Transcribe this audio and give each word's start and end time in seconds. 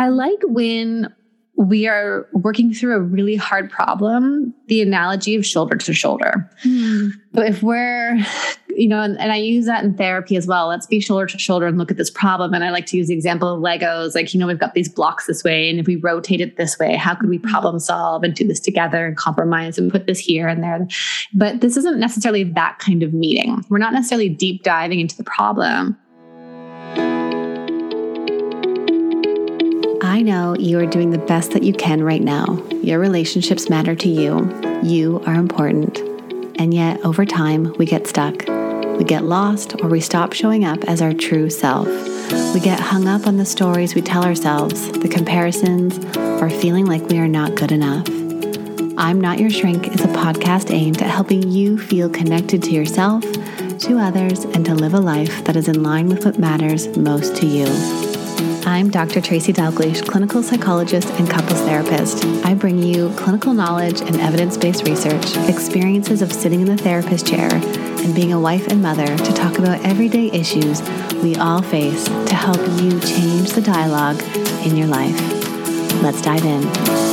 I 0.00 0.08
like 0.08 0.38
when 0.44 1.14
we 1.56 1.86
are 1.86 2.26
working 2.32 2.72
through 2.72 2.94
a 2.94 3.00
really 3.00 3.36
hard 3.36 3.70
problem, 3.70 4.54
the 4.68 4.80
analogy 4.80 5.34
of 5.34 5.44
shoulder 5.44 5.76
to 5.76 5.92
shoulder. 5.92 6.50
Mm. 6.64 7.10
So 7.34 7.42
if 7.42 7.62
we're, 7.62 8.18
you 8.70 8.88
know, 8.88 9.02
and, 9.02 9.20
and, 9.20 9.30
I 9.30 9.36
use 9.36 9.66
that 9.66 9.84
in 9.84 9.94
therapy 9.94 10.36
as 10.36 10.46
well. 10.46 10.68
Let's 10.68 10.86
be 10.86 11.00
shoulder 11.00 11.26
to 11.26 11.38
shoulder 11.38 11.66
and 11.66 11.76
look 11.76 11.90
at 11.90 11.98
this 11.98 12.10
problem. 12.10 12.54
And 12.54 12.64
I 12.64 12.70
like 12.70 12.86
to 12.86 12.96
use 12.96 13.08
the 13.08 13.14
example 13.14 13.52
of 13.52 13.60
Legos. 13.60 14.14
Like, 14.14 14.32
you 14.32 14.40
know, 14.40 14.46
we've 14.46 14.58
got 14.58 14.72
these 14.72 14.88
blocks 14.88 15.26
this 15.26 15.44
way. 15.44 15.68
And 15.68 15.78
if 15.78 15.86
we 15.86 15.96
rotate 15.96 16.40
it 16.40 16.56
this 16.56 16.78
way, 16.78 16.96
how 16.96 17.14
could 17.14 17.28
we 17.28 17.36
hmm. 17.36 17.50
problem 17.50 17.78
solve 17.78 18.24
and 18.24 18.34
do 18.34 18.48
this 18.48 18.60
together 18.60 19.06
and 19.06 19.18
compromise 19.18 19.76
and 19.76 19.92
put 19.92 20.06
this 20.06 20.18
here 20.18 20.48
and 20.48 20.62
there? 20.62 20.88
But 21.34 21.60
this 21.60 21.76
isn't 21.76 22.00
necessarily 22.00 22.44
that 22.44 22.78
kind 22.78 23.02
of 23.02 23.12
meeting. 23.12 23.66
We're 23.68 23.76
not 23.76 23.92
necessarily 23.92 24.30
deep 24.30 24.62
diving 24.62 24.98
into 24.98 25.18
the 25.18 25.24
problem. 25.24 25.98
I 30.10 30.22
know 30.22 30.56
you 30.56 30.76
are 30.80 30.86
doing 30.86 31.10
the 31.10 31.18
best 31.18 31.52
that 31.52 31.62
you 31.62 31.72
can 31.72 32.02
right 32.02 32.20
now. 32.20 32.60
Your 32.82 32.98
relationships 32.98 33.70
matter 33.70 33.94
to 33.94 34.08
you. 34.08 34.80
You 34.82 35.22
are 35.24 35.34
important. 35.34 36.00
And 36.58 36.74
yet, 36.74 36.98
over 37.04 37.24
time, 37.24 37.72
we 37.78 37.86
get 37.86 38.08
stuck. 38.08 38.44
We 38.98 39.04
get 39.04 39.22
lost 39.22 39.80
or 39.80 39.88
we 39.88 40.00
stop 40.00 40.32
showing 40.32 40.64
up 40.64 40.82
as 40.88 41.00
our 41.00 41.12
true 41.12 41.48
self. 41.48 41.86
We 42.52 42.58
get 42.58 42.80
hung 42.80 43.06
up 43.06 43.28
on 43.28 43.36
the 43.36 43.44
stories 43.44 43.94
we 43.94 44.02
tell 44.02 44.24
ourselves, 44.24 44.90
the 44.90 45.08
comparisons, 45.08 46.04
or 46.16 46.50
feeling 46.50 46.86
like 46.86 47.08
we 47.08 47.20
are 47.20 47.28
not 47.28 47.54
good 47.54 47.70
enough. 47.70 48.08
I'm 48.98 49.20
Not 49.20 49.38
Your 49.38 49.48
Shrink 49.48 49.94
is 49.94 50.00
a 50.00 50.08
podcast 50.08 50.72
aimed 50.72 51.00
at 51.02 51.08
helping 51.08 51.48
you 51.48 51.78
feel 51.78 52.10
connected 52.10 52.64
to 52.64 52.72
yourself, 52.72 53.22
to 53.22 53.98
others, 54.00 54.42
and 54.42 54.66
to 54.66 54.74
live 54.74 54.94
a 54.94 55.00
life 55.00 55.44
that 55.44 55.54
is 55.54 55.68
in 55.68 55.84
line 55.84 56.08
with 56.08 56.24
what 56.24 56.36
matters 56.36 56.88
most 56.96 57.36
to 57.36 57.46
you. 57.46 58.09
I'm 58.70 58.88
Dr. 58.88 59.20
Tracy 59.20 59.52
Dalgleish, 59.52 60.06
clinical 60.06 60.44
psychologist 60.44 61.08
and 61.14 61.28
couples 61.28 61.60
therapist. 61.62 62.24
I 62.44 62.54
bring 62.54 62.80
you 62.80 63.12
clinical 63.16 63.52
knowledge 63.52 64.00
and 64.00 64.20
evidence 64.20 64.56
based 64.56 64.86
research, 64.86 65.36
experiences 65.48 66.22
of 66.22 66.32
sitting 66.32 66.60
in 66.60 66.68
the 66.68 66.76
therapist 66.76 67.26
chair, 67.26 67.52
and 67.52 68.14
being 68.14 68.32
a 68.32 68.40
wife 68.40 68.68
and 68.68 68.80
mother 68.80 69.18
to 69.18 69.32
talk 69.32 69.58
about 69.58 69.84
everyday 69.84 70.30
issues 70.30 70.82
we 71.14 71.34
all 71.34 71.62
face 71.62 72.04
to 72.04 72.34
help 72.36 72.60
you 72.80 73.00
change 73.00 73.50
the 73.50 73.60
dialogue 73.60 74.22
in 74.64 74.76
your 74.76 74.86
life. 74.86 75.20
Let's 76.00 76.22
dive 76.22 76.44
in. 76.44 77.09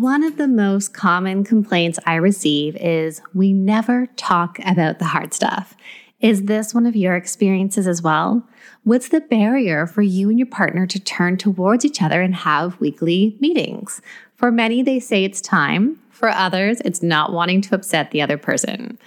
One 0.00 0.24
of 0.24 0.38
the 0.38 0.48
most 0.48 0.94
common 0.94 1.44
complaints 1.44 1.98
I 2.06 2.14
receive 2.14 2.74
is 2.76 3.20
we 3.34 3.52
never 3.52 4.06
talk 4.16 4.58
about 4.60 4.98
the 4.98 5.04
hard 5.04 5.34
stuff. 5.34 5.76
Is 6.20 6.44
this 6.44 6.72
one 6.72 6.86
of 6.86 6.96
your 6.96 7.16
experiences 7.16 7.86
as 7.86 8.00
well? 8.00 8.42
What's 8.84 9.10
the 9.10 9.20
barrier 9.20 9.86
for 9.86 10.00
you 10.00 10.30
and 10.30 10.38
your 10.38 10.46
partner 10.46 10.86
to 10.86 10.98
turn 10.98 11.36
towards 11.36 11.84
each 11.84 12.00
other 12.00 12.22
and 12.22 12.34
have 12.34 12.80
weekly 12.80 13.36
meetings? 13.40 14.00
For 14.36 14.50
many, 14.50 14.82
they 14.82 15.00
say 15.00 15.22
it's 15.22 15.42
time. 15.42 16.00
For 16.08 16.30
others, 16.30 16.80
it's 16.82 17.02
not 17.02 17.34
wanting 17.34 17.60
to 17.60 17.74
upset 17.74 18.10
the 18.10 18.22
other 18.22 18.38
person. 18.38 18.98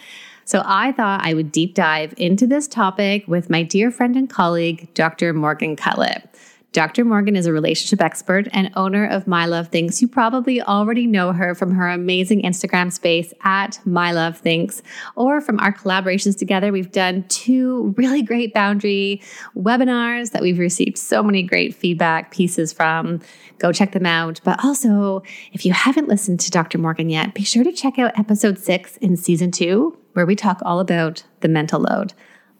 So 0.45 0.61
I 0.63 0.91
thought 0.91 1.25
I 1.25 1.33
would 1.33 1.51
deep 1.51 1.73
dive 1.73 2.13
into 2.17 2.45
this 2.45 2.67
topic 2.67 3.27
with 3.27 3.49
my 3.49 3.63
dear 3.63 3.89
friend 3.89 4.15
and 4.15 4.29
colleague, 4.29 4.93
Dr. 4.93 5.33
Morgan 5.33 5.75
Cutlip. 5.75 6.29
Dr. 6.73 7.05
Morgan 7.05 7.35
is 7.35 7.45
a 7.45 7.53
relationship 7.53 8.01
expert 8.01 8.47
and 8.51 8.71
owner 8.75 9.05
of 9.05 9.27
My 9.27 9.45
Love 9.45 9.67
Thinks. 9.67 10.01
You 10.01 10.07
probably 10.07 10.59
already 10.59 11.05
know 11.05 11.31
her 11.31 11.53
from 11.53 11.75
her 11.75 11.87
amazing 11.87 12.41
Instagram 12.41 12.91
space 12.91 13.31
at 13.43 13.79
My 13.85 14.11
Love 14.11 14.39
Thinks 14.39 14.81
or 15.15 15.39
from 15.39 15.59
our 15.59 15.71
collaborations 15.71 16.35
together. 16.35 16.71
We've 16.71 16.91
done 16.91 17.25
two 17.29 17.93
really 17.95 18.23
great 18.23 18.55
boundary 18.55 19.21
webinars 19.55 20.31
that 20.31 20.41
we've 20.41 20.57
received 20.57 20.97
so 20.97 21.21
many 21.21 21.43
great 21.43 21.75
feedback 21.75 22.31
pieces 22.31 22.73
from. 22.73 23.21
Go 23.59 23.71
check 23.71 23.91
them 23.91 24.07
out. 24.07 24.41
But 24.43 24.65
also, 24.65 25.21
if 25.51 25.67
you 25.67 25.73
haven't 25.73 26.07
listened 26.07 26.39
to 26.39 26.49
Dr. 26.49 26.79
Morgan 26.79 27.11
yet, 27.11 27.35
be 27.35 27.43
sure 27.43 27.63
to 27.63 27.71
check 27.71 27.99
out 27.99 28.17
episode 28.17 28.57
six 28.57 28.97
in 28.97 29.15
season 29.15 29.51
two, 29.51 29.95
where 30.13 30.25
we 30.25 30.35
talk 30.35 30.59
all 30.63 30.79
about 30.79 31.23
the 31.41 31.47
mental 31.47 31.81
load. 31.81 32.13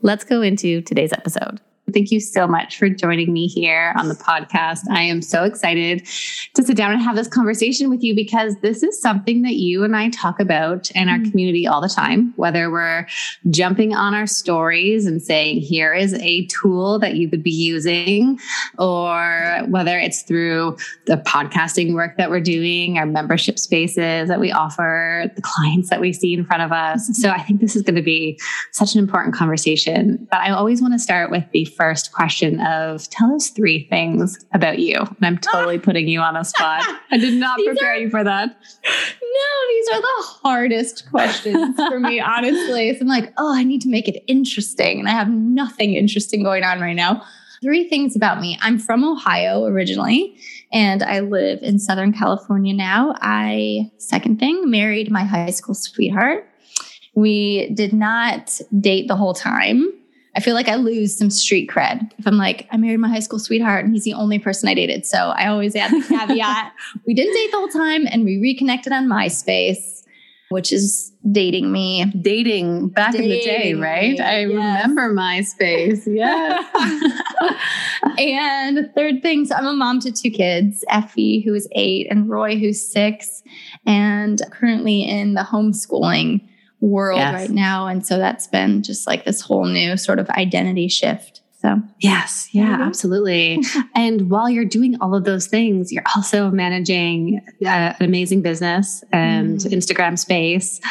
Let's 0.04 0.24
go 0.24 0.44
into 0.44 0.82
today's 0.82 1.14
episode. 1.14 1.60
Thank 1.92 2.12
you 2.12 2.22
so 2.22 2.48
much 2.48 2.78
for 2.78 2.88
joining 2.88 3.34
me 3.34 3.46
here 3.46 3.94
on 3.98 4.08
the 4.08 4.16
podcast. 4.16 4.90
I 4.90 5.02
am 5.02 5.22
so 5.22 5.44
excited 5.44 6.08
to 6.54 6.64
sit 6.64 6.78
down 6.78 6.94
and 6.94 7.02
have 7.02 7.18
this 7.18 7.28
conversation 7.28 7.90
with 7.90 8.02
you 8.02 8.16
because 8.16 8.56
this 8.62 8.84
is 8.84 9.02
something 9.02 9.42
that 9.42 9.56
you 9.56 9.84
and 9.84 9.94
I 9.94 10.10
talk 10.10 10.40
about 10.40 10.90
in 10.92 11.10
our 11.10 11.18
mm-hmm. 11.18 11.30
community 11.30 11.68
all 11.68 11.82
the 11.82 11.90
time, 11.90 12.34
whether 12.38 12.72
we're 12.72 13.06
jumping 13.50 13.94
on 13.94 14.14
our 14.14 14.26
stories 14.28 15.06
and 15.06 15.22
saying, 15.22 15.60
here 15.60 15.94
is 15.94 16.14
a 16.16 16.46
tool 16.46 17.00
that 17.00 17.16
you 17.16 17.30
could 17.30 17.44
be 17.44 17.52
using, 17.52 18.40
or 18.80 19.60
whether 19.68 20.00
it's 20.00 20.22
through 20.22 20.78
the 21.06 21.18
podcasting 21.18 21.94
work 21.94 22.16
that 22.16 22.30
we're 22.30 22.40
doing, 22.40 22.98
our 22.98 23.06
membership 23.06 23.60
spaces 23.60 24.30
that 24.30 24.40
we 24.40 24.54
offer, 24.54 25.30
the 25.36 25.42
clients 25.42 25.90
that 25.90 26.00
we 26.00 26.14
see 26.14 26.34
in 26.34 26.46
front 26.46 26.64
of 26.64 26.72
us. 26.72 27.10
So 27.20 27.30
I 27.30 27.42
think 27.42 27.60
this 27.60 27.76
is 27.76 27.82
going 27.82 27.96
to 27.96 28.02
be 28.02 28.40
such 28.72 28.94
an 28.94 29.00
important 29.00 29.36
conversation. 29.36 30.26
But 30.32 30.40
I 30.40 30.52
always 30.52 30.82
want 30.82 30.94
to 30.94 31.00
start 31.00 31.30
with 31.30 31.44
the 31.52 31.66
first 31.76 32.12
question 32.12 32.60
of 32.62 33.10
tell 33.10 33.36
us 33.36 33.50
three 33.50 33.88
things 33.90 34.44
about 34.54 34.80
you. 34.80 34.98
And 34.98 35.18
I'm 35.24 35.38
totally 35.38 35.80
putting 35.88 36.08
you 36.08 36.20
on 36.20 36.36
a 36.36 36.44
spot. 36.44 36.84
I 37.12 37.18
did 37.18 37.34
not 37.34 37.60
prepare 37.64 37.94
are, 37.94 37.98
you 37.98 38.10
for 38.10 38.24
that. 38.24 38.48
No, 38.48 39.70
these 39.70 39.90
are 39.90 40.02
the 40.02 40.24
hardest 40.42 41.10
questions 41.10 41.76
for 41.76 42.00
me, 42.00 42.20
honestly. 42.22 42.94
So 42.94 43.02
I'm 43.02 43.08
like, 43.08 43.34
oh, 43.38 43.54
I 43.54 43.64
need 43.64 43.82
to 43.82 43.90
make 43.90 44.08
it 44.08 44.24
interesting. 44.28 45.00
And 45.00 45.10
I 45.10 45.12
have 45.12 45.30
nothing 45.30 45.94
interesting 45.94 46.44
going 46.44 46.64
on 46.64 46.80
right 46.80 46.96
now. 46.96 47.24
Three 47.62 47.88
things 47.88 48.16
about 48.16 48.42
me. 48.42 48.58
I'm 48.62 48.78
from 48.78 49.06
Ohio 49.06 49.64
originally, 49.66 50.38
and 50.74 51.02
I 51.02 51.22
live 51.22 51.60
in 51.62 51.80
Southern 51.80 52.12
California 52.12 52.74
now. 52.74 53.16
I, 53.22 53.90
second 53.98 54.40
thing, 54.40 54.70
married 54.70 55.10
my 55.10 55.24
high 55.24 55.52
school 55.52 55.74
sweetheart. 55.74 56.46
We 57.16 57.70
did 57.74 57.94
not 57.94 58.60
date 58.80 59.08
the 59.08 59.16
whole 59.16 59.34
time. 59.34 59.94
I 60.36 60.40
feel 60.40 60.56
like 60.56 60.68
I 60.68 60.76
lose 60.76 61.16
some 61.16 61.30
street 61.30 61.70
cred 61.70 62.12
if 62.18 62.26
I'm 62.26 62.38
like, 62.38 62.68
I 62.72 62.78
married 62.78 62.98
my 62.98 63.10
high 63.10 63.20
school 63.20 63.40
sweetheart 63.40 63.86
and 63.86 63.94
he's 63.94 64.04
the 64.04 64.14
only 64.14 64.40
person 64.40 64.68
I 64.68 64.74
dated. 64.74 65.06
So 65.06 65.18
I 65.18 65.48
always 65.48 65.76
add 65.76 65.92
the 65.92 66.02
caveat 66.08 66.74
we 67.06 67.14
didn't 67.14 67.34
date 67.34 67.52
the 67.52 67.58
whole 67.58 67.68
time 67.68 68.08
and 68.08 68.26
we 68.26 68.40
reconnected 68.40 68.92
on 68.92 69.08
MySpace, 69.08 70.04
which 70.50 70.74
is 70.74 71.12
dating 71.32 71.72
me. 71.72 72.06
Dating 72.06 72.90
back 72.90 73.14
dating 73.14 73.32
in 73.32 73.38
the 73.38 73.46
day, 73.46 73.74
right? 73.76 74.20
I 74.20 74.46
yes. 74.46 74.50
remember 74.50 75.14
MySpace. 75.14 76.04
Yeah. 76.08 76.60
and 78.18 78.92
third 78.96 79.22
thing, 79.22 79.46
so 79.46 79.56
I'm 79.56 79.68
a 79.68 79.74
mom 79.74 80.00
to 80.02 80.12
two 80.12 80.32
kids, 80.32 80.84
Effie, 80.90 81.42
who 81.42 81.54
is 81.54 81.68
eight, 81.74 82.08
and 82.10 82.30
Roy, 82.30 82.58
who's 82.58 82.82
six, 82.82 83.44
and 83.86 84.42
currently 84.52 85.04
in 85.04 85.36
the 85.36 85.42
homeschooling 85.42 86.48
world 86.84 87.20
yes. 87.20 87.34
right 87.34 87.50
now. 87.50 87.88
And 87.88 88.06
so 88.06 88.18
that's 88.18 88.48
been 88.48 88.84
just 88.84 89.08
like 89.08 89.26
this 89.26 89.42
whole 89.42 89.66
new 89.66 89.98
sort 89.98 90.20
of 90.20 90.30
identity 90.32 90.88
shift. 90.88 91.42
So, 91.62 91.82
yes, 92.00 92.50
yeah, 92.52 92.80
absolutely. 92.82 93.64
and 93.96 94.30
while 94.30 94.50
you're 94.50 94.66
doing 94.66 94.98
all 95.00 95.16
of 95.16 95.24
those 95.24 95.48
things, 95.48 95.94
you're 95.94 96.04
also 96.14 96.52
managing 96.52 97.40
uh, 97.66 97.94
an 97.98 98.06
amazing 98.06 98.42
business 98.42 99.02
and 99.14 99.60
mm. 99.60 99.72
Instagram 99.72 100.20
space. 100.20 100.82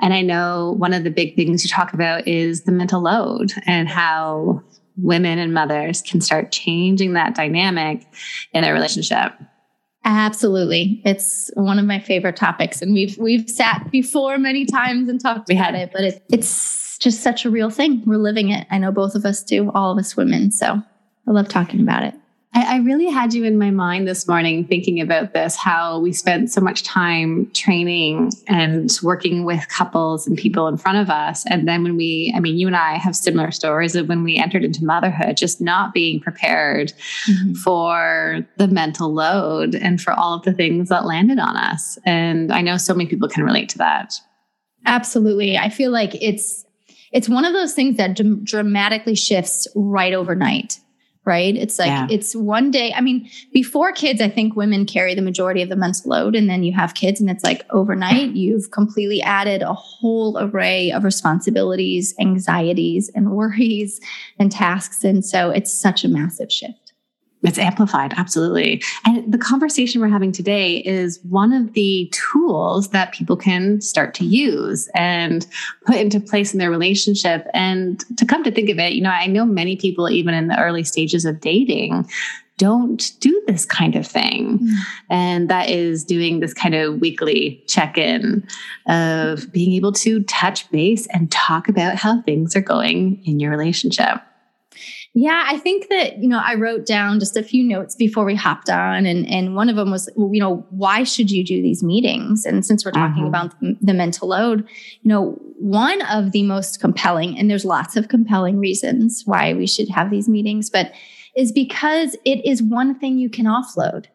And 0.00 0.14
I 0.14 0.22
know 0.22 0.74
one 0.78 0.94
of 0.94 1.04
the 1.04 1.10
big 1.10 1.36
things 1.36 1.64
you 1.64 1.68
talk 1.68 1.92
about 1.92 2.26
is 2.26 2.62
the 2.62 2.72
mental 2.72 3.02
load 3.02 3.52
and 3.66 3.90
how 3.90 4.62
women 4.96 5.38
and 5.38 5.52
mothers 5.52 6.00
can 6.00 6.22
start 6.22 6.50
changing 6.50 7.12
that 7.12 7.34
dynamic 7.34 8.06
in 8.54 8.62
their 8.62 8.72
relationship. 8.72 9.32
Absolutely. 10.04 11.00
It's 11.04 11.50
one 11.54 11.78
of 11.78 11.84
my 11.84 12.00
favorite 12.00 12.36
topics. 12.36 12.82
And 12.82 12.92
we've 12.92 13.16
we've 13.18 13.48
sat 13.48 13.90
before 13.90 14.36
many 14.38 14.64
times 14.64 15.08
and 15.08 15.20
talked 15.20 15.48
we 15.48 15.54
about 15.54 15.74
had. 15.74 15.88
it, 15.88 15.90
but 15.92 16.02
it, 16.02 16.24
it's 16.30 16.98
just 16.98 17.20
such 17.22 17.44
a 17.44 17.50
real 17.50 17.70
thing. 17.70 18.02
We're 18.04 18.16
living 18.16 18.50
it. 18.50 18.66
I 18.70 18.78
know 18.78 18.90
both 18.90 19.14
of 19.14 19.24
us 19.24 19.42
do, 19.42 19.70
all 19.72 19.92
of 19.92 19.98
us 19.98 20.16
women. 20.16 20.50
So 20.50 20.82
I 21.28 21.30
love 21.30 21.48
talking 21.48 21.80
about 21.80 22.02
it. 22.02 22.14
I, 22.54 22.74
I, 22.74 22.76
really 22.78 23.08
had 23.08 23.32
you 23.32 23.44
in 23.44 23.58
my 23.58 23.70
mind 23.70 24.06
this 24.06 24.28
morning 24.28 24.66
thinking 24.66 25.00
about 25.00 25.32
this 25.32 25.56
how 25.56 25.98
we 26.00 26.12
spent 26.12 26.50
so 26.50 26.60
much 26.60 26.82
time 26.82 27.50
training 27.54 28.30
and 28.46 28.90
working 29.02 29.44
with 29.44 29.66
couples 29.68 30.26
and 30.26 30.36
people 30.36 30.68
in 30.68 30.76
front 30.76 30.98
of 30.98 31.08
us. 31.08 31.46
And 31.46 31.66
then 31.66 31.82
when 31.82 31.96
we, 31.96 32.32
I 32.36 32.40
mean, 32.40 32.58
you 32.58 32.66
and 32.66 32.76
I 32.76 32.98
have 32.98 33.16
similar 33.16 33.50
stories 33.52 33.96
of 33.96 34.08
when 34.08 34.22
we 34.22 34.36
entered 34.36 34.64
into 34.64 34.84
motherhood, 34.84 35.36
just 35.36 35.60
not 35.60 35.94
being 35.94 36.20
prepared 36.20 36.92
mm-hmm. 37.28 37.54
for 37.54 38.46
the 38.58 38.68
mental 38.68 39.12
load 39.12 39.74
and 39.74 40.00
for 40.00 40.12
all 40.12 40.34
of 40.34 40.42
the 40.42 40.52
things 40.52 40.90
that 40.90 41.06
landed 41.06 41.38
on 41.38 41.56
us. 41.56 41.98
And 42.04 42.52
I 42.52 42.60
know 42.60 42.76
so 42.76 42.92
many 42.92 43.08
people 43.08 43.28
can 43.28 43.44
relate 43.44 43.70
to 43.70 43.78
that. 43.78 44.14
Absolutely. 44.84 45.56
I 45.56 45.70
feel 45.70 45.90
like 45.90 46.14
it's, 46.20 46.66
it's 47.12 47.28
one 47.28 47.46
of 47.46 47.54
those 47.54 47.72
things 47.72 47.96
that 47.96 48.16
d- 48.16 48.40
dramatically 48.42 49.14
shifts 49.14 49.66
right 49.74 50.12
overnight 50.12 50.80
right? 51.24 51.54
It's 51.54 51.78
like 51.78 51.86
Yeah. 51.88 52.06
it's 52.10 52.34
one 52.34 52.70
day. 52.70 52.92
I 52.92 53.00
mean, 53.00 53.28
before 53.52 53.92
kids, 53.92 54.20
I 54.20 54.28
think 54.28 54.56
women 54.56 54.86
carry 54.86 55.14
the 55.14 55.22
majority 55.22 55.62
of 55.62 55.68
the 55.68 55.76
mental 55.76 56.10
load, 56.10 56.34
and 56.34 56.48
then 56.50 56.62
you 56.64 56.72
have 56.72 56.94
kids, 56.94 57.20
and 57.20 57.30
it's 57.30 57.44
like 57.44 57.64
overnight 57.70 58.32
you've 58.32 58.70
completely 58.70 59.22
added 59.22 59.62
a 59.62 59.72
whole 59.72 60.36
array 60.38 60.90
of 60.90 61.04
responsibilities, 61.04 62.14
anxieties, 62.20 63.10
and 63.14 63.30
worries 63.36 64.00
and 64.38 64.50
tasks, 64.50 65.04
and 65.04 65.24
so 65.24 65.50
it's 65.50 65.72
such 65.72 66.04
a 66.04 66.08
massive 66.08 66.50
shift. 66.50 66.81
It's 67.42 67.58
amplified, 67.58 68.14
absolutely. 68.16 68.82
And 69.04 69.32
the 69.32 69.38
conversation 69.38 70.00
we're 70.00 70.08
having 70.08 70.30
today 70.30 70.76
is 70.78 71.18
one 71.28 71.52
of 71.52 71.72
the 71.72 72.12
tools 72.12 72.90
that 72.90 73.12
people 73.12 73.36
can 73.36 73.80
start 73.80 74.14
to 74.14 74.24
use 74.24 74.88
and 74.94 75.46
put 75.84 75.96
into 75.96 76.20
place 76.20 76.52
in 76.52 76.60
their 76.60 76.70
relationship. 76.70 77.48
And 77.52 78.04
to 78.16 78.24
come 78.24 78.44
to 78.44 78.52
think 78.52 78.70
of 78.70 78.78
it, 78.78 78.92
you 78.92 79.00
know, 79.00 79.10
I 79.10 79.26
know 79.26 79.44
many 79.44 79.76
people, 79.76 80.08
even 80.08 80.34
in 80.34 80.46
the 80.46 80.58
early 80.60 80.84
stages 80.84 81.24
of 81.24 81.40
dating, 81.40 82.08
don't 82.58 83.10
do 83.18 83.42
this 83.48 83.64
kind 83.64 83.96
of 83.96 84.06
thing. 84.06 84.60
Mm. 84.60 84.74
And 85.10 85.48
that 85.48 85.68
is 85.68 86.04
doing 86.04 86.38
this 86.38 86.54
kind 86.54 86.76
of 86.76 87.00
weekly 87.00 87.64
check 87.66 87.98
in 87.98 88.46
of 88.86 89.50
being 89.50 89.72
able 89.72 89.92
to 89.92 90.22
touch 90.24 90.70
base 90.70 91.08
and 91.08 91.28
talk 91.32 91.68
about 91.68 91.96
how 91.96 92.22
things 92.22 92.54
are 92.54 92.60
going 92.60 93.20
in 93.24 93.40
your 93.40 93.50
relationship. 93.50 94.20
Yeah, 95.14 95.44
I 95.46 95.58
think 95.58 95.88
that, 95.90 96.18
you 96.22 96.28
know, 96.28 96.40
I 96.42 96.54
wrote 96.54 96.86
down 96.86 97.20
just 97.20 97.36
a 97.36 97.42
few 97.42 97.62
notes 97.62 97.94
before 97.94 98.24
we 98.24 98.34
hopped 98.34 98.70
on. 98.70 99.04
And, 99.04 99.28
and 99.28 99.54
one 99.54 99.68
of 99.68 99.76
them 99.76 99.90
was, 99.90 100.08
well, 100.16 100.30
you 100.32 100.40
know, 100.40 100.66
why 100.70 101.04
should 101.04 101.30
you 101.30 101.44
do 101.44 101.60
these 101.60 101.82
meetings? 101.82 102.46
And 102.46 102.64
since 102.64 102.82
we're 102.82 102.92
talking 102.92 103.24
Mhm. 103.24 103.28
about 103.28 103.60
the, 103.60 103.76
the 103.82 103.92
mental 103.92 104.28
load, 104.28 104.60
you 105.02 105.08
know, 105.10 105.38
one 105.58 106.00
of 106.02 106.32
the 106.32 106.42
most 106.44 106.80
compelling, 106.80 107.38
and 107.38 107.50
there's 107.50 107.66
lots 107.66 107.94
of 107.94 108.08
compelling 108.08 108.58
reasons 108.58 109.22
why 109.26 109.52
we 109.52 109.66
should 109.66 109.90
have 109.90 110.10
these 110.10 110.30
meetings, 110.30 110.70
but 110.70 110.92
is 111.36 111.52
because 111.52 112.16
it 112.24 112.42
is 112.46 112.62
one 112.62 112.98
thing 112.98 113.18
you 113.18 113.28
can 113.28 113.44
offload. 113.44 114.06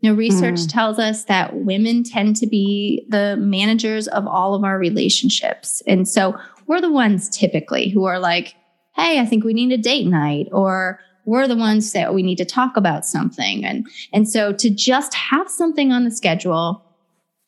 You 0.00 0.10
know, 0.10 0.16
research 0.16 0.66
tells 0.68 0.98
us 0.98 1.24
that 1.24 1.56
women 1.56 2.04
tend 2.04 2.36
to 2.36 2.46
be 2.46 3.04
the 3.10 3.36
managers 3.36 4.06
of 4.08 4.26
all 4.26 4.54
of 4.54 4.64
our 4.64 4.78
relationships. 4.78 5.82
And 5.86 6.08
so 6.08 6.38
we're 6.66 6.80
the 6.80 6.92
ones 6.92 7.28
typically 7.28 7.88
who 7.90 8.04
are 8.04 8.18
like, 8.18 8.54
hey, 8.98 9.20
I 9.20 9.26
think 9.26 9.44
we 9.44 9.54
need 9.54 9.72
a 9.72 9.78
date 9.78 10.06
night, 10.06 10.48
or 10.52 10.98
we're 11.24 11.46
the 11.46 11.56
ones 11.56 11.92
that 11.92 12.14
we 12.14 12.22
need 12.22 12.38
to 12.38 12.44
talk 12.44 12.76
about 12.76 13.06
something. 13.06 13.64
And, 13.64 13.86
and 14.12 14.28
so 14.28 14.52
to 14.54 14.70
just 14.70 15.14
have 15.14 15.48
something 15.48 15.92
on 15.92 16.04
the 16.04 16.10
schedule 16.10 16.84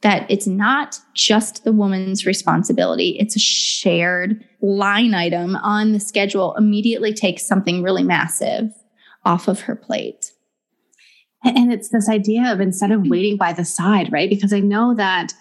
that 0.02 0.30
it's 0.30 0.46
not 0.46 0.98
just 1.14 1.64
the 1.64 1.72
woman's 1.72 2.24
responsibility, 2.24 3.16
it's 3.18 3.36
a 3.36 3.40
shared 3.40 4.44
line 4.62 5.12
item 5.12 5.56
on 5.56 5.92
the 5.92 6.00
schedule 6.00 6.54
immediately 6.56 7.12
takes 7.12 7.46
something 7.46 7.82
really 7.82 8.04
massive 8.04 8.70
off 9.24 9.48
of 9.48 9.60
her 9.60 9.76
plate. 9.76 10.32
And 11.44 11.72
it's 11.72 11.88
this 11.88 12.08
idea 12.08 12.52
of 12.52 12.60
instead 12.60 12.90
of 12.90 13.08
waiting 13.08 13.36
by 13.36 13.54
the 13.54 13.64
side, 13.64 14.12
right? 14.12 14.28
Because 14.28 14.52
I 14.52 14.60
know 14.60 14.94
that 14.94 15.32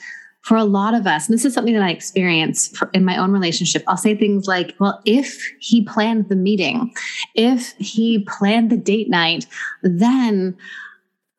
for 0.41 0.57
a 0.57 0.63
lot 0.63 0.93
of 0.93 1.05
us, 1.05 1.27
and 1.27 1.33
this 1.33 1.45
is 1.45 1.53
something 1.53 1.73
that 1.73 1.83
I 1.83 1.91
experience 1.91 2.73
in 2.93 3.05
my 3.05 3.17
own 3.17 3.31
relationship, 3.31 3.83
I'll 3.87 3.97
say 3.97 4.15
things 4.15 4.47
like, 4.47 4.75
well, 4.79 5.01
if 5.05 5.41
he 5.59 5.83
planned 5.83 6.29
the 6.29 6.35
meeting, 6.35 6.93
if 7.35 7.73
he 7.77 8.25
planned 8.27 8.69
the 8.69 8.77
date 8.77 9.09
night, 9.09 9.45
then 9.83 10.57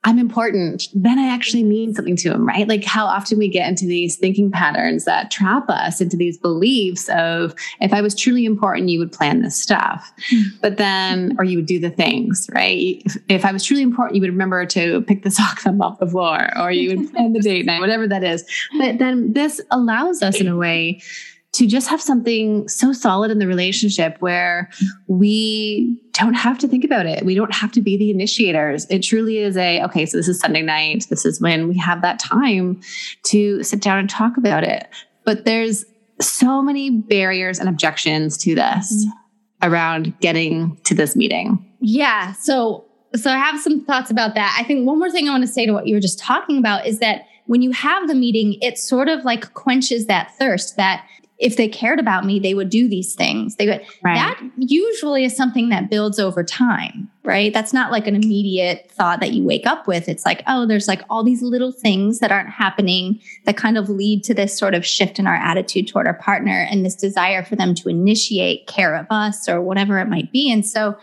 I'm 0.05 0.19
important, 0.19 0.88
then 0.94 1.19
I 1.19 1.29
actually 1.29 1.62
mean 1.62 1.93
something 1.94 2.17
to 2.17 2.32
him, 2.32 2.49
right? 2.49 2.67
Like 2.67 2.85
how 2.85 3.05
often 3.05 3.37
we 3.37 3.49
get 3.49 3.69
into 3.69 3.85
these 3.85 4.17
thinking 4.17 4.50
patterns 4.50 5.05
that 5.05 5.31
trap 5.31 5.69
us 5.69 6.00
into 6.00 6.17
these 6.17 6.38
beliefs 6.38 7.11
of 7.11 7.55
if 7.81 7.93
I 7.93 8.00
was 8.00 8.14
truly 8.14 8.47
important, 8.47 8.88
you 8.88 8.99
would 8.99 9.12
plan 9.12 9.43
this 9.43 9.56
stuff. 9.56 10.11
Hmm. 10.31 10.43
But 10.62 10.79
then, 10.79 11.37
or 11.38 11.44
you 11.44 11.58
would 11.58 11.67
do 11.67 11.79
the 11.79 11.91
things, 11.91 12.49
right? 12.55 13.02
If, 13.05 13.19
if 13.29 13.44
I 13.44 13.52
was 13.52 13.62
truly 13.62 13.82
important, 13.82 14.17
you 14.17 14.23
would 14.23 14.31
remember 14.31 14.64
to 14.64 15.02
pick 15.02 15.23
the 15.23 15.31
socks 15.31 15.67
up 15.67 15.79
off 15.82 15.99
the 15.99 16.06
floor 16.06 16.49
or 16.58 16.73
you 16.73 16.96
would 16.96 17.12
plan 17.12 17.35
the 17.35 17.41
date 17.41 17.67
night, 17.67 17.81
whatever 17.81 18.08
that 18.08 18.25
is. 18.25 18.43
But 18.79 18.99
then 18.99 19.35
this 19.35 19.61
allows 19.70 20.23
us 20.23 20.41
in 20.41 20.49
a 20.49 20.56
way 20.56 21.03
to 21.60 21.66
just 21.66 21.90
have 21.90 22.00
something 22.00 22.66
so 22.68 22.90
solid 22.90 23.30
in 23.30 23.38
the 23.38 23.46
relationship 23.46 24.16
where 24.20 24.70
we 25.08 26.02
don't 26.12 26.32
have 26.32 26.56
to 26.56 26.66
think 26.66 26.84
about 26.84 27.04
it. 27.04 27.22
We 27.22 27.34
don't 27.34 27.54
have 27.54 27.70
to 27.72 27.82
be 27.82 27.98
the 27.98 28.10
initiators. 28.10 28.86
It 28.88 29.00
truly 29.00 29.36
is 29.36 29.58
a, 29.58 29.82
okay, 29.82 30.06
so 30.06 30.16
this 30.16 30.26
is 30.26 30.40
Sunday 30.40 30.62
night. 30.62 31.06
This 31.10 31.26
is 31.26 31.38
when 31.38 31.68
we 31.68 31.76
have 31.76 32.00
that 32.00 32.18
time 32.18 32.80
to 33.24 33.62
sit 33.62 33.82
down 33.82 33.98
and 33.98 34.08
talk 34.08 34.38
about 34.38 34.64
it. 34.64 34.88
But 35.24 35.44
there's 35.44 35.84
so 36.18 36.62
many 36.62 36.88
barriers 36.88 37.58
and 37.58 37.68
objections 37.68 38.38
to 38.38 38.54
this 38.54 39.06
mm. 39.06 39.10
around 39.62 40.18
getting 40.20 40.78
to 40.84 40.94
this 40.94 41.14
meeting. 41.14 41.62
Yeah. 41.80 42.32
So 42.32 42.86
so 43.16 43.30
I 43.30 43.36
have 43.36 43.60
some 43.60 43.84
thoughts 43.84 44.10
about 44.10 44.34
that. 44.34 44.56
I 44.58 44.62
think 44.64 44.86
one 44.86 44.98
more 44.98 45.10
thing 45.10 45.28
I 45.28 45.32
want 45.32 45.42
to 45.42 45.52
say 45.52 45.66
to 45.66 45.72
what 45.72 45.86
you 45.86 45.94
were 45.94 46.00
just 46.00 46.18
talking 46.18 46.56
about 46.56 46.86
is 46.86 47.00
that 47.00 47.26
when 47.46 47.60
you 47.60 47.72
have 47.72 48.06
the 48.06 48.14
meeting, 48.14 48.56
it 48.62 48.78
sort 48.78 49.08
of 49.08 49.24
like 49.24 49.52
quenches 49.54 50.06
that 50.06 50.32
thirst 50.38 50.76
that 50.76 51.04
if 51.40 51.56
they 51.56 51.66
cared 51.66 51.98
about 51.98 52.26
me, 52.26 52.38
they 52.38 52.52
would 52.52 52.69
do 52.69 52.87
these 52.87 53.14
things. 53.14 53.56
They 53.56 53.66
would 53.66 53.81
Right. 54.04 54.14
that 54.16 54.40
usually 54.58 55.25
is 55.25 55.34
something 55.34 55.70
that 55.70 55.88
builds 55.88 56.19
over 56.19 56.44
time, 56.44 57.10
right? 57.25 57.50
That's 57.52 57.72
not 57.72 57.90
like 57.90 58.06
an 58.06 58.14
immediate 58.14 58.90
thought 58.90 59.20
that 59.20 59.32
you 59.32 59.42
wake 59.42 59.66
up 59.66 59.88
with. 59.88 60.06
It's 60.06 60.26
like, 60.26 60.42
oh, 60.46 60.66
there's 60.66 60.87
like 60.87 61.02
all 61.08 61.25
these 61.25 61.40
little 61.40 61.72
things 61.72 62.19
that 62.19 62.31
aren't 62.31 62.50
happening 62.50 63.20
that 63.46 63.56
kind 63.56 63.78
of 63.78 63.88
lead 63.88 64.22
to 64.25 64.34
this 64.34 64.56
sort 64.56 64.75
of 64.75 64.84
shift 64.84 65.19
in 65.19 65.26
our 65.26 65.34
attitude 65.34 65.88
toward 65.88 66.06
our 66.06 66.19
partner 66.19 66.66
and 66.70 66.84
this 66.84 66.94
desire 66.94 67.43
for 67.43 67.56
them 67.56 67.75
to 67.76 67.88
initiate 67.88 68.66
care 68.66 68.94
of 68.94 69.06
us 69.08 69.48
or 69.48 69.62
whatever 69.62 69.98
it 69.98 70.08
might 70.08 70.31
be. 70.31 70.52
And 70.52 70.64
so 70.64 70.94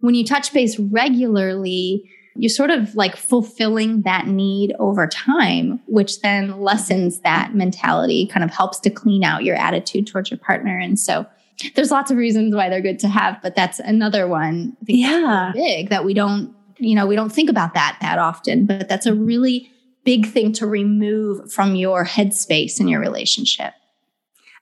when 0.00 0.14
you 0.14 0.24
touch 0.24 0.52
base 0.52 0.78
regularly, 0.78 2.08
you're 2.38 2.48
sort 2.48 2.70
of 2.70 2.94
like 2.94 3.16
fulfilling 3.16 4.02
that 4.02 4.28
need 4.28 4.72
over 4.78 5.08
time, 5.08 5.80
which 5.86 6.20
then 6.20 6.60
lessens 6.60 7.18
that 7.20 7.52
mentality, 7.54 8.28
kind 8.28 8.44
of 8.44 8.50
helps 8.50 8.78
to 8.80 8.90
clean 8.90 9.24
out 9.24 9.42
your 9.42 9.56
attitude 9.56 10.06
towards 10.06 10.30
your 10.30 10.38
partner. 10.38 10.78
And 10.78 10.98
so 10.98 11.26
there's 11.74 11.90
lots 11.90 12.12
of 12.12 12.16
reasons 12.16 12.54
why 12.54 12.68
they're 12.68 12.80
good 12.80 13.00
to 13.00 13.08
have, 13.08 13.42
but 13.42 13.56
that's 13.56 13.80
another 13.80 14.28
one 14.28 14.76
that's 14.82 14.98
Yeah. 14.98 15.50
big 15.52 15.90
that 15.90 16.04
we 16.04 16.14
don't, 16.14 16.54
you 16.78 16.94
know, 16.94 17.06
we 17.06 17.16
don't 17.16 17.32
think 17.32 17.50
about 17.50 17.74
that 17.74 17.98
that 18.00 18.20
often, 18.20 18.66
but 18.66 18.88
that's 18.88 19.06
a 19.06 19.10
mm-hmm. 19.10 19.24
really 19.24 19.70
big 20.04 20.26
thing 20.26 20.52
to 20.52 20.66
remove 20.66 21.52
from 21.52 21.74
your 21.74 22.04
headspace 22.04 22.78
in 22.78 22.86
your 22.86 23.00
relationship. 23.00 23.74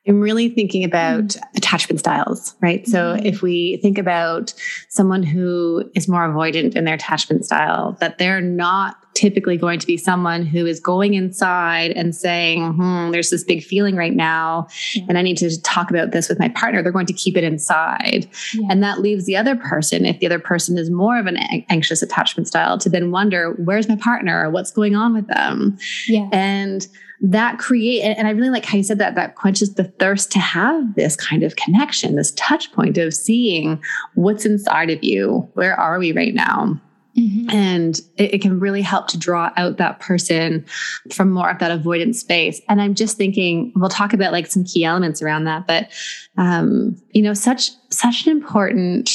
I'm 0.09 0.21
really 0.21 0.49
thinking 0.49 0.85
about 0.85 1.37
attachment 1.57 1.99
styles, 2.01 2.55
right? 2.61 2.87
So 2.87 3.17
Mhm. 3.17 3.25
if 3.25 3.43
we 3.43 3.79
think 3.83 3.99
about 3.99 4.55
someone 4.89 5.23
who 5.23 5.91
is 5.95 6.07
more 6.09 6.21
avoidant 6.29 6.77
in 6.77 6.85
their 6.85 6.95
attachment 6.95 7.45
style, 7.45 7.97
that 8.01 8.19
they're 8.19 8.41
not 8.41 8.97
typically 9.15 9.57
going 9.57 9.79
to 9.79 9.87
be 9.87 9.97
someone 9.97 10.45
who 10.45 10.67
is 10.67 10.79
going 10.79 11.15
inside 11.15 11.91
and 11.93 12.15
saying, 12.15 12.75
hmm, 12.75 13.11
there's 13.13 13.31
this 13.31 13.43
big 13.43 13.65
feeling 13.65 13.97
right 13.97 14.15
now, 14.15 14.67
Yeah. 14.95 15.05
and 15.09 15.17
I 15.17 15.23
need 15.23 15.39
to 15.39 15.61
talk 15.63 15.91
about 15.91 16.13
this 16.13 16.29
with 16.29 16.39
my 16.39 16.51
partner. 16.51 16.83
They're 16.83 16.93
going 16.93 17.07
to 17.07 17.15
keep 17.15 17.35
it 17.37 17.43
inside. 17.43 18.27
Yeah. 18.55 18.69
And 18.71 18.83
that 18.83 19.01
leaves 19.01 19.25
the 19.25 19.37
other 19.39 19.57
person, 19.57 20.05
if 20.05 20.21
the 20.21 20.27
other 20.27 20.39
person 20.39 20.77
is 20.77 20.91
more 20.91 21.19
of 21.19 21.27
an 21.27 21.39
an- 21.39 21.65
anxious 21.71 22.03
attachment 22.03 22.47
style, 22.47 22.77
to 22.79 22.91
then 22.91 23.11
wonder, 23.11 23.53
where's 23.65 23.89
my 23.89 23.97
partner? 23.97 24.51
What's 24.51 24.71
going 24.71 24.95
on 24.95 25.15
with 25.15 25.27
them? 25.29 25.79
Yeah. 26.07 26.29
and 26.33 26.87
that 27.21 27.59
create 27.59 28.03
and 28.03 28.29
i 28.29 28.31
really 28.31 28.51
like 28.51 28.65
how 28.65 28.77
you 28.77 28.83
said 28.83 28.99
that 28.99 29.15
that 29.15 29.35
quenches 29.37 29.75
the 29.75 29.85
thirst 29.85 30.31
to 30.31 30.39
have 30.39 30.95
this 30.97 31.17
kind 31.17 31.43
of 31.43 31.57
connection 31.57 32.15
this 32.15 32.33
touch 32.33 32.71
point 32.73 32.99
of 32.99 33.15
seeing 33.15 33.83
what's 34.15 34.45
inside 34.45 34.91
of 34.91 35.03
you. 35.03 35.49
Where 35.55 35.75
are 35.79 35.99
we 35.99 36.13
right 36.13 36.35
now? 36.35 36.81
Mhm. 37.19 37.51
and 37.51 37.99
it, 38.19 38.35
it 38.35 38.43
can 38.43 38.61
really 38.61 38.83
help 38.83 39.09
to 39.09 39.19
draw 39.19 39.51
out 39.57 39.79
that 39.79 40.01
person 40.01 40.67
from 41.11 41.31
more 41.31 41.49
of 41.49 41.59
that 41.61 41.71
avoidant 41.81 42.15
space. 42.15 42.61
And 42.69 42.79
i'm 42.83 42.95
just 42.95 43.17
thinking 43.17 43.73
we'll 43.75 43.89
talk 43.89 44.13
about 44.13 44.33
like 44.33 44.47
some 44.47 44.65
key 44.65 44.85
elements 44.85 45.23
around 45.23 45.45
that 45.45 45.67
but 45.67 45.89
um 46.37 46.95
you 47.13 47.23
know 47.23 47.33
such 47.33 47.71
such 47.89 48.27
an 48.27 48.33
important 48.33 49.11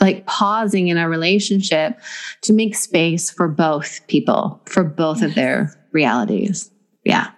like 0.00 0.24
pausing 0.24 0.88
in 0.88 0.96
a 0.96 1.10
relationship 1.10 2.00
to 2.40 2.54
make 2.54 2.74
space 2.74 3.30
for 3.30 3.46
both 3.46 4.00
people 4.06 4.62
for 4.64 4.82
both 4.82 5.20
of 5.20 5.34
their 5.34 5.70
realities 5.92 6.70
yeah 7.04 7.30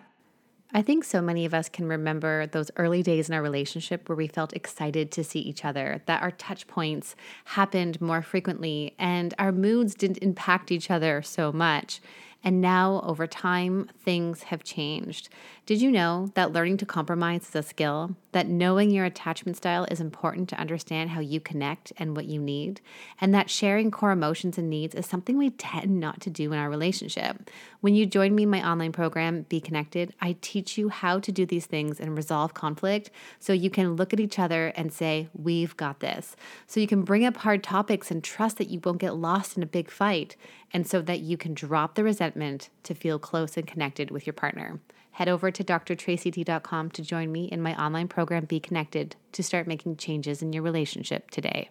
I 0.74 0.80
think 0.80 1.04
so 1.04 1.20
many 1.20 1.44
of 1.44 1.52
us 1.52 1.68
can 1.68 1.86
remember 1.86 2.46
those 2.46 2.70
early 2.76 3.02
days 3.02 3.28
in 3.28 3.34
our 3.34 3.42
relationship 3.42 4.08
where 4.08 4.16
we 4.16 4.26
felt 4.26 4.54
excited 4.54 5.12
to 5.12 5.22
see 5.22 5.40
each 5.40 5.66
other, 5.66 6.02
that 6.06 6.22
our 6.22 6.30
touch 6.30 6.66
points 6.66 7.14
happened 7.44 8.00
more 8.00 8.22
frequently 8.22 8.94
and 8.98 9.34
our 9.38 9.52
moods 9.52 9.94
didn't 9.94 10.18
impact 10.18 10.72
each 10.72 10.90
other 10.90 11.20
so 11.20 11.52
much. 11.52 12.00
And 12.42 12.60
now, 12.60 13.02
over 13.04 13.26
time, 13.26 13.88
things 14.02 14.44
have 14.44 14.64
changed. 14.64 15.28
Did 15.64 15.80
you 15.80 15.92
know 15.92 16.28
that 16.34 16.52
learning 16.52 16.78
to 16.78 16.86
compromise 16.86 17.48
is 17.48 17.54
a 17.54 17.62
skill? 17.62 18.16
That 18.32 18.48
knowing 18.48 18.90
your 18.90 19.04
attachment 19.04 19.56
style 19.56 19.84
is 19.84 20.00
important 20.00 20.48
to 20.48 20.58
understand 20.58 21.10
how 21.10 21.20
you 21.20 21.38
connect 21.38 21.92
and 21.98 22.16
what 22.16 22.24
you 22.24 22.40
need? 22.40 22.80
And 23.20 23.32
that 23.32 23.48
sharing 23.48 23.92
core 23.92 24.10
emotions 24.10 24.58
and 24.58 24.68
needs 24.68 24.92
is 24.92 25.06
something 25.06 25.38
we 25.38 25.50
tend 25.50 26.00
not 26.00 26.20
to 26.22 26.30
do 26.30 26.52
in 26.52 26.58
our 26.58 26.68
relationship. 26.68 27.48
When 27.80 27.94
you 27.94 28.06
join 28.06 28.34
me 28.34 28.42
in 28.42 28.50
my 28.50 28.68
online 28.68 28.90
program, 28.90 29.42
Be 29.42 29.60
Connected, 29.60 30.12
I 30.20 30.34
teach 30.40 30.76
you 30.76 30.88
how 30.88 31.20
to 31.20 31.30
do 31.30 31.46
these 31.46 31.66
things 31.66 32.00
and 32.00 32.16
resolve 32.16 32.54
conflict 32.54 33.12
so 33.38 33.52
you 33.52 33.70
can 33.70 33.94
look 33.94 34.12
at 34.12 34.18
each 34.18 34.40
other 34.40 34.72
and 34.74 34.92
say, 34.92 35.28
We've 35.32 35.76
got 35.76 36.00
this. 36.00 36.34
So 36.66 36.80
you 36.80 36.88
can 36.88 37.02
bring 37.02 37.24
up 37.24 37.36
hard 37.36 37.62
topics 37.62 38.10
and 38.10 38.24
trust 38.24 38.58
that 38.58 38.68
you 38.68 38.80
won't 38.82 38.98
get 38.98 39.14
lost 39.14 39.56
in 39.56 39.62
a 39.62 39.66
big 39.66 39.92
fight, 39.92 40.34
and 40.72 40.88
so 40.88 41.00
that 41.02 41.20
you 41.20 41.36
can 41.36 41.54
drop 41.54 41.94
the 41.94 42.02
resentment 42.02 42.68
to 42.82 42.96
feel 42.96 43.20
close 43.20 43.56
and 43.56 43.64
connected 43.64 44.10
with 44.10 44.26
your 44.26 44.34
partner 44.34 44.80
head 45.12 45.28
over 45.28 45.50
to 45.50 45.62
drtracyd.com 45.62 46.90
to 46.90 47.02
join 47.02 47.30
me 47.30 47.44
in 47.44 47.62
my 47.62 47.80
online 47.82 48.08
program, 48.08 48.44
Be 48.44 48.60
Connected, 48.60 49.16
to 49.32 49.42
start 49.42 49.66
making 49.66 49.96
changes 49.96 50.42
in 50.42 50.52
your 50.52 50.62
relationship 50.62 51.30
today. 51.30 51.70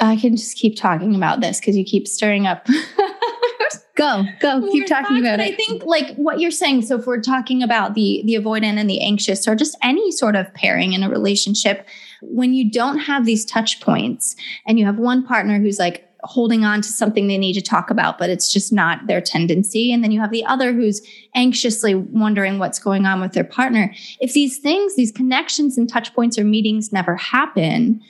I 0.00 0.16
can 0.16 0.36
just 0.36 0.56
keep 0.56 0.76
talking 0.76 1.14
about 1.14 1.40
this 1.40 1.60
because 1.60 1.76
you 1.76 1.84
keep 1.84 2.06
stirring 2.06 2.46
up. 2.46 2.66
go, 3.96 4.24
go, 4.40 4.66
keep 4.70 4.86
talking 4.86 5.18
about 5.18 5.40
it. 5.40 5.52
I 5.52 5.56
think 5.56 5.84
like 5.84 6.14
what 6.14 6.40
you're 6.40 6.52
saying. 6.52 6.82
So 6.82 6.98
if 6.98 7.06
we're 7.06 7.20
talking 7.20 7.62
about 7.62 7.94
the 7.94 8.22
the 8.24 8.34
avoidant 8.34 8.78
and 8.78 8.88
the 8.88 9.02
anxious, 9.02 9.46
or 9.48 9.56
just 9.56 9.76
any 9.82 10.12
sort 10.12 10.36
of 10.36 10.52
pairing 10.54 10.92
in 10.92 11.02
a 11.02 11.10
relationship, 11.10 11.86
when 12.22 12.54
you 12.54 12.70
don't 12.70 12.98
have 12.98 13.26
these 13.26 13.44
touch 13.44 13.80
points 13.80 14.36
and 14.66 14.78
you 14.78 14.86
have 14.86 14.98
one 14.98 15.26
partner 15.26 15.58
who's 15.58 15.78
like, 15.78 16.07
holding 16.24 16.64
on 16.64 16.82
to 16.82 16.88
something 16.88 17.28
they 17.28 17.38
need 17.38 17.52
to 17.54 17.62
talk 17.62 17.90
about, 17.90 18.18
but 18.18 18.28
it's 18.28 18.52
just 18.52 18.72
not 18.72 19.06
their 19.06 19.20
tendency. 19.20 19.92
And 19.92 20.02
then 20.02 20.10
you 20.10 20.20
have 20.20 20.30
the 20.30 20.44
other 20.44 20.72
who's 20.72 21.00
anxiously 21.34 21.94
wondering 21.94 22.58
what's 22.58 22.78
going 22.78 23.06
on 23.06 23.20
with 23.20 23.32
their 23.32 23.44
partner. 23.44 23.94
If 24.20 24.32
these 24.32 24.58
things, 24.58 24.96
these 24.96 25.12
connections 25.12 25.78
and 25.78 25.88
touch 25.88 26.12
points 26.14 26.38
or 26.38 26.44
meetings 26.44 26.92
never 26.92 27.16
happen, 27.16 28.00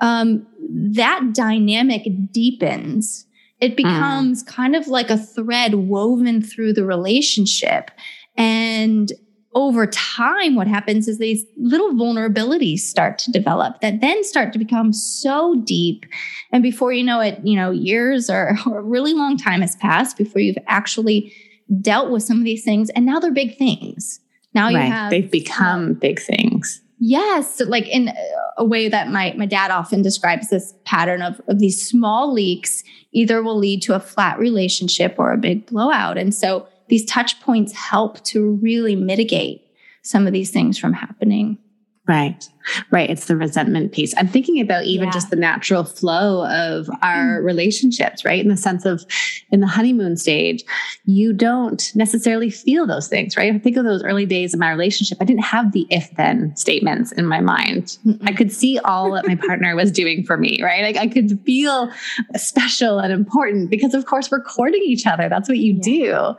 um, 0.00 0.46
that 0.70 1.32
dynamic 1.32 2.06
deepens. 2.30 3.26
It 3.60 3.72
mm. 3.72 3.76
becomes 3.76 4.44
mm. 4.44 4.46
kind 4.46 4.76
of 4.76 4.86
like 4.86 5.10
a 5.10 5.18
thread 5.18 5.74
woven 5.74 6.40
through 6.42 6.74
the 6.74 6.84
relationship. 6.84 7.90
And 8.36 9.12
over 9.58 9.88
time, 9.88 10.54
what 10.54 10.68
happens 10.68 11.08
is 11.08 11.18
these 11.18 11.44
little 11.56 11.90
vulnerabilities 11.90 12.78
start 12.78 13.18
to 13.18 13.32
develop 13.32 13.80
that 13.80 14.00
then 14.00 14.22
start 14.22 14.52
to 14.52 14.58
become 14.58 14.92
so 14.92 15.56
deep. 15.64 16.06
And 16.52 16.62
before 16.62 16.92
you 16.92 17.02
know 17.02 17.18
it, 17.18 17.40
you 17.42 17.56
know, 17.56 17.72
years 17.72 18.30
or, 18.30 18.56
or 18.66 18.78
a 18.78 18.82
really 18.82 19.14
long 19.14 19.36
time 19.36 19.60
has 19.60 19.74
passed 19.74 20.16
before 20.16 20.40
you've 20.40 20.58
actually 20.68 21.32
dealt 21.80 22.10
with 22.12 22.22
some 22.22 22.38
of 22.38 22.44
these 22.44 22.62
things. 22.62 22.88
And 22.90 23.04
now 23.04 23.18
they're 23.18 23.32
big 23.32 23.58
things. 23.58 24.20
Now 24.54 24.68
you 24.68 24.76
right. 24.76 24.84
have 24.84 25.10
they've 25.10 25.30
become 25.30 25.94
big 25.94 26.20
things. 26.20 26.80
Yes, 27.00 27.60
like 27.60 27.88
in 27.88 28.12
a 28.56 28.64
way 28.64 28.88
that 28.88 29.10
my 29.10 29.34
my 29.36 29.46
dad 29.46 29.72
often 29.72 30.02
describes 30.02 30.50
this 30.50 30.72
pattern 30.84 31.20
of, 31.20 31.40
of 31.48 31.58
these 31.58 31.84
small 31.84 32.32
leaks 32.32 32.84
either 33.12 33.42
will 33.42 33.58
lead 33.58 33.82
to 33.82 33.94
a 33.96 34.00
flat 34.00 34.38
relationship 34.38 35.16
or 35.18 35.32
a 35.32 35.36
big 35.36 35.66
blowout. 35.66 36.16
And 36.16 36.32
so 36.32 36.68
these 36.88 37.04
touch 37.04 37.40
points 37.40 37.72
help 37.72 38.22
to 38.24 38.52
really 38.62 38.96
mitigate 38.96 39.62
some 40.02 40.26
of 40.26 40.32
these 40.32 40.50
things 40.50 40.78
from 40.78 40.92
happening. 40.92 41.58
Right. 42.06 42.48
Right. 42.90 43.08
It's 43.08 43.26
the 43.26 43.36
resentment 43.36 43.92
piece. 43.92 44.14
I'm 44.16 44.28
thinking 44.28 44.60
about 44.60 44.84
even 44.84 45.06
yeah. 45.06 45.12
just 45.12 45.30
the 45.30 45.36
natural 45.36 45.84
flow 45.84 46.46
of 46.46 46.88
our 47.02 47.40
mm. 47.40 47.44
relationships, 47.44 48.24
right? 48.24 48.40
In 48.40 48.48
the 48.48 48.56
sense 48.56 48.84
of 48.84 49.04
in 49.50 49.60
the 49.60 49.66
honeymoon 49.66 50.16
stage, 50.16 50.64
you 51.04 51.32
don't 51.32 51.90
necessarily 51.94 52.50
feel 52.50 52.86
those 52.86 53.08
things, 53.08 53.36
right? 53.36 53.54
I 53.54 53.58
think 53.58 53.76
of 53.76 53.84
those 53.84 54.02
early 54.02 54.26
days 54.26 54.54
of 54.54 54.60
my 54.60 54.70
relationship. 54.70 55.18
I 55.20 55.24
didn't 55.24 55.44
have 55.44 55.72
the 55.72 55.86
if 55.90 56.10
then 56.16 56.54
statements 56.56 57.12
in 57.12 57.26
my 57.26 57.40
mind. 57.40 57.98
Mm-mm. 58.06 58.18
I 58.28 58.32
could 58.32 58.52
see 58.52 58.78
all 58.80 59.12
that 59.12 59.26
my 59.26 59.34
partner 59.46 59.74
was 59.74 59.90
doing 59.90 60.24
for 60.24 60.36
me, 60.36 60.60
right? 60.62 60.82
Like 60.82 60.96
I 60.96 61.06
could 61.06 61.40
feel 61.44 61.90
special 62.36 62.98
and 62.98 63.12
important 63.12 63.70
because, 63.70 63.94
of 63.94 64.06
course, 64.06 64.30
we're 64.30 64.42
courting 64.42 64.82
each 64.84 65.06
other. 65.06 65.28
That's 65.28 65.48
what 65.48 65.58
you 65.58 65.74
yeah. 65.74 65.82
do. 65.82 66.36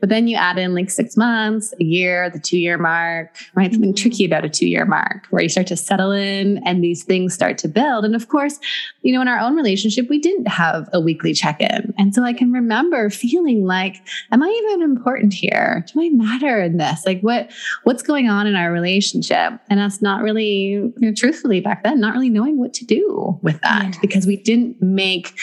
But 0.00 0.08
then 0.08 0.28
you 0.28 0.36
add 0.36 0.58
in 0.58 0.74
like 0.74 0.90
six 0.90 1.16
months, 1.16 1.72
a 1.80 1.84
year, 1.84 2.30
the 2.30 2.38
two 2.38 2.58
year 2.58 2.78
mark, 2.78 3.36
right? 3.54 3.66
Mm-hmm. 3.66 3.74
Something 3.74 3.94
tricky 3.94 4.24
about 4.24 4.44
a 4.44 4.48
two 4.48 4.68
year 4.68 4.84
mark 4.84 5.26
where 5.30 5.42
you 5.42 5.48
start 5.48 5.66
to 5.68 5.71
to 5.72 5.76
settle 5.76 6.12
in 6.12 6.58
and 6.66 6.84
these 6.84 7.02
things 7.02 7.32
start 7.32 7.56
to 7.58 7.68
build. 7.68 8.04
And 8.04 8.14
of 8.14 8.28
course, 8.28 8.58
you 9.00 9.12
know, 9.12 9.22
in 9.22 9.28
our 9.28 9.38
own 9.38 9.56
relationship, 9.56 10.08
we 10.10 10.18
didn't 10.18 10.46
have 10.46 10.88
a 10.92 11.00
weekly 11.00 11.32
check 11.32 11.60
in. 11.60 11.94
And 11.96 12.14
so 12.14 12.22
I 12.22 12.34
can 12.34 12.52
remember 12.52 13.08
feeling 13.08 13.64
like, 13.64 13.96
am 14.30 14.42
I 14.42 14.48
even 14.48 14.82
important 14.82 15.32
here? 15.32 15.84
Do 15.92 16.02
I 16.02 16.10
matter 16.10 16.60
in 16.60 16.76
this? 16.76 17.06
Like 17.06 17.20
what, 17.22 17.50
what's 17.84 18.02
going 18.02 18.28
on 18.28 18.46
in 18.46 18.54
our 18.54 18.70
relationship? 18.70 19.54
And 19.70 19.80
us 19.80 20.02
not 20.02 20.22
really, 20.22 20.72
you 20.72 20.94
know, 20.98 21.14
truthfully 21.14 21.60
back 21.60 21.82
then, 21.84 22.00
not 22.00 22.12
really 22.12 22.30
knowing 22.30 22.58
what 22.58 22.74
to 22.74 22.84
do 22.84 23.38
with 23.42 23.60
that 23.62 23.94
yeah. 23.94 24.00
because 24.02 24.26
we 24.26 24.36
didn't 24.36 24.82
make 24.82 25.34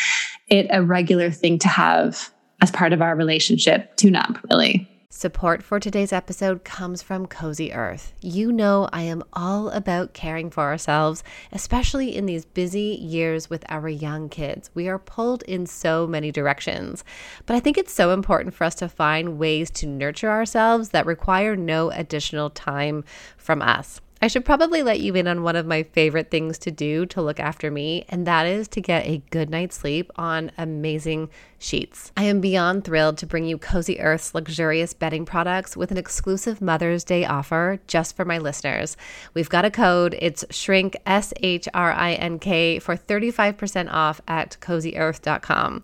it 0.47 0.67
a 0.69 0.83
regular 0.83 1.31
thing 1.31 1.57
to 1.59 1.67
have 1.67 2.31
as 2.61 2.69
part 2.69 2.93
of 2.93 3.01
our 3.01 3.15
relationship 3.15 3.95
tune 3.95 4.15
up 4.15 4.37
really. 4.51 4.87
Support 5.11 5.63
for 5.63 5.79
today's 5.79 6.13
episode 6.13 6.63
comes 6.63 7.01
from 7.01 7.25
Cozy 7.25 7.73
Earth. 7.73 8.13
You 8.21 8.51
know, 8.51 8.87
I 8.93 9.01
am 9.01 9.23
all 9.33 9.69
about 9.71 10.13
caring 10.13 10.51
for 10.51 10.61
ourselves, 10.61 11.23
especially 11.51 12.15
in 12.15 12.27
these 12.27 12.45
busy 12.45 12.95
years 13.01 13.49
with 13.49 13.65
our 13.69 13.89
young 13.89 14.29
kids. 14.29 14.69
We 14.75 14.87
are 14.87 14.99
pulled 14.99 15.41
in 15.43 15.65
so 15.65 16.05
many 16.05 16.31
directions. 16.31 17.03
But 17.47 17.55
I 17.55 17.59
think 17.59 17.75
it's 17.75 17.91
so 17.91 18.11
important 18.11 18.53
for 18.53 18.65
us 18.65 18.75
to 18.75 18.87
find 18.87 19.39
ways 19.39 19.71
to 19.71 19.87
nurture 19.87 20.29
ourselves 20.29 20.89
that 20.89 21.07
require 21.07 21.55
no 21.55 21.89
additional 21.89 22.51
time 22.51 23.03
from 23.35 23.63
us. 23.63 24.01
I 24.21 24.27
should 24.27 24.43
probably 24.43 24.83
let 24.83 24.99
you 24.99 25.15
in 25.15 25.27
on 25.27 25.43
one 25.43 25.55
of 25.55 25.65
my 25.65 25.83
favorite 25.83 26.29
things 26.29 26.57
to 26.59 26.71
do 26.71 27.05
to 27.05 27.21
look 27.21 27.39
after 27.39 27.71
me, 27.71 28.03
and 28.09 28.27
that 28.27 28.45
is 28.45 28.67
to 28.69 28.81
get 28.81 29.05
a 29.05 29.23
good 29.29 29.49
night's 29.49 29.77
sleep 29.77 30.11
on 30.17 30.51
amazing 30.57 31.29
sheets. 31.57 32.11
I 32.17 32.23
am 32.23 32.41
beyond 32.41 32.83
thrilled 32.83 33.17
to 33.19 33.25
bring 33.25 33.45
you 33.45 33.57
Cozy 33.57 33.97
Earth's 33.99 34.35
luxurious 34.35 34.93
bedding 34.93 35.25
products 35.25 35.77
with 35.77 35.89
an 35.91 35.97
exclusive 35.97 36.61
Mother's 36.61 37.05
Day 37.05 37.23
offer 37.23 37.79
just 37.87 38.17
for 38.17 38.25
my 38.25 38.37
listeners. 38.37 38.97
We've 39.33 39.49
got 39.49 39.63
a 39.63 39.71
code, 39.71 40.17
it's 40.19 40.43
shrink 40.49 40.97
S 41.05 41.33
H 41.37 41.69
R 41.73 41.93
I 41.93 42.13
N 42.13 42.39
K 42.39 42.79
for 42.79 42.97
35% 42.97 43.89
off 43.89 44.19
at 44.27 44.57
cozyearth.com. 44.59 45.83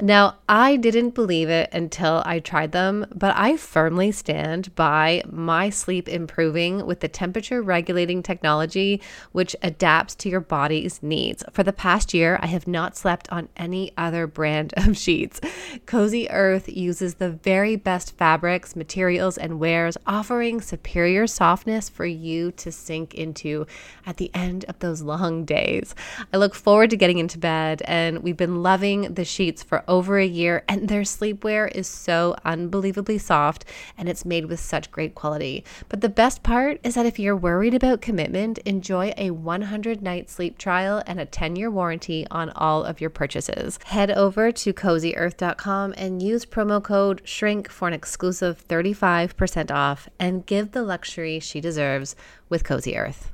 Now, 0.00 0.38
I 0.48 0.74
didn't 0.76 1.14
believe 1.14 1.48
it 1.48 1.70
until 1.72 2.20
I 2.26 2.40
tried 2.40 2.72
them, 2.72 3.06
but 3.14 3.32
I 3.36 3.56
firmly 3.56 4.10
stand 4.10 4.74
by 4.74 5.22
my 5.30 5.70
sleep 5.70 6.08
improving 6.08 6.84
with 6.84 6.98
the 6.98 7.06
temperature 7.06 7.62
regulating 7.62 8.20
technology, 8.20 9.00
which 9.30 9.54
adapts 9.62 10.16
to 10.16 10.28
your 10.28 10.40
body's 10.40 11.00
needs. 11.00 11.44
For 11.52 11.62
the 11.62 11.72
past 11.72 12.12
year, 12.12 12.40
I 12.42 12.46
have 12.46 12.66
not 12.66 12.96
slept 12.96 13.30
on 13.30 13.48
any 13.56 13.92
other 13.96 14.26
brand 14.26 14.74
of 14.76 14.96
sheets. 15.04 15.40
Cozy 15.86 16.28
Earth 16.28 16.68
uses 16.68 17.14
the 17.14 17.30
very 17.30 17.76
best 17.76 18.16
fabrics, 18.16 18.74
materials, 18.74 19.38
and 19.38 19.60
wares, 19.60 19.96
offering 20.08 20.60
superior 20.60 21.28
softness 21.28 21.88
for 21.88 22.04
you 22.04 22.50
to 22.52 22.72
sink 22.72 23.14
into 23.14 23.64
at 24.06 24.16
the 24.16 24.32
end 24.34 24.64
of 24.64 24.80
those 24.80 25.02
long 25.02 25.44
days. 25.44 25.94
I 26.32 26.38
look 26.38 26.56
forward 26.56 26.90
to 26.90 26.96
getting 26.96 27.18
into 27.18 27.38
bed, 27.38 27.80
and 27.84 28.24
we've 28.24 28.36
been 28.36 28.62
loving 28.62 29.14
the 29.14 29.24
sheets 29.24 29.62
for 29.62 29.83
over 29.88 30.18
a 30.18 30.26
year, 30.26 30.62
and 30.68 30.88
their 30.88 31.02
sleepwear 31.02 31.70
is 31.74 31.86
so 31.86 32.36
unbelievably 32.44 33.18
soft 33.18 33.64
and 33.96 34.08
it's 34.08 34.24
made 34.24 34.46
with 34.46 34.60
such 34.60 34.90
great 34.90 35.14
quality. 35.14 35.64
But 35.88 36.00
the 36.00 36.08
best 36.08 36.42
part 36.42 36.80
is 36.82 36.94
that 36.94 37.06
if 37.06 37.18
you're 37.18 37.36
worried 37.36 37.74
about 37.74 38.00
commitment, 38.00 38.58
enjoy 38.58 39.12
a 39.16 39.30
100 39.30 40.02
night 40.02 40.30
sleep 40.30 40.58
trial 40.58 41.02
and 41.06 41.20
a 41.20 41.26
10 41.26 41.56
year 41.56 41.70
warranty 41.70 42.26
on 42.30 42.50
all 42.50 42.84
of 42.84 43.00
your 43.00 43.10
purchases. 43.10 43.78
Head 43.84 44.10
over 44.10 44.52
to 44.52 44.72
cozyearth.com 44.72 45.94
and 45.96 46.22
use 46.22 46.46
promo 46.46 46.82
code 46.82 47.22
SHRINK 47.24 47.68
for 47.68 47.88
an 47.88 47.94
exclusive 47.94 48.66
35% 48.66 49.70
off 49.70 50.08
and 50.18 50.46
give 50.46 50.72
the 50.72 50.82
luxury 50.82 51.40
she 51.40 51.60
deserves 51.60 52.16
with 52.48 52.64
Cozy 52.64 52.96
Earth. 52.96 53.33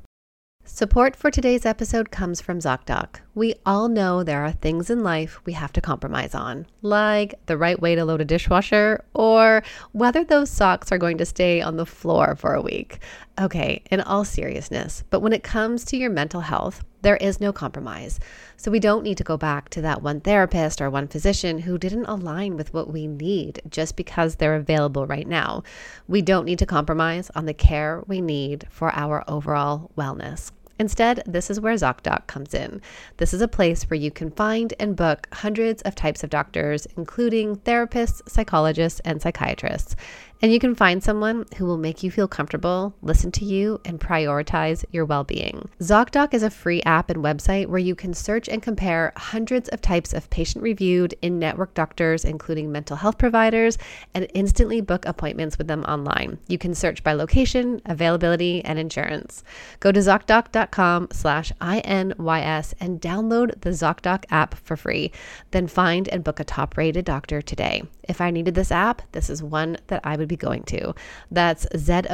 Support 0.72 1.16
for 1.16 1.30
today's 1.30 1.66
episode 1.66 2.10
comes 2.10 2.40
from 2.40 2.60
ZocDoc. 2.60 3.16
We 3.34 3.54
all 3.66 3.88
know 3.88 4.22
there 4.22 4.42
are 4.42 4.52
things 4.52 4.88
in 4.88 5.02
life 5.02 5.40
we 5.44 5.52
have 5.52 5.72
to 5.74 5.80
compromise 5.80 6.34
on, 6.34 6.66
like 6.80 7.34
the 7.46 7.58
right 7.58 7.78
way 7.78 7.96
to 7.96 8.04
load 8.04 8.22
a 8.22 8.24
dishwasher 8.24 9.04
or 9.12 9.62
whether 9.92 10.24
those 10.24 10.48
socks 10.48 10.90
are 10.90 10.96
going 10.96 11.18
to 11.18 11.26
stay 11.26 11.60
on 11.60 11.76
the 11.76 11.84
floor 11.84 12.34
for 12.34 12.54
a 12.54 12.62
week. 12.62 13.00
Okay, 13.38 13.82
in 13.90 14.00
all 14.00 14.24
seriousness, 14.24 15.04
but 15.10 15.20
when 15.20 15.34
it 15.34 15.42
comes 15.42 15.84
to 15.86 15.98
your 15.98 16.08
mental 16.08 16.40
health, 16.40 16.82
there 17.02 17.16
is 17.16 17.40
no 17.40 17.52
compromise. 17.52 18.18
So 18.56 18.70
we 18.70 18.80
don't 18.80 19.02
need 19.02 19.18
to 19.18 19.24
go 19.24 19.36
back 19.36 19.70
to 19.70 19.82
that 19.82 20.02
one 20.02 20.20
therapist 20.20 20.80
or 20.80 20.88
one 20.88 21.08
physician 21.08 21.58
who 21.58 21.78
didn't 21.78 22.06
align 22.06 22.56
with 22.56 22.72
what 22.72 22.90
we 22.90 23.06
need 23.06 23.60
just 23.68 23.96
because 23.96 24.36
they're 24.36 24.54
available 24.54 25.06
right 25.06 25.26
now. 25.26 25.62
We 26.08 26.22
don't 26.22 26.46
need 26.46 26.60
to 26.60 26.66
compromise 26.66 27.30
on 27.34 27.46
the 27.46 27.54
care 27.54 28.02
we 28.06 28.20
need 28.20 28.66
for 28.70 28.94
our 28.94 29.24
overall 29.28 29.90
wellness. 29.98 30.52
Instead, 30.80 31.22
this 31.26 31.50
is 31.50 31.60
where 31.60 31.74
ZocDoc 31.74 32.26
comes 32.26 32.54
in. 32.54 32.80
This 33.18 33.34
is 33.34 33.42
a 33.42 33.48
place 33.48 33.82
where 33.82 34.00
you 34.00 34.10
can 34.10 34.30
find 34.30 34.72
and 34.80 34.96
book 34.96 35.28
hundreds 35.30 35.82
of 35.82 35.94
types 35.94 36.24
of 36.24 36.30
doctors, 36.30 36.86
including 36.96 37.56
therapists, 37.56 38.26
psychologists, 38.26 38.98
and 39.04 39.20
psychiatrists. 39.20 39.94
And 40.42 40.50
you 40.50 40.58
can 40.58 40.74
find 40.74 41.02
someone 41.02 41.44
who 41.58 41.66
will 41.66 41.76
make 41.76 42.02
you 42.02 42.10
feel 42.10 42.26
comfortable, 42.26 42.94
listen 43.02 43.30
to 43.32 43.44
you, 43.44 43.78
and 43.84 44.00
prioritize 44.00 44.86
your 44.90 45.04
well 45.04 45.22
being. 45.22 45.68
ZocDoc 45.80 46.32
is 46.32 46.42
a 46.42 46.48
free 46.48 46.82
app 46.84 47.10
and 47.10 47.22
website 47.22 47.66
where 47.66 47.78
you 47.78 47.94
can 47.94 48.14
search 48.14 48.48
and 48.48 48.62
compare 48.62 49.12
hundreds 49.16 49.68
of 49.68 49.82
types 49.82 50.14
of 50.14 50.30
patient 50.30 50.62
reviewed 50.62 51.14
in 51.20 51.38
network 51.38 51.74
doctors, 51.74 52.24
including 52.24 52.72
mental 52.72 52.96
health 52.96 53.18
providers, 53.18 53.76
and 54.14 54.28
instantly 54.32 54.80
book 54.80 55.04
appointments 55.04 55.58
with 55.58 55.66
them 55.66 55.84
online. 55.84 56.38
You 56.48 56.56
can 56.56 56.74
search 56.74 57.04
by 57.04 57.12
location, 57.12 57.82
availability, 57.84 58.64
and 58.64 58.78
insurance. 58.78 59.44
Go 59.78 59.92
to 59.92 60.00
ZocDoc.com 60.00 61.08
slash 61.12 61.52
INYS 61.60 62.72
and 62.80 62.98
download 62.98 63.60
the 63.60 63.70
ZocDoc 63.70 64.24
app 64.30 64.54
for 64.54 64.78
free. 64.78 65.12
Then 65.50 65.66
find 65.66 66.08
and 66.08 66.24
book 66.24 66.40
a 66.40 66.44
top 66.44 66.78
rated 66.78 67.04
doctor 67.04 67.42
today. 67.42 67.82
If 68.08 68.20
I 68.20 68.30
needed 68.30 68.54
this 68.54 68.72
app, 68.72 69.02
this 69.12 69.28
is 69.28 69.42
one 69.42 69.76
that 69.88 70.00
I 70.02 70.16
would 70.16 70.29
be 70.30 70.36
going 70.36 70.62
to. 70.64 70.94
That's 71.30 71.66
zocdoc.com 71.66 72.04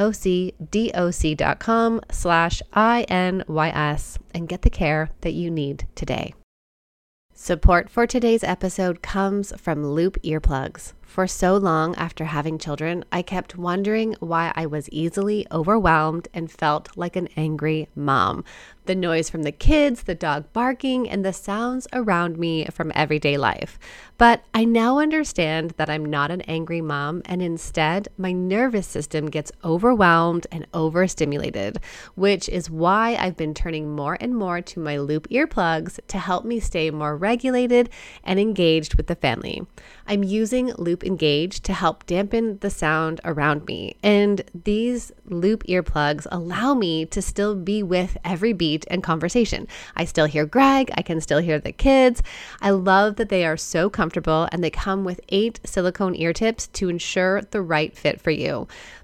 slash 2.11 2.63
INYS 2.75 4.19
and 4.35 4.49
get 4.49 4.63
the 4.63 4.71
care 4.71 5.11
that 5.21 5.35
you 5.35 5.51
need 5.51 5.87
today. 5.95 6.35
Support 7.39 7.91
for 7.91 8.07
today's 8.07 8.43
episode 8.43 9.03
comes 9.03 9.53
from 9.61 9.87
Loop 9.87 10.17
Earplugs. 10.23 10.95
For 11.07 11.27
so 11.27 11.57
long 11.57 11.95
after 11.95 12.27
having 12.27 12.59
children, 12.59 13.05
I 13.11 13.23
kept 13.23 13.57
wondering 13.57 14.17
why 14.21 14.53
I 14.55 14.67
was 14.67 14.91
easily 14.91 15.47
overwhelmed 15.51 16.29
and 16.35 16.51
felt 16.51 16.95
like 16.97 17.17
an 17.17 17.29
angry 17.37 17.89
mom 17.95 18.45
the 18.87 18.95
noise 18.95 19.29
from 19.29 19.43
the 19.43 19.53
kids, 19.53 20.05
the 20.05 20.15
dog 20.15 20.53
barking, 20.53 21.09
and 21.09 21.25
the 21.25 21.33
sounds 21.33 21.87
around 21.93 22.39
me 22.39 22.65
from 22.67 22.93
everyday 22.95 23.37
life. 23.37 23.79
But 24.19 24.45
I 24.55 24.65
now 24.65 24.99
understand 24.99 25.73
that 25.77 25.91
I'm 25.91 26.05
not 26.05 26.31
an 26.31 26.41
angry 26.43 26.81
mom, 26.81 27.23
and 27.27 27.43
instead, 27.43 28.09
my 28.17 28.33
nervous 28.33 28.87
system 28.87 29.27
gets 29.27 29.53
overwhelmed 29.65 30.47
and 30.51 30.67
overstimulated, 30.73 31.79
which 32.15 32.49
is 32.49 32.71
why 32.71 33.17
I've 33.17 33.37
been 33.37 33.55
turning 33.55 33.91
more 33.91 34.17
and 34.21 34.35
more 34.35 34.63
to 34.63 34.81
my 34.81 34.97
loop 34.99 35.29
earplugs 35.29 35.99
to 36.09 36.19
help 36.19 36.45
me 36.45 36.61
stay 36.61 36.91
more 36.91 37.17
regulated 37.17 37.91
and 38.25 38.41
engaged 38.41 38.95
with 38.95 39.09
the 39.09 39.17
family. 39.17 39.67
I'm 40.07 40.23
using 40.23 40.73
Loop 40.75 41.03
Engage 41.07 41.61
to 41.61 41.73
help 41.73 42.05
dampen 42.07 42.59
the 42.59 42.71
sound 42.71 43.21
around 43.25 43.67
me, 43.67 43.97
and 44.03 44.43
these 44.65 45.13
loop 45.25 45.63
earplugs 45.65 46.27
allow 46.33 46.75
me 46.75 47.07
to 47.07 47.23
still 47.23 47.55
be 47.55 47.83
with 47.83 48.19
every 48.25 48.53
beat 48.53 48.85
and 48.91 49.03
conversation. 49.03 49.69
I 49.95 50.05
still 50.05 50.27
hear 50.27 50.45
Greg, 50.45 50.91
I 50.95 51.03
can 51.03 51.21
still 51.21 51.39
hear 51.39 51.59
the 51.59 51.73
kids. 51.73 52.23
I 52.61 52.71
love 52.71 53.17
that 53.17 53.29
they 53.29 53.47
are 53.47 53.57
so 53.57 53.89
comfortable 53.89 54.49
and 54.51 54.63
they 54.63 54.71
come 54.71 55.05
with 55.05 55.21
eight 55.29 55.61
silicone 55.65 56.17
ear 56.17 56.33
tips 56.33 56.67
to 56.69 56.89
ensure 56.89 57.43
the 57.43 57.63
right 57.63 57.97
fit 57.97 58.21
for 58.21 58.31
you. 58.31 58.67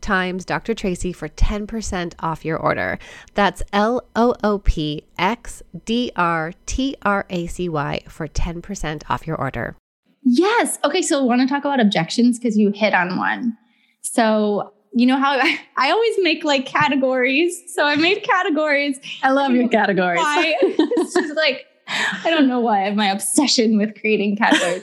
times 0.00 0.44
Dr. 0.44 0.74
Tracy 0.74 1.12
for 1.12 1.28
10% 1.28 2.14
off 2.20 2.44
your 2.44 2.58
order. 2.58 2.98
That's 3.34 3.62
L 3.72 4.02
O 4.16 4.34
O 4.42 4.58
P 4.58 5.04
X 5.18 5.62
D 5.84 6.12
R 6.16 6.52
T 6.66 6.96
R 7.02 7.26
A 7.30 7.46
C 7.46 7.68
Y 7.68 8.00
for 8.08 8.28
10% 8.28 9.02
off 9.08 9.26
your 9.26 9.36
order. 9.36 9.76
Yes. 10.22 10.78
Okay. 10.84 11.02
So 11.02 11.20
I 11.20 11.22
want 11.22 11.40
to 11.40 11.46
talk 11.46 11.64
about 11.64 11.80
objections 11.80 12.38
because 12.38 12.56
you 12.56 12.70
hit 12.70 12.94
on 12.94 13.16
one. 13.16 13.56
So 14.02 14.72
you 14.92 15.06
know 15.06 15.18
how 15.18 15.32
I, 15.32 15.58
I, 15.76 15.90
always 15.90 16.16
make 16.20 16.44
like 16.44 16.66
categories. 16.66 17.62
So 17.74 17.84
I 17.84 17.96
made 17.96 18.22
categories. 18.22 18.98
I 19.22 19.30
love 19.30 19.52
your 19.52 19.68
categories. 19.68 20.18
Why? 20.18 20.54
it's 20.62 21.14
just 21.14 21.36
like 21.36 21.66
I 21.88 22.30
don't 22.30 22.48
know 22.48 22.60
why 22.60 22.82
I 22.82 22.84
have 22.84 22.96
my 22.96 23.10
obsession 23.10 23.78
with 23.78 23.98
creating 23.98 24.36
categories. 24.36 24.82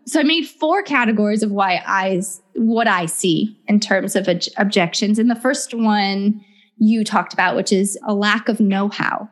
so 0.06 0.20
I 0.20 0.22
made 0.22 0.46
four 0.46 0.82
categories 0.82 1.42
of 1.42 1.50
why 1.50 1.82
I 1.86 2.22
what 2.54 2.88
I 2.88 3.06
see 3.06 3.58
in 3.66 3.80
terms 3.80 4.16
of 4.16 4.28
ob- 4.28 4.40
objections. 4.56 5.18
And 5.18 5.30
the 5.30 5.36
first 5.36 5.74
one 5.74 6.42
you 6.78 7.04
talked 7.04 7.32
about, 7.32 7.56
which 7.56 7.72
is 7.72 7.98
a 8.06 8.14
lack 8.14 8.48
of 8.48 8.60
know-how. 8.60 9.28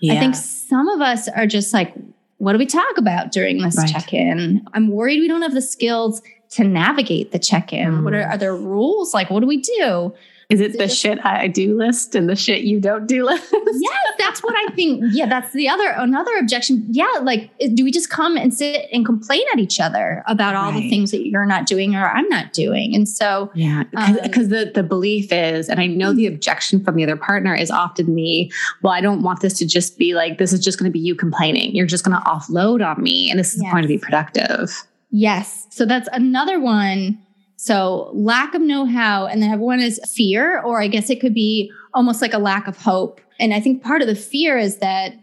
Yeah. 0.00 0.14
I 0.14 0.18
think 0.18 0.34
some 0.34 0.88
of 0.88 1.00
us 1.00 1.28
are 1.28 1.46
just 1.46 1.72
like, 1.72 1.94
what 2.38 2.52
do 2.52 2.58
we 2.58 2.66
talk 2.66 2.98
about 2.98 3.32
during 3.32 3.58
this 3.58 3.76
right. 3.76 3.88
check-in? 3.88 4.66
I'm 4.72 4.88
worried 4.88 5.20
we 5.20 5.28
don't 5.28 5.42
have 5.42 5.54
the 5.54 5.62
skills 5.62 6.20
to 6.50 6.64
navigate 6.64 7.32
the 7.32 7.38
check-in. 7.38 8.00
Mm. 8.00 8.04
What 8.04 8.14
are, 8.14 8.22
are 8.22 8.38
there 8.38 8.54
rules? 8.54 9.14
Like, 9.14 9.30
what 9.30 9.40
do 9.40 9.46
we 9.46 9.58
do? 9.58 10.12
Is 10.50 10.60
it 10.60 10.78
the 10.78 10.88
shit 10.88 11.24
I 11.24 11.48
do 11.48 11.76
list 11.76 12.14
and 12.14 12.28
the 12.28 12.36
shit 12.36 12.62
you 12.62 12.80
don't 12.80 13.06
do 13.06 13.24
list? 13.24 13.52
yes, 13.52 14.14
that's 14.18 14.42
what 14.42 14.54
I 14.56 14.74
think. 14.74 15.02
Yeah, 15.12 15.26
that's 15.26 15.52
the 15.52 15.68
other 15.68 15.88
another 15.90 16.36
objection. 16.38 16.86
Yeah, 16.90 17.10
like 17.22 17.50
do 17.74 17.84
we 17.84 17.90
just 17.90 18.10
come 18.10 18.36
and 18.36 18.52
sit 18.52 18.86
and 18.92 19.06
complain 19.06 19.42
at 19.52 19.58
each 19.58 19.80
other 19.80 20.22
about 20.26 20.54
all 20.54 20.70
right. 20.70 20.82
the 20.82 20.90
things 20.90 21.10
that 21.12 21.26
you're 21.26 21.46
not 21.46 21.66
doing 21.66 21.94
or 21.94 22.08
I'm 22.08 22.28
not 22.28 22.52
doing? 22.52 22.94
And 22.94 23.08
so 23.08 23.50
yeah, 23.54 23.84
because 24.22 24.44
um, 24.44 24.50
the 24.50 24.70
the 24.74 24.82
belief 24.82 25.32
is, 25.32 25.68
and 25.68 25.80
I 25.80 25.86
know 25.86 26.12
the 26.12 26.26
mm-hmm. 26.26 26.34
objection 26.34 26.84
from 26.84 26.96
the 26.96 27.04
other 27.04 27.16
partner 27.16 27.54
is 27.54 27.70
often 27.70 28.14
the, 28.14 28.52
well, 28.82 28.92
I 28.92 29.00
don't 29.00 29.22
want 29.22 29.40
this 29.40 29.58
to 29.58 29.66
just 29.66 29.98
be 29.98 30.14
like 30.14 30.38
this 30.38 30.52
is 30.52 30.60
just 30.60 30.78
going 30.78 30.90
to 30.90 30.92
be 30.92 31.00
you 31.00 31.14
complaining. 31.14 31.74
You're 31.74 31.86
just 31.86 32.04
going 32.04 32.16
to 32.16 32.24
offload 32.24 32.84
on 32.84 33.02
me, 33.02 33.30
and 33.30 33.38
this 33.38 33.54
is 33.54 33.62
yes. 33.62 33.72
going 33.72 33.82
to 33.82 33.88
be 33.88 33.98
productive. 33.98 34.84
Yes. 35.10 35.68
So 35.70 35.86
that's 35.86 36.08
another 36.12 36.58
one 36.58 37.23
so 37.64 38.10
lack 38.12 38.54
of 38.54 38.60
know-how, 38.60 39.24
and 39.24 39.42
then 39.42 39.58
one 39.58 39.80
is 39.80 39.98
fear, 40.14 40.60
or 40.60 40.82
I 40.82 40.86
guess 40.86 41.08
it 41.08 41.18
could 41.18 41.32
be 41.32 41.72
almost 41.94 42.20
like 42.20 42.34
a 42.34 42.38
lack 42.38 42.68
of 42.68 42.76
hope. 42.76 43.22
And 43.40 43.54
I 43.54 43.60
think 43.60 43.82
part 43.82 44.02
of 44.02 44.06
the 44.06 44.14
fear 44.14 44.58
is 44.58 44.80
that 44.80 45.14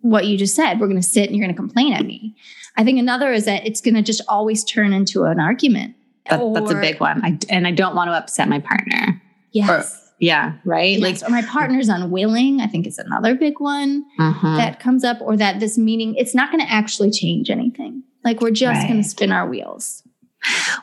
what 0.00 0.24
you 0.24 0.38
just 0.38 0.54
said, 0.54 0.80
we're 0.80 0.86
going 0.86 0.98
to 0.98 1.06
sit 1.06 1.26
and 1.26 1.36
you're 1.36 1.44
going 1.44 1.54
to 1.54 1.60
complain 1.60 1.92
at 1.92 2.06
me. 2.06 2.34
I 2.78 2.84
think 2.84 2.98
another 2.98 3.34
is 3.34 3.44
that 3.44 3.66
it's 3.66 3.82
going 3.82 3.96
to 3.96 4.02
just 4.02 4.22
always 4.28 4.64
turn 4.64 4.94
into 4.94 5.24
an 5.24 5.38
argument. 5.38 5.94
That, 6.30 6.40
or, 6.40 6.54
that's 6.54 6.70
a 6.70 6.76
big 6.76 7.00
one. 7.00 7.22
I, 7.22 7.38
and 7.50 7.66
I 7.66 7.70
don't 7.70 7.94
want 7.94 8.08
to 8.08 8.14
upset 8.14 8.48
my 8.48 8.60
partner. 8.60 9.20
Yes. 9.52 9.68
Or, 9.68 10.10
yeah, 10.20 10.54
right. 10.64 10.98
Yes. 10.98 11.20
Like, 11.20 11.28
or 11.28 11.32
my 11.32 11.42
partner's 11.42 11.90
unwilling. 11.90 12.62
I 12.62 12.66
think 12.66 12.86
is 12.86 12.98
another 12.98 13.34
big 13.34 13.60
one 13.60 14.06
uh-huh. 14.18 14.56
that 14.56 14.80
comes 14.80 15.04
up, 15.04 15.20
or 15.20 15.36
that 15.36 15.60
this 15.60 15.76
meeting 15.76 16.14
it's 16.14 16.34
not 16.34 16.50
going 16.50 16.64
to 16.64 16.72
actually 16.72 17.10
change 17.10 17.50
anything. 17.50 18.04
Like 18.24 18.40
we're 18.40 18.52
just 18.52 18.78
right. 18.78 18.88
going 18.88 19.02
to 19.02 19.06
spin 19.06 19.32
our 19.32 19.46
wheels 19.46 20.02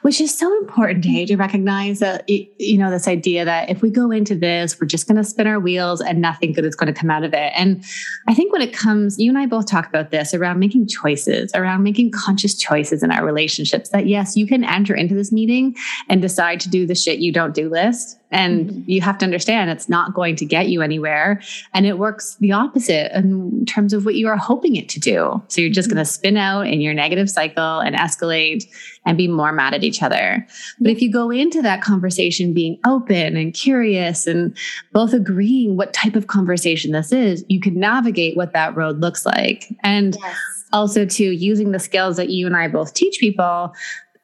which 0.01 0.19
is 0.19 0.37
so 0.37 0.55
important 0.59 1.05
hey, 1.05 1.25
to 1.25 1.35
recognize 1.35 1.99
that 1.99 2.27
you 2.27 2.77
know 2.77 2.89
this 2.89 3.07
idea 3.07 3.45
that 3.45 3.69
if 3.69 3.81
we 3.81 3.89
go 3.89 4.11
into 4.11 4.35
this 4.35 4.79
we're 4.79 4.87
just 4.87 5.07
going 5.07 5.15
to 5.15 5.23
spin 5.23 5.47
our 5.47 5.59
wheels 5.59 6.01
and 6.01 6.21
nothing 6.21 6.53
good 6.53 6.65
is 6.65 6.75
going 6.75 6.91
to 6.91 6.99
come 6.99 7.09
out 7.09 7.23
of 7.23 7.33
it 7.33 7.51
and 7.55 7.83
i 8.27 8.33
think 8.33 8.51
when 8.51 8.61
it 8.61 8.73
comes 8.73 9.19
you 9.19 9.29
and 9.29 9.37
i 9.37 9.45
both 9.45 9.67
talk 9.67 9.87
about 9.87 10.11
this 10.11 10.33
around 10.33 10.59
making 10.59 10.87
choices 10.87 11.51
around 11.53 11.83
making 11.83 12.11
conscious 12.11 12.55
choices 12.55 13.03
in 13.03 13.11
our 13.11 13.25
relationships 13.25 13.89
that 13.89 14.07
yes 14.07 14.35
you 14.35 14.47
can 14.47 14.63
enter 14.63 14.95
into 14.95 15.15
this 15.15 15.31
meeting 15.31 15.75
and 16.09 16.21
decide 16.21 16.59
to 16.59 16.69
do 16.69 16.85
the 16.85 16.95
shit 16.95 17.19
you 17.19 17.31
don't 17.31 17.53
do 17.53 17.69
list 17.69 18.17
and 18.31 18.69
mm-hmm. 18.69 18.89
you 18.89 19.01
have 19.01 19.17
to 19.19 19.25
understand 19.25 19.69
it's 19.69 19.89
not 19.89 20.13
going 20.13 20.35
to 20.37 20.45
get 20.45 20.69
you 20.69 20.81
anywhere. 20.81 21.41
And 21.73 21.85
it 21.85 21.97
works 21.97 22.37
the 22.39 22.53
opposite 22.53 23.15
in 23.15 23.65
terms 23.65 23.93
of 23.93 24.05
what 24.05 24.15
you 24.15 24.27
are 24.27 24.37
hoping 24.37 24.77
it 24.77 24.89
to 24.89 24.99
do. 24.99 25.41
So 25.49 25.61
you're 25.61 25.69
just 25.69 25.89
mm-hmm. 25.89 25.97
going 25.97 26.05
to 26.05 26.11
spin 26.11 26.37
out 26.37 26.67
in 26.67 26.81
your 26.81 26.93
negative 26.93 27.29
cycle 27.29 27.79
and 27.79 27.95
escalate 27.95 28.65
and 29.05 29.17
be 29.17 29.27
more 29.27 29.51
mad 29.51 29.73
at 29.73 29.83
each 29.83 30.03
other. 30.03 30.45
But 30.79 30.91
if 30.91 31.01
you 31.01 31.11
go 31.11 31.31
into 31.31 31.61
that 31.61 31.81
conversation 31.81 32.53
being 32.53 32.79
open 32.85 33.35
and 33.35 33.53
curious 33.53 34.27
and 34.27 34.55
both 34.93 35.13
agreeing 35.13 35.75
what 35.75 35.93
type 35.93 36.15
of 36.15 36.27
conversation 36.27 36.91
this 36.91 37.11
is, 37.11 37.43
you 37.49 37.59
can 37.59 37.79
navigate 37.79 38.37
what 38.37 38.53
that 38.53 38.75
road 38.75 38.99
looks 38.99 39.25
like. 39.25 39.75
And 39.83 40.15
yes 40.21 40.37
also 40.73 41.05
to 41.05 41.23
using 41.23 41.71
the 41.71 41.79
skills 41.79 42.17
that 42.17 42.29
you 42.29 42.45
and 42.45 42.55
I 42.55 42.67
both 42.67 42.93
teach 42.93 43.19
people 43.19 43.73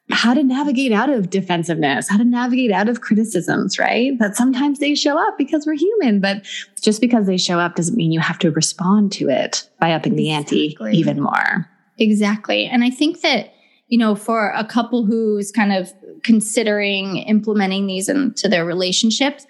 how 0.10 0.34
to 0.34 0.42
navigate 0.42 0.94
out 0.94 1.10
of 1.10 1.30
defensiveness, 1.30 2.08
how 2.08 2.18
to 2.18 2.24
navigate 2.24 2.72
out 2.72 2.88
of 2.88 3.02
criticisms, 3.02 3.78
right? 3.78 4.18
That 4.20 4.38
sometimes 4.38 4.80
they 4.80 4.96
show 4.96 5.20
up 5.20 5.38
because 5.38 5.66
we're 5.66 5.76
human, 5.76 6.22
but 6.22 6.46
just 6.82 7.02
because 7.02 7.28
they 7.28 7.38
show 7.38 7.60
up 7.60 7.76
doesn't 7.76 7.98
mean 7.98 8.13
you 8.13 8.22
have 8.22 8.40
to 8.40 8.52
respond 8.52 9.12
to 9.13 9.28
it 9.28 9.70
by 9.82 9.92
upping 9.92 10.16
the 10.16 10.32
ante 10.32 10.78
even 10.94 11.22
more. 11.22 11.70
Exactly. 11.98 12.66
And 12.68 12.86
I 12.86 12.90
think 12.90 13.20
that, 13.22 13.54
you 13.88 13.97
know, 13.97 14.15
for 14.15 14.50
a 14.52 14.65
couple 14.65 15.06
who's 15.06 15.52
kind 15.52 15.71
of 15.71 15.93
considering 16.23 17.17
implementing 17.17 17.88
these 17.88 18.10
into 18.10 18.47
their 18.47 18.65
relationships, 18.65 19.45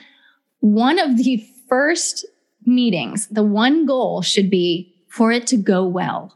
one 0.59 0.99
of 0.99 1.17
the 1.17 1.45
first 1.67 2.25
meetings, 2.65 3.27
the 3.27 3.43
one 3.43 3.85
goal 3.85 4.21
should 4.21 4.49
be 4.49 4.93
for 5.09 5.31
it 5.31 5.47
to 5.47 5.57
go 5.57 5.85
well. 5.85 6.35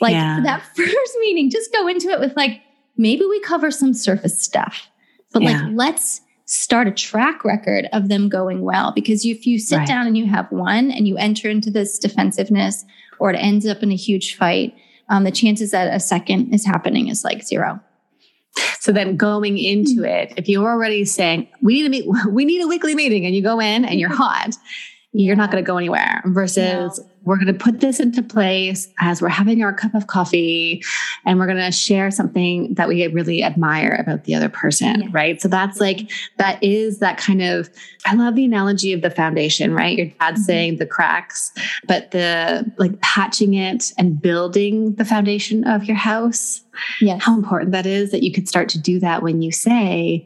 Like 0.00 0.12
yeah. 0.12 0.40
that 0.44 0.62
first 0.76 1.16
meeting, 1.20 1.50
just 1.50 1.72
go 1.72 1.86
into 1.86 2.08
it 2.08 2.20
with 2.20 2.36
like, 2.36 2.60
maybe 2.96 3.24
we 3.26 3.40
cover 3.40 3.70
some 3.70 3.92
surface 3.92 4.40
stuff, 4.40 4.88
but 5.32 5.42
yeah. 5.42 5.62
like 5.62 5.70
let's 5.74 6.22
start 6.46 6.86
a 6.86 6.92
track 6.92 7.44
record 7.44 7.88
of 7.92 8.08
them 8.08 8.28
going 8.28 8.62
well. 8.62 8.92
Because 8.92 9.26
if 9.26 9.46
you 9.46 9.58
sit 9.58 9.78
Right. 9.78 9.88
down 9.88 10.06
and 10.06 10.16
you 10.16 10.26
have 10.26 10.50
one 10.50 10.90
and 10.90 11.06
you 11.06 11.16
enter 11.16 11.50
into 11.50 11.70
this 11.70 11.98
defensiveness 11.98 12.84
or 13.18 13.30
it 13.30 13.36
ends 13.36 13.66
up 13.66 13.82
in 13.82 13.90
a 13.90 13.96
huge 13.96 14.36
fight, 14.36 14.74
um, 15.08 15.24
the 15.24 15.30
chances 15.30 15.70
that 15.70 15.92
a 15.94 16.00
second 16.00 16.52
is 16.52 16.64
happening 16.66 17.08
is 17.08 17.24
like 17.24 17.42
zero. 17.46 17.80
So 18.80 18.92
then 18.92 19.16
going 19.16 19.58
into 19.58 20.00
Mm. 20.02 20.08
it, 20.22 20.32
if 20.36 20.48
you're 20.48 20.68
already 20.68 21.04
saying 21.04 21.48
we 21.60 21.74
need 21.74 21.82
to 21.82 21.88
meet, 21.88 22.06
we 22.30 22.44
need 22.44 22.62
a 22.62 22.68
weekly 22.68 22.94
meeting, 22.94 23.26
and 23.26 23.34
you 23.34 23.42
go 23.42 23.60
in 23.60 23.84
and 23.84 24.00
you're 24.00 24.14
hot, 24.14 24.54
you're 25.12 25.36
not 25.36 25.50
going 25.50 25.62
to 25.62 25.66
go 25.66 25.76
anywhere. 25.76 26.22
Versus 26.26 27.00
we're 27.26 27.36
going 27.36 27.46
to 27.48 27.52
put 27.54 27.80
this 27.80 28.00
into 28.00 28.22
place 28.22 28.88
as 29.00 29.20
we're 29.20 29.28
having 29.28 29.62
our 29.62 29.72
cup 29.74 29.94
of 29.94 30.06
coffee, 30.06 30.82
and 31.26 31.38
we're 31.38 31.46
going 31.46 31.58
to 31.58 31.72
share 31.72 32.10
something 32.10 32.72
that 32.74 32.88
we 32.88 33.06
really 33.08 33.42
admire 33.42 33.96
about 33.98 34.24
the 34.24 34.34
other 34.34 34.48
person, 34.48 35.02
Yeah. 35.02 35.08
right? 35.10 35.42
So 35.42 35.48
that's 35.48 35.80
like 35.80 36.10
that 36.38 36.62
is 36.62 37.00
that 37.00 37.18
kind 37.18 37.42
of. 37.42 37.68
I 38.06 38.14
love 38.14 38.36
the 38.36 38.44
analogy 38.44 38.92
of 38.92 39.02
the 39.02 39.10
foundation, 39.10 39.74
right? 39.74 39.98
Your 39.98 40.06
dad's 40.20 40.42
Mhm. 40.42 40.44
saying 40.44 40.76
the 40.78 40.86
cracks, 40.86 41.52
but 41.88 42.12
the 42.12 42.70
like 42.78 42.98
patching 43.00 43.54
it 43.54 43.92
and 43.98 44.22
building 44.22 44.94
the 44.94 45.04
foundation 45.04 45.64
of 45.64 45.84
your 45.84 45.96
house 45.96 46.62
Yes. 47.00 47.22
how 47.24 47.34
important 47.34 47.72
that 47.72 47.86
is 47.86 48.10
that 48.12 48.22
you 48.22 48.30
could 48.30 48.46
start 48.48 48.68
to 48.68 48.78
do 48.78 49.00
that 49.00 49.22
when 49.22 49.42
you 49.42 49.50
say, 49.50 50.24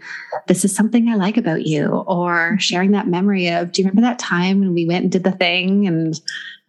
This 0.48 0.64
is 0.64 0.74
something 0.74 1.08
I 1.08 1.14
like 1.14 1.36
about 1.38 1.64
you, 1.66 1.86
or 1.86 2.56
sharing 2.58 2.90
that 2.90 3.06
memory 3.08 3.48
of, 3.48 3.72
Do 3.72 3.80
you 3.80 3.88
remember 3.88 4.02
that 4.06 4.18
time 4.18 4.60
when 4.60 4.74
we 4.74 4.84
went 4.86 5.04
and 5.04 5.12
did 5.12 5.24
the 5.24 5.30
thing? 5.32 5.86
And 5.86 6.20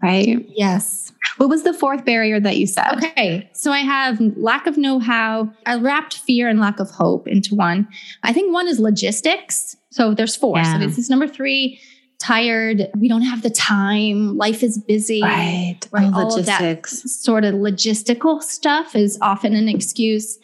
right. 0.01 0.45
Yes. 0.49 1.11
What 1.37 1.49
was 1.49 1.63
the 1.63 1.73
fourth 1.73 2.05
barrier 2.05 2.39
that 2.39 2.57
you 2.57 2.67
said? 2.67 2.97
Okay. 2.97 3.49
So 3.53 3.71
I 3.71 3.79
have 3.79 4.19
lack 4.37 4.67
of 4.67 4.77
know 4.77 4.99
how. 4.99 5.51
I 5.65 5.75
wrapped 5.75 6.17
fear 6.19 6.49
and 6.49 6.59
lack 6.59 6.79
of 6.79 6.89
hope 6.91 7.27
into 7.27 7.55
one. 7.55 7.87
I 8.23 8.33
think 8.33 8.53
one 8.53 8.67
is 8.67 8.79
logistics. 8.79 9.75
So 9.91 10.13
there's 10.13 10.35
four. 10.35 10.57
Yeah. 10.57 10.73
So 10.73 10.85
this 10.85 10.97
is 10.97 11.09
number 11.09 11.27
three 11.27 11.79
tired. 12.19 12.87
We 12.95 13.07
don't 13.07 13.23
have 13.23 13.41
the 13.41 13.49
time. 13.49 14.37
Life 14.37 14.61
is 14.63 14.77
busy. 14.77 15.21
Right. 15.21 15.79
Right, 15.91 16.11
all 16.13 16.37
of 16.37 16.45
that. 16.45 16.61
logistics. 16.61 17.11
Sort 17.11 17.43
of 17.43 17.55
logistical 17.55 18.41
stuff 18.41 18.95
is 18.95 19.17
often 19.21 19.55
an 19.55 19.67
excuse. 19.67 20.37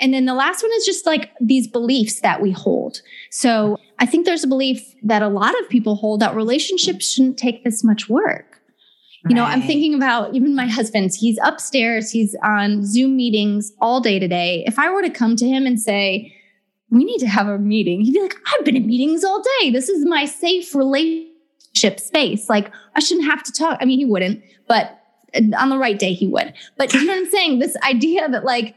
And 0.00 0.12
then 0.12 0.24
the 0.26 0.34
last 0.34 0.62
one 0.62 0.72
is 0.72 0.84
just 0.84 1.06
like 1.06 1.30
these 1.40 1.66
beliefs 1.68 2.20
that 2.20 2.42
we 2.42 2.50
hold. 2.50 3.00
So 3.30 3.78
I 3.98 4.06
think 4.06 4.26
there's 4.26 4.44
a 4.44 4.48
belief 4.48 4.94
that 5.02 5.22
a 5.22 5.28
lot 5.28 5.58
of 5.60 5.68
people 5.68 5.96
hold 5.96 6.20
that 6.20 6.34
relationships 6.34 7.12
shouldn't 7.12 7.38
take 7.38 7.64
this 7.64 7.84
much 7.84 8.08
work. 8.08 8.53
You 9.28 9.34
know, 9.34 9.44
I'm 9.44 9.62
thinking 9.62 9.94
about 9.94 10.34
even 10.34 10.54
my 10.54 10.66
husband's, 10.66 11.16
he's 11.16 11.38
upstairs, 11.42 12.10
he's 12.10 12.36
on 12.42 12.84
Zoom 12.84 13.16
meetings 13.16 13.72
all 13.80 14.00
day 14.00 14.18
today. 14.18 14.62
If 14.66 14.78
I 14.78 14.90
were 14.90 15.00
to 15.00 15.08
come 15.08 15.34
to 15.36 15.48
him 15.48 15.64
and 15.64 15.80
say, 15.80 16.34
we 16.90 17.04
need 17.04 17.18
to 17.18 17.26
have 17.26 17.48
a 17.48 17.58
meeting, 17.58 18.02
he'd 18.02 18.12
be 18.12 18.20
like, 18.20 18.36
I've 18.52 18.64
been 18.66 18.76
in 18.76 18.86
meetings 18.86 19.24
all 19.24 19.42
day. 19.60 19.70
This 19.70 19.88
is 19.88 20.04
my 20.04 20.26
safe 20.26 20.74
relationship 20.74 22.00
space. 22.00 22.50
Like, 22.50 22.70
I 22.94 23.00
shouldn't 23.00 23.26
have 23.26 23.42
to 23.44 23.52
talk. 23.52 23.78
I 23.80 23.86
mean, 23.86 23.98
he 23.98 24.04
wouldn't, 24.04 24.42
but 24.68 25.00
uh, 25.34 25.40
on 25.58 25.70
the 25.70 25.78
right 25.78 25.98
day, 25.98 26.12
he 26.12 26.26
would. 26.26 26.52
But 26.76 26.92
you 26.92 27.04
know 27.04 27.14
what 27.14 27.20
I'm 27.20 27.30
saying? 27.30 27.60
This 27.60 27.76
idea 27.82 28.28
that, 28.28 28.44
like, 28.44 28.74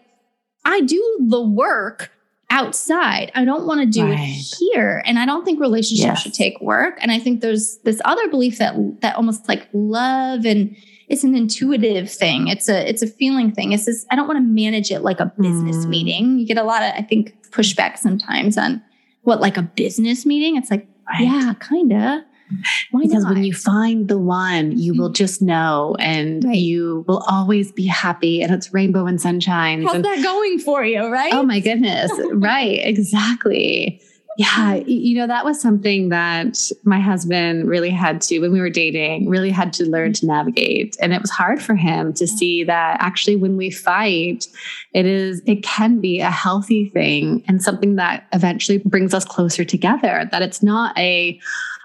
I 0.64 0.80
do 0.82 1.28
the 1.30 1.42
work 1.42 2.12
outside. 2.50 3.32
I 3.36 3.44
don't 3.46 3.66
want 3.66 3.82
to 3.82 3.86
do 3.86 4.06
Right. 4.06 4.30
it 4.38 4.56
here. 4.60 5.02
And 5.06 5.20
I 5.20 5.26
don't 5.26 5.44
think 5.44 5.60
relationships 5.60 6.06
Yes. 6.06 6.22
should 6.22 6.34
take 6.34 6.60
work. 6.62 6.98
And 7.02 7.12
I 7.12 7.20
think 7.20 7.42
there's 7.42 7.78
this 7.84 8.02
other 8.06 8.28
belief 8.30 8.58
that 8.60 8.76
that 9.02 9.16
almost 9.16 9.48
like 9.48 9.68
love 9.74 10.46
and 10.46 10.76
it's 11.10 11.24
an 11.24 11.36
intuitive 11.36 12.10
thing. 12.12 12.48
It's 12.48 12.68
a 12.70 12.88
it's 12.90 13.02
a 13.02 13.08
feeling 13.08 13.52
thing. 13.52 13.72
It's 13.74 13.86
this 13.86 14.06
I 14.12 14.16
don't 14.16 14.28
want 14.28 14.38
to 14.38 14.44
manage 14.44 14.92
it 14.92 15.02
like 15.02 15.20
a 15.20 15.32
business 15.40 15.86
Mm. 15.86 15.90
meeting. 15.90 16.40
You 16.40 16.46
get 16.46 16.58
a 16.58 16.64
lot 16.64 16.84
of 16.84 16.94
I 16.96 17.02
think 17.02 17.36
pushback 17.52 17.98
sometimes 17.98 18.58
on 18.58 18.82
what 19.24 19.42
like 19.42 19.58
a 19.58 19.62
business 19.62 20.26
meeting. 20.26 20.56
It's 20.58 20.72
like, 20.72 20.88
Right. 21.10 21.22
yeah, 21.26 21.54
kinda. 21.62 22.26
Why 22.92 23.02
because 23.04 23.24
not? 23.24 23.34
when 23.34 23.44
you 23.44 23.54
find 23.54 24.08
the 24.08 24.18
one, 24.18 24.78
you 24.78 24.94
will 24.94 25.08
mm-hmm. 25.08 25.14
just 25.14 25.42
know 25.42 25.96
and 26.00 26.44
Right. 26.44 26.56
you 26.56 27.04
will 27.08 27.24
always 27.30 27.72
be 27.72 27.86
happy 27.86 28.42
and 28.42 28.54
it's 28.54 28.74
rainbow 28.74 29.06
and 29.06 29.20
sunshine. 29.20 29.84
How's 29.84 29.96
and- 29.96 30.06
that 30.06 30.24
going 30.24 30.60
for 30.60 30.84
you, 30.84 31.08
right? 31.08 31.34
Oh 31.34 31.44
my 31.44 31.60
goodness. 31.60 32.12
right. 32.32 32.80
Exactly. 32.84 34.02
Yeah. 34.38 34.76
You 34.76 35.18
know, 35.18 35.28
that 35.28 35.46
was 35.46 35.60
something 35.60 36.10
that 36.10 36.58
my 36.84 37.00
husband 37.00 37.68
really 37.68 37.90
had 37.90 38.22
to, 38.22 38.40
when 38.40 38.52
we 38.52 38.60
were 38.62 38.70
dating, 38.70 39.28
really 39.30 39.50
had 39.50 39.74
to 39.74 39.90
learn 39.90 40.14
to 40.14 40.28
navigate. 40.28 40.96
And 41.02 41.12
it 41.12 41.22
was 41.22 41.32
hard 41.32 41.60
for 41.62 41.74
him 41.76 42.14
to 42.14 42.28
see 42.28 42.64
that 42.66 42.98
actually 43.00 43.36
when 43.36 43.58
we 43.58 43.72
fight, 43.72 44.48
it 44.94 45.08
is, 45.08 45.42
it 45.48 45.64
can 45.64 46.00
be 46.00 46.20
a 46.20 46.30
healthy 46.30 46.88
thing 46.90 47.44
and 47.48 47.64
something 47.64 47.96
that 47.96 48.28
eventually 48.32 48.78
brings 48.78 49.14
us 49.14 49.26
closer 49.26 49.66
together, 49.66 50.30
that 50.32 50.44
it's 50.44 50.62
not 50.62 50.96
a, 51.00 51.40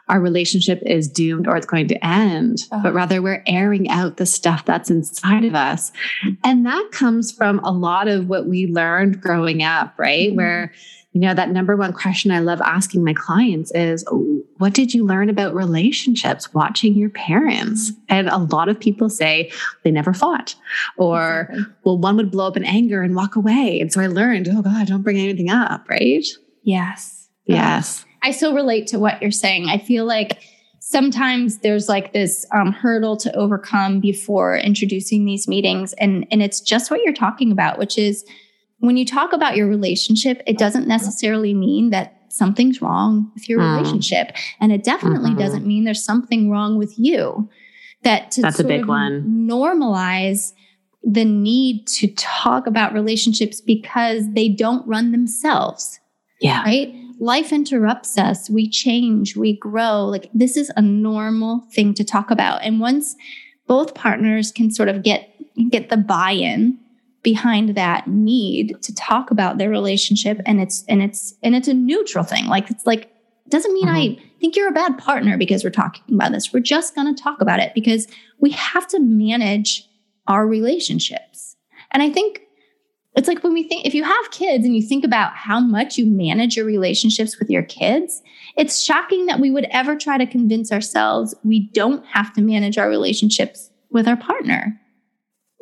our 0.09 0.21
relationship 0.21 0.83
is 0.85 1.09
doomed 1.09 1.47
or 1.49 1.57
it's 1.57 1.65
going 1.65 1.89
to 1.89 2.07
end, 2.07 2.59
Oh. 2.71 2.81
but 2.83 2.93
rather 2.93 3.23
we're 3.23 3.43
airing 3.47 3.89
out 3.89 4.19
the 4.19 4.27
stuff 4.27 4.67
that's 4.67 4.91
inside 4.91 5.45
of 5.47 5.55
us. 5.55 5.91
And 6.45 6.67
that 6.67 6.89
comes 6.93 7.33
from 7.33 7.61
a 7.61 7.71
lot 7.73 8.09
of 8.09 8.29
what 8.29 8.47
we 8.47 8.67
learned 8.67 9.23
growing 9.23 9.63
up, 9.63 9.95
right? 9.99 10.31
Mhm. 10.33 10.37
Where, 10.37 10.73
you 11.13 11.21
know, 11.21 11.35
that 11.35 11.51
number 11.51 11.77
one 11.77 11.93
question 11.93 12.31
I 12.31 12.39
love 12.41 12.61
asking 12.63 13.05
my 13.05 13.13
clients 13.13 13.71
is, 13.75 14.05
what 14.59 14.73
did 14.73 14.95
you 14.95 15.05
learn 15.05 15.29
about 15.29 15.55
relationships 15.55 16.55
watching 16.55 16.95
your 16.95 17.11
parents? 17.11 17.93
And 18.09 18.29
a 18.29 18.39
lot 18.39 18.69
of 18.69 18.81
people 18.81 19.11
say 19.11 19.51
they 19.83 19.91
never 19.91 20.15
fought, 20.15 20.55
or, 20.97 21.49
Exactly. 21.51 21.75
well, 21.85 21.99
one 21.99 22.17
would 22.17 22.31
blow 22.31 22.47
up 22.47 22.57
in 22.57 22.65
anger 22.65 23.03
and 23.03 23.15
walk 23.15 23.37
away. 23.37 23.79
And 23.81 23.93
so 23.93 24.01
I 24.01 24.07
learned, 24.07 24.49
oh 24.51 24.63
God, 24.63 24.87
don't 24.87 25.03
bring 25.03 25.19
anything 25.19 25.51
up, 25.51 25.89
right? 25.89 26.27
yes. 26.63 27.29
Yes. 27.45 28.05
I 28.23 28.31
so 28.31 28.55
relate 28.55 28.87
to 28.89 28.99
what 28.99 29.21
you're 29.21 29.33
saying. 29.33 29.69
I 29.69 29.79
feel 29.79 30.05
like 30.05 30.39
sometimes 30.79 31.59
there's 31.59 31.89
like 31.89 32.13
this 32.13 32.47
um, 32.55 32.73
hurdle 32.73 33.17
to 33.17 33.35
overcome 33.35 33.99
before 34.01 34.57
introducing 34.57 35.25
these 35.25 35.49
meetings, 35.49 35.93
and 35.95 36.25
and 36.31 36.41
it's 36.41 36.61
just 36.61 36.91
what 36.91 37.01
you're 37.03 37.13
talking 37.13 37.51
about, 37.51 37.79
which 37.79 37.99
is 37.99 38.25
when 38.83 38.97
you 38.97 39.07
talk 39.07 39.33
about 39.33 39.57
your 39.57 39.69
relationship, 39.69 40.43
it 40.47 40.59
doesn't 40.59 40.89
necessarily 40.89 41.55
mean 41.55 41.91
that 41.91 42.17
something's 42.29 42.83
wrong 42.83 43.31
with 43.35 43.49
your 43.49 43.61
Mm. 43.61 43.77
relationship, 43.77 44.33
and 44.61 44.73
it 44.73 44.83
definitely 44.83 45.31
Mhm. 45.31 45.39
doesn't 45.39 45.67
mean 45.67 45.85
there's 45.85 46.03
something 46.05 46.51
wrong 46.51 46.77
with 46.77 46.99
you. 46.99 47.49
That 48.03 48.33
to 48.33 48.43
That's 48.43 48.57
a 48.59 48.63
sort 48.63 48.69
big 48.69 48.83
of 48.83 48.89
one. 48.89 49.47
Normalize 49.49 50.53
the 51.05 51.25
need 51.25 51.87
to 51.99 52.09
talk 52.17 52.67
about 52.67 52.93
relationships 52.93 53.61
because 53.61 54.25
they 54.33 54.49
don't 54.49 54.87
run 54.87 55.13
themselves 55.13 56.01
Yeah. 56.41 56.63
right? 56.63 56.93
Life 57.21 57.53
interrupts 57.53 58.19
us. 58.19 58.51
We 58.51 58.69
change, 58.69 59.37
we 59.37 59.57
grow. 59.57 60.07
Like 60.07 60.29
this 60.35 60.57
is 60.57 60.73
a 60.77 60.83
normal 60.83 61.61
thing 61.73 61.95
to 61.95 62.03
talk 62.05 62.31
about. 62.33 62.63
And 62.65 62.81
once 62.81 63.15
both 63.69 63.95
partners 63.95 64.51
can 64.51 64.71
sort 64.73 64.89
of 64.89 65.03
get 65.05 65.29
get 65.71 65.89
the 65.91 65.97
buy-in 65.99 66.79
behind 67.23 67.77
that 67.77 68.07
need 68.09 68.81
to 68.83 68.95
talk 68.95 69.31
about 69.31 69.59
their 69.59 69.71
relationship 69.71 70.41
and 70.45 70.61
it's 70.61 70.85
and 70.89 71.03
it's 71.03 71.35
and 71.43 71.55
it's 71.55 71.69
a 71.69 71.75
neutral 71.75 72.25
thing. 72.25 72.47
Like 72.47 72.71
it's 72.71 72.87
like 72.87 73.13
doesn't 73.49 73.75
mean 73.75 73.89
I 73.89 74.07
mm-hmm. 74.07 74.25
think 74.41 74.57
you're 74.57 74.69
a 74.69 74.73
bad 74.73 74.99
partner 74.99 75.37
because 75.37 75.63
we're 75.63 75.71
talking 75.71 76.15
about 76.15 76.33
this. 76.33 76.53
We're 76.53 76.61
just 76.61 76.95
going 76.95 77.15
to 77.15 77.23
talk 77.23 77.41
about 77.41 77.61
it 77.61 77.75
because 77.75 78.09
we 78.39 78.51
have 78.51 78.89
to 78.89 78.99
manage 78.99 79.89
our 80.27 80.47
relationships. 80.47 81.57
And 81.91 82.03
I 82.03 82.11
think 82.11 82.41
it's 83.15 83.29
like 83.29 83.43
when 83.43 83.53
we 83.53 83.69
think, 83.69 83.85
if 83.85 83.95
you 83.95 84.05
have 84.05 84.31
kids 84.31 84.65
and 84.65 84.75
you 84.75 84.83
think 84.83 85.05
about 85.05 85.35
how 85.35 85.61
much 85.61 85.99
you 85.99 86.07
manage 86.07 86.57
your 86.57 86.65
relationships 86.65 87.39
with 87.39 87.51
your 87.51 87.63
kids, 87.63 88.23
it's 88.57 88.83
shocking 88.83 89.27
that 89.27 89.39
we 89.39 89.51
would 89.51 89.67
ever 89.71 89.97
try 89.97 90.17
to 90.17 90.27
convince 90.27 90.73
ourselves 90.73 91.35
we 91.45 91.69
don't 91.73 92.05
have 92.07 92.33
to 92.35 92.41
manage 92.41 92.79
our 92.79 92.89
relationships 92.89 93.71
with 93.91 94.09
our 94.09 94.17
partner. 94.17 94.81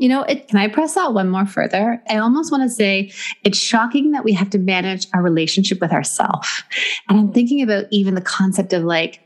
You 0.01 0.09
know, 0.09 0.23
it, 0.23 0.49
Can 0.49 0.57
I 0.57 0.67
press 0.67 0.95
that 0.95 1.13
one 1.13 1.29
more 1.29 1.45
further? 1.45 2.03
I 2.09 2.17
almost 2.17 2.51
want 2.51 2.63
to 2.63 2.71
say 2.71 3.13
it's 3.45 3.59
shocking 3.59 4.13
that 4.13 4.25
we 4.25 4.33
have 4.33 4.49
to 4.51 4.59
manage 4.59 5.07
our 5.13 5.21
relationship 5.21 5.79
with 5.79 5.93
ourselves. 5.93 6.63
And 7.09 7.21
I'm 7.21 7.33
thinking 7.33 7.61
about 7.61 7.85
even 7.91 8.15
the 8.15 8.23
concept 8.23 8.73
of 8.73 8.83
like 8.83 9.21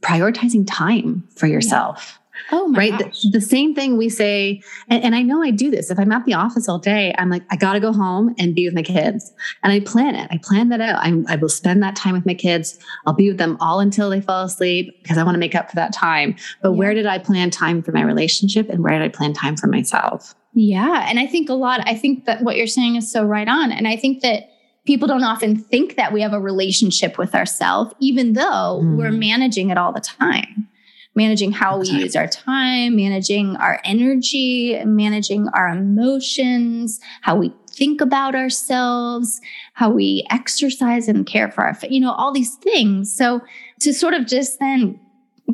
prioritizing 0.00 0.64
time 0.68 1.26
for 1.34 1.48
yourself. 1.48 2.20
Oh 2.50 2.68
my 2.68 2.78
right? 2.78 2.98
The, 2.98 3.30
the 3.30 3.40
same 3.40 3.74
thing 3.74 3.96
we 3.96 4.08
say, 4.08 4.60
and, 4.88 5.02
and 5.04 5.14
I 5.14 5.22
know 5.22 5.42
I 5.42 5.50
do 5.50 5.70
this. 5.70 5.90
If 5.90 5.98
I'm 5.98 6.10
at 6.12 6.24
the 6.24 6.34
office 6.34 6.68
all 6.68 6.78
day, 6.78 7.14
I'm 7.18 7.30
like, 7.30 7.42
I 7.50 7.56
got 7.56 7.74
to 7.74 7.80
go 7.80 7.92
home 7.92 8.34
and 8.38 8.54
be 8.54 8.66
with 8.66 8.74
my 8.74 8.82
kids. 8.82 9.32
And 9.62 9.72
I 9.72 9.80
plan 9.80 10.14
it. 10.14 10.28
I 10.30 10.38
plan 10.42 10.68
that 10.70 10.80
out. 10.80 10.98
I'm, 11.02 11.26
I 11.28 11.36
will 11.36 11.48
spend 11.48 11.82
that 11.82 11.96
time 11.96 12.14
with 12.14 12.26
my 12.26 12.34
kids. 12.34 12.78
I'll 13.06 13.14
be 13.14 13.28
with 13.28 13.38
them 13.38 13.56
all 13.60 13.80
until 13.80 14.10
they 14.10 14.20
fall 14.20 14.44
asleep 14.44 14.94
because 15.02 15.18
I 15.18 15.22
want 15.24 15.34
to 15.34 15.38
make 15.40 15.54
up 15.54 15.68
for 15.70 15.76
that 15.76 15.92
time. 15.92 16.34
But 16.62 16.70
Yeah. 16.72 16.76
where 16.78 16.94
did 16.94 17.06
I 17.06 17.18
plan 17.18 17.50
time 17.50 17.82
for 17.82 17.92
my 17.92 18.02
relationship 18.02 18.68
and 18.68 18.82
where 18.82 18.92
did 18.98 19.02
I 19.02 19.08
plan 19.08 19.32
time 19.32 19.56
for 19.56 19.66
myself? 19.66 20.34
Yeah. 20.54 21.06
And 21.08 21.18
I 21.18 21.26
think 21.26 21.48
a 21.48 21.54
lot, 21.54 21.80
I 21.88 21.94
think 21.94 22.24
that 22.26 22.42
what 22.42 22.56
you're 22.56 22.66
saying 22.66 22.96
is 22.96 23.10
so 23.10 23.24
right 23.24 23.48
on. 23.48 23.72
And 23.72 23.88
I 23.88 23.96
think 23.96 24.22
that 24.22 24.44
people 24.84 25.06
don't 25.06 25.22
often 25.24 25.56
think 25.56 25.94
that 25.96 26.12
we 26.12 26.20
have 26.20 26.32
a 26.32 26.40
relationship 26.40 27.16
with 27.16 27.34
ourselves, 27.34 27.94
even 28.00 28.32
though 28.32 28.80
Mm. 28.82 28.96
we're 28.98 29.12
managing 29.12 29.70
it 29.70 29.78
all 29.78 29.92
the 29.92 30.00
time. 30.00 30.68
Managing 31.14 31.52
how 31.52 31.78
we 31.78 31.88
use 31.88 32.16
our 32.16 32.26
time, 32.26 32.96
managing 32.96 33.56
our 33.56 33.80
energy, 33.84 34.82
managing 34.84 35.46
our 35.48 35.68
emotions, 35.68 37.00
how 37.20 37.36
we 37.36 37.52
think 37.68 38.00
about 38.00 38.34
ourselves, 38.34 39.40
how 39.74 39.90
we 39.90 40.26
exercise 40.30 41.08
and 41.08 41.26
care 41.26 41.50
for 41.50 41.64
our, 41.64 41.76
you 41.88 42.00
know, 42.00 42.12
all 42.12 42.32
these 42.32 42.54
things. 42.56 43.14
So 43.14 43.42
to 43.80 43.92
sort 43.92 44.14
of 44.14 44.26
just 44.26 44.58
then 44.58 44.98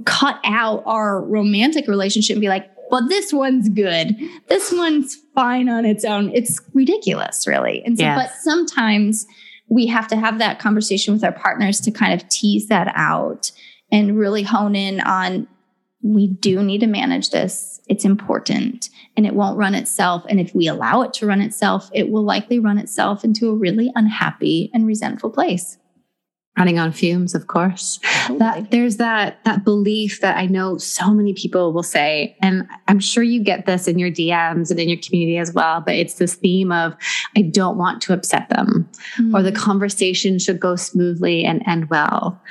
cut 0.05 0.39
out 0.45 0.83
our 0.87 1.23
romantic 1.23 1.89
relationship 1.89 2.35
and 2.35 2.41
be 2.41 2.49
like, 2.49 2.71
well, 2.91 3.07
this 3.07 3.33
one's 3.33 3.69
good. 3.69 4.17
This 4.49 4.73
one's 4.73 5.17
fine 5.35 5.69
on 5.69 5.85
its 5.85 6.05
own. 6.05 6.31
It's 6.35 6.61
ridiculous, 6.73 7.47
really. 7.47 7.83
And 7.85 7.99
so, 7.99 8.05
yes. 8.05 8.17
but 8.17 8.43
sometimes 8.43 9.27
we 9.69 9.87
have 9.87 10.09
to 10.09 10.17
have 10.17 10.39
that 10.39 10.59
conversation 10.59 11.13
with 11.13 11.23
our 11.23 11.33
partners 11.33 11.81
to 11.83 11.91
kind 11.91 12.15
of 12.15 12.27
tease 12.29 12.69
that 12.69 12.91
out 12.95 13.51
and 13.91 14.19
really 14.19 14.43
hone 14.43 14.77
in 14.77 15.01
on 15.01 15.49
we 16.01 16.29
do 16.29 16.63
need 16.63 16.79
to 16.79 16.87
manage 16.87 17.31
this. 17.31 17.81
It's 17.89 18.05
important 18.05 18.89
and 19.17 19.27
it 19.27 19.35
won't 19.35 19.59
run 19.59 19.75
itself. 19.75 20.25
And 20.29 20.39
if 20.39 20.55
we 20.55 20.69
allow 20.69 21.03
it 21.03 21.13
to 21.15 21.27
run 21.27 21.41
itself, 21.41 21.91
it 21.93 22.11
will 22.11 22.23
likely 22.23 22.61
run 22.61 22.79
itself 22.79 23.25
into 23.25 23.51
a 23.51 23.55
really 23.55 23.91
unhappy 23.97 24.71
and 24.73 24.87
resentful 24.87 25.31
place 25.31 25.77
running 26.59 26.79
on 26.79 26.91
fumes 26.91 27.35
of 27.35 27.47
course 27.47 28.01
totally. 28.03 28.39
that 28.41 28.71
there's 28.71 28.97
that 28.97 29.43
that 29.45 29.65
belief 29.65 30.21
that 30.21 30.37
i 30.37 30.45
know 30.47 30.77
so 30.77 31.15
many 31.15 31.33
people 31.33 31.73
will 31.73 31.85
say 31.85 32.37
and 32.43 32.67
i'm 32.89 32.99
sure 32.99 33.23
you 33.23 33.43
get 33.43 33.65
this 33.65 33.87
in 33.87 33.99
your 33.99 34.11
dms 34.11 34.71
and 34.71 34.81
in 34.81 34.89
your 34.89 34.99
community 34.99 35.39
as 35.39 35.53
well 35.53 35.81
but 35.81 35.95
it's 35.95 36.15
this 36.15 36.35
theme 36.35 36.73
of 36.73 36.97
i 37.37 37.43
don't 37.43 37.79
want 37.79 38.03
to 38.03 38.13
upset 38.13 38.49
them 38.49 38.89
mm-hmm. 39.17 39.35
or 39.35 39.43
the 39.43 39.53
mm. 39.53 39.57
conversation 39.57 40.39
should 40.39 40.59
go 40.59 40.75
smoothly 40.75 41.45
and 41.45 41.63
end 41.67 41.89
well 41.91 42.43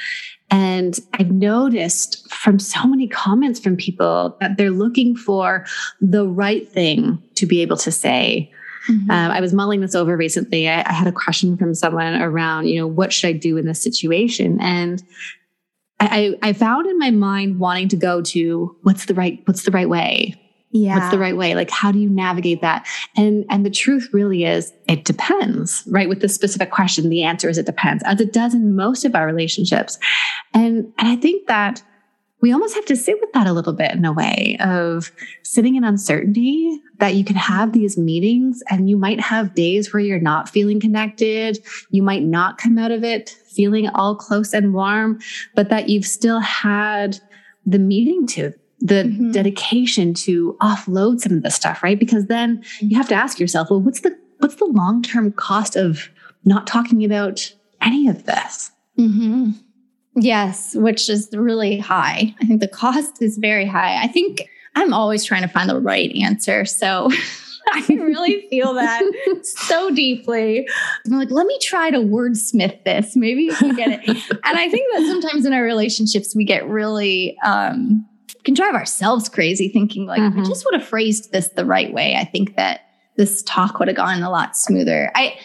and 0.50 1.00
I've 1.14 1.32
noticed 1.32 2.32
from 2.34 2.60
so 2.60 2.86
many 2.86 3.08
comments 3.08 3.60
from 3.60 3.76
people 3.76 4.38
that 4.40 4.58
they're 4.58 4.72
looking 4.72 5.16
for 5.16 5.66
the 6.00 6.28
right 6.28 6.68
thing 6.68 7.22
to 7.36 7.46
be 7.46 7.62
able 7.62 7.78
to 7.78 7.92
say 7.92 8.52
Mm-hmm. 8.90 9.12
Um, 9.12 9.32
I 9.32 9.42
was 9.42 9.54
mulling 9.54 9.82
this 9.82 9.96
over 9.96 10.16
recently. 10.16 10.70
I, 10.70 10.82
I 10.82 10.94
had 10.94 11.08
a 11.08 11.12
question 11.12 11.58
from 11.58 11.76
someone 11.76 12.22
around, 12.22 12.68
you 12.68 12.80
know, 12.80 12.88
what 12.88 13.12
should 13.12 13.28
I 13.28 13.34
do 13.34 13.58
in 13.58 13.66
this 13.66 13.82
situation? 13.82 14.60
And 14.62 15.04
I, 16.00 16.38
I 16.42 16.54
found 16.54 16.88
in 16.88 16.98
my 17.00 17.12
mind 17.12 17.60
wanting 17.60 17.90
to 17.90 17.96
go 17.96 18.22
to 18.22 18.76
what's 18.84 19.06
the 19.06 19.14
right 19.14 19.42
what's 19.46 19.64
the 19.64 19.72
right 19.72 19.90
way 19.90 20.36
yeah 20.78 20.98
what's 20.98 21.12
the 21.12 21.20
right 21.20 21.36
way? 21.38 21.56
Like 21.56 21.70
how 21.70 21.92
do 21.92 22.00
you 22.00 22.10
navigate 22.10 22.62
that? 22.62 22.88
And 23.16 23.46
and 23.50 23.66
the 23.66 23.70
truth 23.70 24.10
really 24.12 24.46
is 24.46 24.74
it 24.88 25.06
depends 25.06 25.84
right 25.88 26.10
with 26.10 26.22
this 26.22 26.34
specific 26.34 26.72
question. 26.72 27.10
The 27.10 27.24
answer 27.24 27.50
is 27.50 27.58
it 27.58 27.66
depends 27.66 28.04
as 28.04 28.22
it 28.22 28.34
does 28.34 28.54
in 28.54 28.76
most 28.76 29.06
of 29.06 29.16
our 29.16 29.26
relationships. 29.26 29.98
And 30.54 30.92
and 30.98 31.08
i 31.08 31.16
think 31.16 31.48
that 31.48 31.84
we 32.40 32.54
almost 32.54 32.76
have 32.76 32.86
to 32.86 32.96
sit 32.96 33.20
with 33.20 33.32
that 33.34 33.48
a 33.48 33.54
little 33.54 33.74
bit 33.74 33.94
in 33.94 34.06
a 34.06 34.14
way 34.14 34.58
of 34.60 35.12
sitting 35.42 35.76
in 35.76 35.84
uncertainty 35.84 36.80
that 37.00 37.16
you 37.16 37.24
can 37.24 37.36
have 37.36 37.74
these 37.74 37.98
meetings 37.98 38.62
and 38.70 38.90
you 38.90 38.96
might 38.96 39.20
have 39.20 39.56
days 39.56 39.92
where 39.92 40.02
you're 40.02 40.20
not 40.20 40.48
feeling 40.48 40.80
connected. 40.80 41.58
You 41.90 42.04
might 42.04 42.24
not 42.24 42.60
come 42.60 42.78
out 42.78 42.92
of 42.92 43.04
it 43.04 43.32
feeling 43.48 43.90
all 43.90 44.16
close 44.16 44.54
and 44.54 44.74
warm, 44.74 45.20
but 45.56 45.70
that 45.70 45.90
you've 45.90 46.06
still 46.06 46.40
had 46.40 47.20
the 47.66 47.80
meeting 47.80 48.28
to 48.28 48.54
the 48.80 49.04
mm-hmm. 49.04 49.32
dedication 49.32 50.14
to 50.14 50.56
offload 50.62 51.20
some 51.20 51.34
of 51.34 51.44
the 51.44 51.52
stuff, 51.52 51.82
right? 51.82 52.00
Because 52.00 52.28
then 52.28 52.64
you 52.80 52.96
have 52.98 53.08
to 53.10 53.16
ask 53.16 53.40
yourself, 53.40 53.70
well, 53.70 53.82
what's 53.82 54.02
the 54.02 54.18
what's 54.40 54.56
the 54.56 54.66
long-term 54.66 55.32
cost 55.34 55.76
of 55.76 56.10
not 56.46 56.68
talking 56.68 57.04
about 57.04 57.54
any 57.82 58.08
of 58.08 58.26
this? 58.26 58.72
Mm-hmm. 59.00 59.52
Yes, 60.16 60.76
which 60.76 61.10
is 61.10 61.30
really 61.34 61.78
high. 61.78 62.36
I 62.42 62.46
think 62.46 62.62
the 62.62 62.68
cost 62.68 63.22
is 63.22 63.38
very 63.38 63.66
high. 63.66 64.02
I 64.02 64.08
think 64.08 64.48
I'm 64.76 64.94
always 64.94 65.24
trying 65.24 65.44
to 65.44 65.48
find 65.48 65.70
the 65.70 65.80
right 65.80 66.16
answer. 66.16 66.66
So 66.66 67.10
I 67.74 67.86
really 67.90 68.48
feel 68.50 68.74
that 68.74 69.04
so 69.44 69.92
deeply. 69.92 70.68
I'm 71.06 71.12
like, 71.12 71.32
let 71.32 71.46
me 71.46 71.58
try 71.62 71.92
to 71.92 71.98
wordsmith 71.98 72.84
this. 72.84 73.16
Maybe 73.16 73.50
can 73.50 73.76
get 73.76 74.02
it. 74.04 74.08
and 74.44 74.58
I 74.58 74.70
think 74.70 74.88
that 74.94 75.06
sometimes 75.08 75.46
in 75.46 75.54
our 75.54 75.64
relationships, 75.64 76.36
we 76.36 76.46
get 76.46 76.68
really, 76.68 77.38
um, 77.44 78.06
can 78.48 78.56
drive 78.56 78.76
ourselves 78.76 79.28
crazy 79.28 79.68
thinking 79.68 80.06
like, 80.06 80.22
mm-hmm. 80.22 80.40
I 80.40 80.44
just 80.46 80.64
would 80.66 80.74
have 80.74 80.88
phrased 80.88 81.34
this 81.34 81.50
the 81.50 81.66
right 81.66 81.94
way. 81.94 82.16
I 82.16 82.24
think 82.24 82.56
that 82.56 82.82
this 83.18 83.44
talk 83.44 83.78
would 83.78 83.90
have 83.90 83.98
gone 83.98 84.24
a 84.24 84.30
lot 84.30 84.56
smoother. 84.56 85.12
I, 85.16 85.38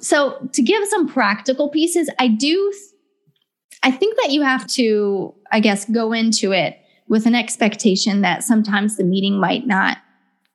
so 0.00 0.48
to 0.52 0.62
give 0.62 0.88
some 0.88 1.06
practical 1.06 1.68
pieces, 1.68 2.08
I 2.18 2.28
do 2.28 2.72
I 3.82 3.90
think 3.90 4.16
that 4.22 4.30
you 4.30 4.40
have 4.40 4.66
to, 4.68 5.34
I 5.52 5.60
guess, 5.60 5.84
go 5.84 6.14
into 6.14 6.52
it 6.52 6.78
with 7.06 7.26
an 7.26 7.34
expectation 7.34 8.22
that 8.22 8.42
sometimes 8.42 8.96
the 8.96 9.04
meeting 9.04 9.38
might 9.38 9.66
not 9.66 9.98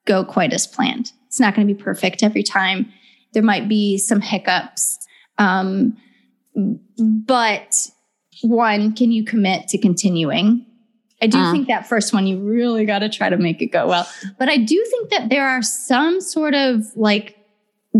go 0.05 0.25
quite 0.25 0.51
as 0.51 0.65
planned. 0.65 1.11
It's 1.27 1.39
not 1.39 1.53
going 1.53 1.67
to 1.67 1.71
be 1.71 1.79
perfect 1.79 2.23
every 2.23 2.41
time. 2.41 2.91
There 3.33 3.43
might 3.43 3.69
be 3.69 3.99
some 3.99 4.19
hiccups. 4.19 4.97
Um, 5.37 5.95
but 6.97 7.75
one, 8.41 8.93
can 8.93 9.11
you 9.11 9.23
commit 9.23 9.67
to 9.67 9.77
continuing? 9.77 10.65
I 11.21 11.27
do 11.27 11.37
uh. 11.37 11.51
think 11.51 11.67
that 11.67 11.87
first 11.87 12.13
one, 12.13 12.27
you 12.27 12.39
really 12.39 12.85
got 12.85 12.99
to 12.99 13.09
try 13.09 13.29
to 13.29 13.37
make 13.37 13.61
it 13.61 13.67
go 13.67 13.87
well. 13.87 14.07
But 14.37 14.49
I 14.49 14.57
do 14.57 14.83
think 14.89 15.09
that 15.09 15.29
there 15.29 15.47
are 15.47 15.61
some 15.61 16.21
sort 16.21 16.53
of 16.53 16.85
like 16.95 17.35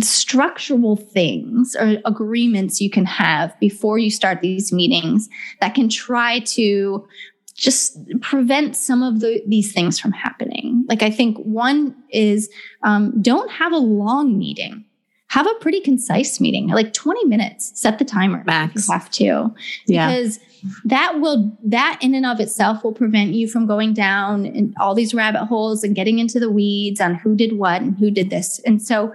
structural 0.01 0.95
things 0.95 1.75
or 1.79 1.97
agreements 2.05 2.79
you 2.79 2.89
can 2.89 3.05
have 3.05 3.59
before 3.59 3.97
you 3.97 4.11
start 4.11 4.41
these 4.41 4.71
meetings 4.71 5.27
that 5.61 5.73
can 5.73 5.89
try 5.89 6.39
to 6.39 7.07
just 7.55 7.97
prevent 8.21 8.75
some 8.75 9.03
of 9.03 9.19
the, 9.19 9.41
these 9.47 9.73
things 9.73 9.99
from 9.99 10.11
happening. 10.11 10.85
Like 10.87 11.03
I 11.03 11.09
think 11.09 11.37
one 11.39 11.95
is 12.09 12.49
um, 12.83 13.21
don't 13.21 13.51
have 13.51 13.73
a 13.73 13.77
long 13.77 14.37
meeting. 14.37 14.85
Have 15.29 15.47
a 15.47 15.53
pretty 15.61 15.79
concise 15.79 16.39
meeting, 16.39 16.69
like 16.69 16.93
20 16.93 17.25
minutes. 17.25 17.71
Set 17.79 17.99
the 17.99 18.05
timer. 18.05 18.43
Max. 18.45 18.87
you 18.87 18.93
have 18.93 19.09
to. 19.11 19.53
Yeah. 19.85 20.07
Because 20.07 20.39
that 20.85 21.19
will 21.19 21.55
that 21.63 21.99
in 22.01 22.15
and 22.15 22.25
of 22.25 22.39
itself 22.39 22.83
will 22.83 22.93
prevent 22.93 23.33
you 23.33 23.47
from 23.47 23.65
going 23.65 23.93
down 23.93 24.45
in 24.45 24.73
all 24.79 24.95
these 24.95 25.13
rabbit 25.13 25.45
holes 25.45 25.83
and 25.83 25.95
getting 25.95 26.19
into 26.19 26.39
the 26.39 26.49
weeds 26.49 26.99
on 26.99 27.15
who 27.15 27.35
did 27.35 27.57
what 27.57 27.81
and 27.81 27.97
who 27.97 28.11
did 28.11 28.29
this. 28.29 28.59
And 28.65 28.81
so 28.81 29.13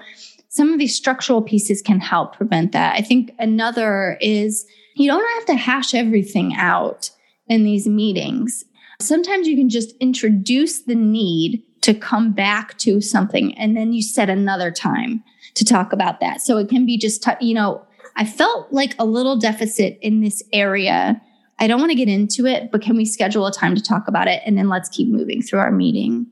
some 0.49 0.73
of 0.73 0.79
these 0.79 0.95
structural 0.95 1.43
pieces 1.43 1.83
can 1.83 2.01
help 2.01 2.37
prevent 2.37 2.73
that. 2.73 2.95
I 2.95 3.03
think 3.03 3.33
another 3.39 4.17
is 4.21 4.67
you 4.95 5.09
don't 5.11 5.35
have 5.35 5.47
to 5.47 5.55
hash 5.55 5.95
everything 5.95 6.55
out 6.55 7.11
in 7.49 7.65
these 7.65 7.89
meetings. 7.89 8.65
Sometimes 9.01 9.49
you 9.49 9.57
can 9.57 9.69
just 9.69 9.97
introduce 9.99 10.83
the 10.83 10.95
need 10.95 11.63
to 11.81 11.93
come 11.93 12.33
back 12.33 12.79
to 12.79 13.01
something 13.01 13.57
and 13.59 13.77
then 13.77 13.93
you 13.93 14.01
set 14.01 14.31
another 14.31 14.71
time 14.71 15.23
to 15.55 15.65
talk 15.65 15.93
about 15.93 16.21
that. 16.21 16.41
So 16.41 16.59
it 16.59 16.69
can 16.69 16.87
be 16.87 16.99
just, 16.99 17.23
t- 17.23 17.31
you 17.41 17.55
know, 17.55 17.85
I 18.17 18.25
felt 18.25 18.73
like 18.73 18.95
a 18.99 19.05
little 19.05 19.37
deficit 19.37 19.99
in 20.03 20.21
this 20.21 20.43
area. 20.53 21.21
I 21.59 21.67
don't 21.67 21.81
want 21.81 21.91
to 21.91 21.97
get 21.97 22.09
into 22.09 22.47
it, 22.47 22.71
but 22.71 22.83
can 22.83 22.97
we 22.97 23.05
schedule 23.05 23.47
a 23.47 23.53
time 23.53 23.75
to 23.75 23.83
talk 23.83 24.09
about 24.09 24.29
it? 24.29 24.43
And 24.45 24.59
then 24.59 24.69
let's 24.69 24.89
keep 24.89 25.09
moving 25.09 25.43
through 25.43 25.61
our 25.61 25.71
meeting. 25.71 26.27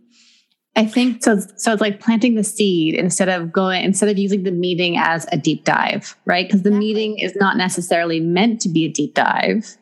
I 0.75 0.87
think 0.87 1.23
so. 1.23 1.39
So 1.57 1.73
it's 1.73 1.83
like 1.83 2.01
planting 2.01 2.35
the 2.35 2.45
seed 2.45 2.95
instead 2.95 3.29
of 3.29 3.53
going, 3.53 3.85
instead 3.85 4.09
of 4.09 4.17
using 4.17 4.45
the 4.45 4.53
meeting 4.53 4.97
as 4.97 5.27
a 5.31 5.37
deep 5.37 5.65
dive, 5.65 6.17
right? 6.25 6.47
Because 6.47 6.63
the 6.63 6.71
exactly. 6.71 6.87
meeting 6.87 7.19
is 7.19 7.37
not 7.37 7.59
necessarily 7.59 8.21
meant 8.21 8.61
to 8.63 8.71
be 8.71 8.87
a 8.87 8.89
deep 8.89 9.15
dive, 9.15 9.77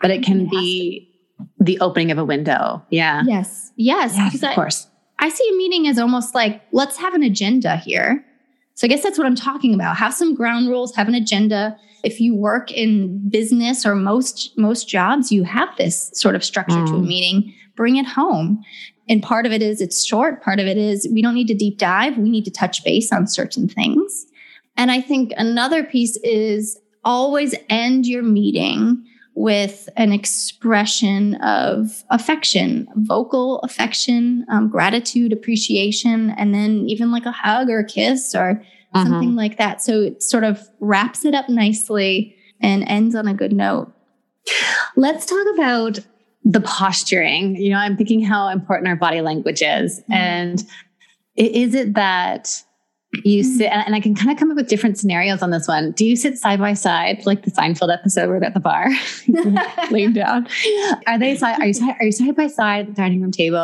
but 0.00 0.10
it 0.10 0.22
can 0.22 0.42
it 0.42 0.50
be 0.50 1.10
the 1.58 1.80
opening 1.80 2.10
of 2.10 2.18
a 2.18 2.24
window. 2.24 2.84
Yeah. 2.90 3.22
Yes. 3.26 3.72
Yes. 3.76 4.14
yes 4.14 4.34
of 4.34 4.44
I, 4.44 4.54
course. 4.54 4.88
I 5.18 5.30
see 5.30 5.48
a 5.50 5.56
meeting 5.56 5.88
as 5.88 5.98
almost 5.98 6.34
like, 6.34 6.60
let's 6.70 6.98
have 6.98 7.14
an 7.14 7.22
agenda 7.22 7.76
here. 7.78 8.25
So 8.76 8.86
I 8.86 8.88
guess 8.88 9.02
that's 9.02 9.18
what 9.18 9.26
I'm 9.26 9.34
talking 9.34 9.74
about. 9.74 9.96
Have 9.96 10.14
some 10.14 10.34
ground 10.34 10.68
rules, 10.68 10.94
have 10.94 11.08
an 11.08 11.14
agenda. 11.14 11.76
If 12.04 12.20
you 12.20 12.34
work 12.36 12.70
in 12.70 13.28
business 13.28 13.84
or 13.84 13.94
most 13.94 14.56
most 14.56 14.88
jobs, 14.88 15.32
you 15.32 15.44
have 15.44 15.74
this 15.76 16.10
sort 16.14 16.36
of 16.36 16.44
structure 16.44 16.76
mm. 16.76 16.86
to 16.86 16.94
a 16.94 16.98
mm. 16.98 17.06
meeting. 17.06 17.54
Bring 17.74 17.96
it 17.96 18.06
home. 18.06 18.62
And 19.08 19.22
part 19.22 19.46
of 19.46 19.52
it 19.52 19.62
is 19.62 19.80
it's 19.80 20.04
short, 20.04 20.42
part 20.42 20.60
of 20.60 20.66
it 20.66 20.76
is 20.76 21.08
we 21.12 21.22
don't 21.22 21.34
need 21.34 21.48
to 21.48 21.54
deep 21.54 21.78
dive, 21.78 22.18
we 22.18 22.28
need 22.28 22.44
to 22.44 22.50
touch 22.50 22.84
base 22.84 23.12
on 23.12 23.26
certain 23.26 23.68
things. 23.68 24.26
And 24.76 24.90
I 24.90 25.00
think 25.00 25.32
another 25.36 25.82
piece 25.82 26.16
is 26.18 26.78
always 27.04 27.54
end 27.70 28.06
your 28.06 28.22
meeting 28.22 29.06
with 29.36 29.86
an 29.96 30.12
expression 30.12 31.34
of 31.36 32.04
affection, 32.08 32.88
vocal 32.96 33.58
affection, 33.58 34.46
um, 34.50 34.66
gratitude, 34.68 35.30
appreciation, 35.30 36.30
and 36.30 36.54
then 36.54 36.88
even 36.88 37.12
like 37.12 37.26
a 37.26 37.30
hug 37.30 37.68
or 37.68 37.80
a 37.80 37.84
kiss 37.84 38.34
or 38.34 38.62
uh-huh. 38.94 39.04
something 39.04 39.36
like 39.36 39.58
that. 39.58 39.82
So 39.82 40.00
it 40.00 40.22
sort 40.22 40.42
of 40.42 40.66
wraps 40.80 41.26
it 41.26 41.34
up 41.34 41.50
nicely 41.50 42.34
and 42.62 42.82
ends 42.88 43.14
on 43.14 43.28
a 43.28 43.34
good 43.34 43.52
note. 43.52 43.92
Let's 44.96 45.26
talk 45.26 45.46
about 45.54 45.98
the 46.42 46.62
posturing. 46.62 47.56
You 47.56 47.70
know, 47.70 47.78
I'm 47.78 47.98
thinking 47.98 48.22
how 48.22 48.48
important 48.48 48.88
our 48.88 48.96
body 48.96 49.20
language 49.20 49.60
is. 49.60 50.00
Mm-hmm. 50.00 50.12
And 50.14 50.64
is 51.36 51.74
it 51.74 51.92
that 51.92 52.62
you 53.24 53.42
sit 53.44 53.66
and 53.72 53.94
I 53.94 54.00
can 54.00 54.14
kind 54.14 54.30
of 54.30 54.36
come 54.38 54.50
up 54.50 54.56
with 54.56 54.68
different 54.68 54.98
scenarios 54.98 55.42
on 55.42 55.50
this 55.50 55.66
one. 55.68 55.92
Do 55.92 56.04
you 56.04 56.16
sit 56.16 56.38
side 56.38 56.58
by 56.58 56.74
side 56.74 57.24
like 57.26 57.44
the 57.44 57.50
Seinfeld 57.50 57.92
episode 57.92 58.28
where 58.28 58.40
they're 58.40 58.48
at 58.48 58.54
the 58.54 58.60
bar, 58.60 58.88
laying 59.90 60.12
down? 60.12 60.46
Are 61.06 61.18
they 61.18 61.36
side? 61.36 61.60
Are 61.60 61.66
you 61.66 61.72
side? 61.74 61.94
Are 62.00 62.04
you 62.04 62.12
side 62.12 62.36
by 62.36 62.46
side 62.46 62.80
at 62.80 62.86
the 62.88 62.92
dining 62.94 63.20
room 63.22 63.30
table? 63.32 63.58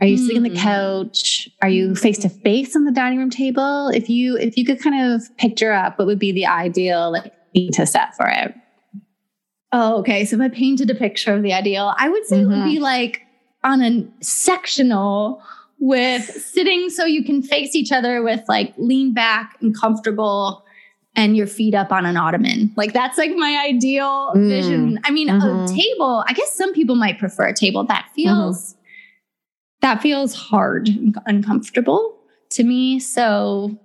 Are 0.00 0.06
you 0.06 0.16
sitting 0.16 0.38
on 0.38 0.42
the 0.44 0.50
Mm. 0.50 0.58
couch? 0.62 1.48
Are 1.62 1.68
you 1.68 1.94
face 1.94 2.18
to 2.18 2.28
face 2.28 2.74
on 2.76 2.84
the 2.84 2.92
dining 2.92 3.18
room 3.18 3.30
table? 3.30 3.88
If 3.88 4.08
you 4.08 4.36
if 4.36 4.56
you 4.56 4.64
could 4.64 4.80
kind 4.80 5.12
of 5.12 5.22
picture 5.38 5.72
up 5.72 5.98
what 5.98 6.06
would 6.06 6.18
be 6.18 6.32
the 6.32 6.46
ideal 6.46 7.12
like 7.12 7.32
to 7.72 7.86
set 7.86 8.14
for 8.16 8.28
it. 8.28 8.54
Oh, 9.72 9.98
okay. 9.98 10.24
So 10.24 10.36
if 10.36 10.42
I 10.42 10.48
painted 10.48 10.88
a 10.90 10.94
picture 10.94 11.34
of 11.34 11.42
the 11.42 11.52
ideal, 11.52 11.94
I 11.98 12.08
would 12.08 12.24
say 12.26 12.40
it 12.40 12.46
would 12.46 12.64
be 12.64 12.78
like 12.78 13.22
on 13.64 13.82
a 13.82 14.06
sectional 14.24 15.42
with 15.80 16.24
sitting 16.24 16.90
so 16.90 17.04
you 17.04 17.24
can 17.24 17.42
face 17.42 17.74
each 17.74 17.92
other 17.92 18.22
with 18.22 18.42
like 18.48 18.74
lean 18.78 19.12
back 19.14 19.56
and 19.60 19.78
comfortable 19.78 20.64
and 21.14 21.36
your 21.36 21.46
feet 21.46 21.74
up 21.74 21.90
on 21.92 22.04
an 22.06 22.16
ottoman. 22.16 22.72
Like 22.76 22.92
that's 22.92 23.18
like 23.18 23.30
my 23.36 23.62
ideal 23.66 24.32
Mm. 24.34 24.48
vision. 24.48 25.00
I 25.04 25.10
mean, 25.10 25.28
Mhm. 25.28 25.64
a 25.64 25.68
table, 25.74 26.24
I 26.26 26.32
guess 26.32 26.54
some 26.54 26.72
people 26.72 26.94
might 26.96 27.18
prefer 27.18 27.46
a 27.48 27.54
table. 27.54 27.84
That 27.84 28.06
feels 28.14 28.74
that 29.80 30.02
feels 30.02 30.34
hard 30.34 30.88
and 30.88 31.16
uncomfortable 31.26 32.18
to 32.50 32.64
me. 32.64 32.98
So 32.98 33.78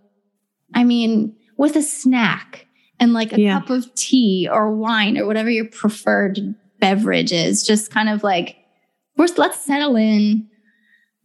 I 0.74 0.84
mean, 0.84 1.36
with 1.58 1.76
a 1.76 1.84
snack 1.84 2.66
and 3.00 3.14
like 3.14 3.32
a 3.34 3.40
Yeah. 3.40 3.60
cup 3.60 3.70
of 3.70 3.94
tea 3.94 4.50
or 4.52 4.76
wine 4.76 5.18
or 5.20 5.28
whatever 5.28 5.50
your 5.52 5.66
preferred 5.66 6.56
beverage 6.80 7.32
is, 7.32 7.64
just 7.66 7.92
kind 7.92 8.10
of 8.10 8.24
like, 8.24 8.56
first, 9.16 9.38
let's 9.38 9.64
settle 9.64 9.96
in. 9.96 10.48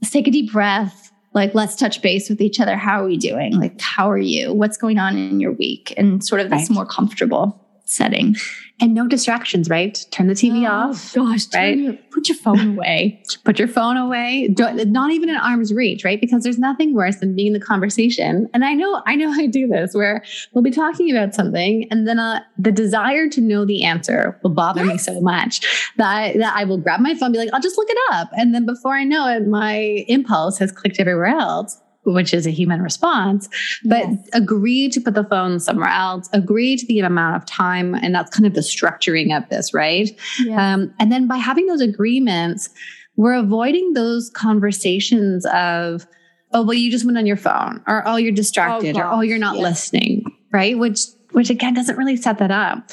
Let's 0.01 0.11
take 0.11 0.29
a 0.29 0.31
deep 0.31 0.53
breath. 0.53 1.13
Like, 1.35 1.55
let's 1.55 1.77
touch 1.77 2.01
base 2.03 2.29
with 2.31 2.41
each 2.41 2.59
other. 2.61 2.77
How 2.77 3.03
are 3.03 3.07
we 3.07 3.17
doing? 3.17 3.59
Like, 3.59 3.81
how 3.81 4.11
are 4.11 4.19
you? 4.19 4.53
What's 4.53 4.77
going 4.77 4.99
on 4.99 5.17
in 5.17 5.41
your 5.41 5.53
week? 5.53 5.93
And 5.97 6.25
sort 6.25 6.41
of 6.41 6.51
this 6.51 6.69
Right. 6.69 6.71
more 6.71 6.87
comfortable 6.87 7.61
setting. 7.89 8.37
And 8.81 8.95
no 8.95 9.09
distractions, 9.09 9.69
right? 9.69 9.99
Turn 10.13 10.29
the 10.29 10.35
TV 10.35 10.63
Oh, 10.63 10.91
off. 10.91 11.13
Gosh, 11.13 11.47
turn 11.47 11.61
right? 11.63 11.77
your- 11.79 11.93
put 12.13 12.29
your 12.29 12.39
phone 12.39 12.75
away. 12.77 13.21
Put 13.45 13.59
your 13.59 13.67
phone 13.67 13.97
away. 13.97 14.49
Don't, 14.55 14.77
not 14.93 15.11
even 15.11 15.29
at 15.31 15.43
arm's 15.43 15.73
reach, 15.75 16.05
right? 16.05 16.21
Because 16.21 16.45
there's 16.45 16.59
nothing 16.61 16.95
worse 16.95 17.17
than 17.17 17.35
being 17.35 17.49
in 17.49 17.53
the 17.55 17.61
conversation. 17.61 18.49
And 18.55 18.65
I 18.65 18.75
know, 18.75 19.03
I 19.05 19.17
know 19.17 19.33
I 19.33 19.47
do 19.47 19.67
this 19.67 19.95
where 19.95 20.23
we'll 20.53 20.63
be 20.63 20.71
talking 20.71 21.11
about 21.11 21.35
something 21.35 21.89
and 21.91 22.07
then 22.07 22.21
uh, 22.21 22.41
the 22.57 22.71
desire 22.71 23.29
to 23.31 23.41
know 23.41 23.65
the 23.65 23.83
answer 23.85 24.39
will 24.45 24.51
bother 24.51 24.85
me 24.85 24.97
so 24.97 25.21
much 25.21 25.61
that 25.97 26.07
I, 26.09 26.37
that 26.39 26.55
I 26.57 26.63
will 26.65 26.79
grab 26.79 27.01
my 27.01 27.15
phone 27.15 27.33
be 27.33 27.39
like, 27.39 27.51
I'll 27.53 27.61
just 27.61 27.79
look 27.79 27.91
it 27.91 27.99
up. 28.13 28.29
And 28.35 28.55
then 28.55 28.65
before 28.65 28.95
I 28.95 29.03
know 29.03 29.27
it, 29.29 29.47
my 29.49 30.05
impulse 30.07 30.59
has 30.59 30.71
clicked 30.71 31.01
everywhere 31.01 31.27
else. 31.27 31.81
Which 32.13 32.33
is 32.33 32.47
a 32.47 32.51
human 32.51 32.81
response, 32.81 33.49
but 33.85 34.09
Yes. 34.09 34.29
agree 34.33 34.89
to 34.89 35.01
put 35.01 35.15
the 35.15 35.25
phone 35.25 35.61
somewhere 35.61 35.91
else, 35.91 36.29
agree 36.33 36.77
to 36.77 36.87
the 36.87 37.01
amount 37.01 37.37
of 37.37 37.45
time. 37.45 37.95
And 37.95 38.15
that's 38.15 38.31
kind 38.31 38.47
of 38.47 38.55
the 38.55 38.61
structuring 38.61 39.37
of 39.37 39.49
this, 39.51 39.75
right? 39.75 40.09
Yeah. 40.41 40.75
Um, 40.75 40.95
and 40.99 41.13
then 41.13 41.27
by 41.27 41.37
having 41.37 41.67
those 41.67 41.83
agreements, 41.83 42.71
we're 43.17 43.35
avoiding 43.35 43.93
those 43.93 44.31
conversations 44.31 45.45
of, 45.47 46.07
oh, 46.53 46.63
well, 46.63 46.75
you 46.75 46.91
just 46.91 47.05
went 47.05 47.19
on 47.19 47.27
your 47.27 47.37
phone, 47.37 47.83
or 47.87 48.03
oh, 48.07 48.17
you're 48.17 48.33
distracted, 48.33 48.97
or 48.97 49.05
oh, 49.05 49.21
you're 49.21 49.39
not 49.39 49.57
yes. 49.57 49.63
listening, 49.63 50.25
right? 50.53 50.79
Which, 50.79 51.01
which 51.33 51.51
again 51.51 51.75
doesn't 51.75 51.97
really 51.97 52.17
set 52.17 52.39
that 52.39 52.51
up. 52.51 52.91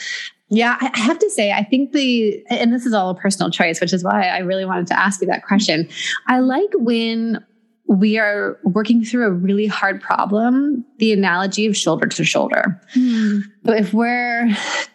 Yeah, 0.49 0.77
I 0.79 0.99
have 0.99 1.17
to 1.19 1.29
say, 1.29 1.51
I 1.51 1.63
think 1.63 1.91
the, 1.91 2.43
and 2.49 2.71
this 2.71 2.85
is 2.85 2.93
all 2.93 3.09
a 3.09 3.15
personal 3.15 3.49
choice, 3.49 3.81
which 3.81 3.93
is 3.93 4.03
why 4.03 4.27
I 4.27 4.39
really 4.39 4.65
wanted 4.65 4.87
to 4.87 4.99
ask 4.99 5.21
you 5.21 5.27
that 5.27 5.43
question. 5.43 5.89
I 6.27 6.39
like 6.39 6.69
when 6.75 7.43
we 7.87 8.17
are 8.17 8.57
working 8.63 9.03
through 9.03 9.25
a 9.25 9.31
really 9.31 9.67
hard 9.67 10.01
problem, 10.01 10.83
the 10.97 11.13
analogy 11.13 11.67
of 11.67 11.77
shoulder 11.77 12.07
to 12.07 12.23
shoulder. 12.23 12.81
Hmm. 12.93 13.41
But 13.61 13.77
if 13.79 13.93
we're, 13.93 14.49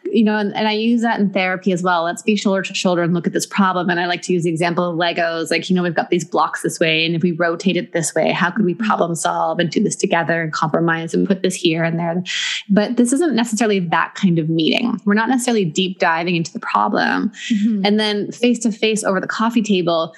you 0.05 0.25
know, 0.25 0.37
and, 0.37 0.55
and 0.57 0.67
I 0.67 0.73
use 0.73 1.03
that 1.03 1.21
in 1.21 1.31
therapy 1.31 1.71
as 1.71 1.85
well, 1.85 2.03
let's 2.03 2.23
be 2.23 2.35
shoulder 2.35 2.63
to 2.63 2.75
shoulder 2.75 3.03
and 3.03 3.15
look 3.15 3.29
at 3.29 3.33
this 3.33 3.47
problem. 3.47 3.91
And 3.91 4.01
I 4.01 4.07
like 4.07 4.23
to 4.23 4.33
use 4.33 4.43
the 4.43 4.51
example 4.51 4.91
of 4.91 4.97
Legos, 4.97 5.53
like, 5.53 5.71
you 5.71 5.77
know, 5.77 5.85
we've 5.85 5.95
got 5.95 6.11
these 6.11 6.25
blocks 6.25 6.63
this 6.63 6.81
way. 6.81 7.07
And 7.07 7.15
if 7.15 7.23
we 7.23 7.31
rotate 7.33 7.77
it 7.77 7.93
this 7.93 8.13
way, 8.13 8.33
how 8.33 8.51
could 8.51 8.65
we 8.65 8.75
problem 8.75 9.15
solve 9.15 9.61
and 9.61 9.71
do 9.71 9.83
this 9.83 9.95
together 9.95 10.43
and 10.43 10.53
compromise 10.53 11.15
and 11.15 11.29
put 11.29 11.43
this 11.43 11.55
here 11.55 11.85
and 11.85 11.99
there? 11.99 12.23
But 12.69 12.97
this 12.97 13.13
isn't 13.13 13.37
necessarily 13.37 13.79
that 13.81 14.15
kind 14.17 14.39
of 14.41 14.49
meeting. 14.49 15.01
We're 15.05 15.15
not 15.15 15.29
necessarily 15.29 15.65
deep 15.65 16.01
diving 16.01 16.35
into 16.35 16.53
the 16.53 16.61
problem. 16.61 17.31
Mhm. 17.53 17.87
And 17.87 18.01
then 18.01 18.33
face 18.33 18.59
to 18.61 18.73
face 18.73 19.05
over 19.05 19.21
the 19.21 19.29
coffee 19.29 19.63
table 19.63 20.13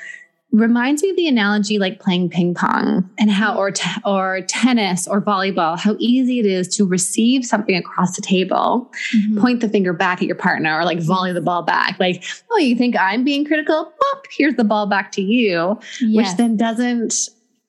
reminds 0.52 1.02
me 1.02 1.08
of 1.10 1.16
the 1.16 1.26
analogy 1.26 1.78
like 1.78 1.98
playing 1.98 2.28
ping 2.28 2.54
pong 2.54 3.08
and 3.18 3.30
how 3.30 3.56
or 3.56 3.70
te- 3.70 3.88
or 4.04 4.42
tennis 4.48 5.08
or 5.08 5.20
volleyball 5.20 5.78
how 5.78 5.96
easy 5.98 6.38
it 6.38 6.46
is 6.46 6.68
to 6.68 6.84
receive 6.86 7.44
something 7.44 7.74
across 7.74 8.14
the 8.16 8.22
table 8.22 8.90
Mhm. 9.14 9.40
point 9.40 9.60
the 9.60 9.68
finger 9.68 9.92
back 9.94 10.20
at 10.20 10.26
your 10.26 10.36
partner 10.36 10.78
or 10.78 10.84
like 10.84 11.00
volley 11.00 11.32
the 11.32 11.40
ball 11.40 11.62
back 11.62 11.98
like 11.98 12.22
oh 12.50 12.58
you 12.58 12.76
think 12.76 12.94
i'm 13.00 13.24
being 13.24 13.44
critical 13.46 13.86
Boop, 13.86 14.22
here's 14.36 14.54
the 14.56 14.64
ball 14.64 14.86
back 14.86 15.10
to 15.12 15.22
you 15.22 15.78
which 16.14 16.30
then 16.36 16.56
doesn't 16.58 17.14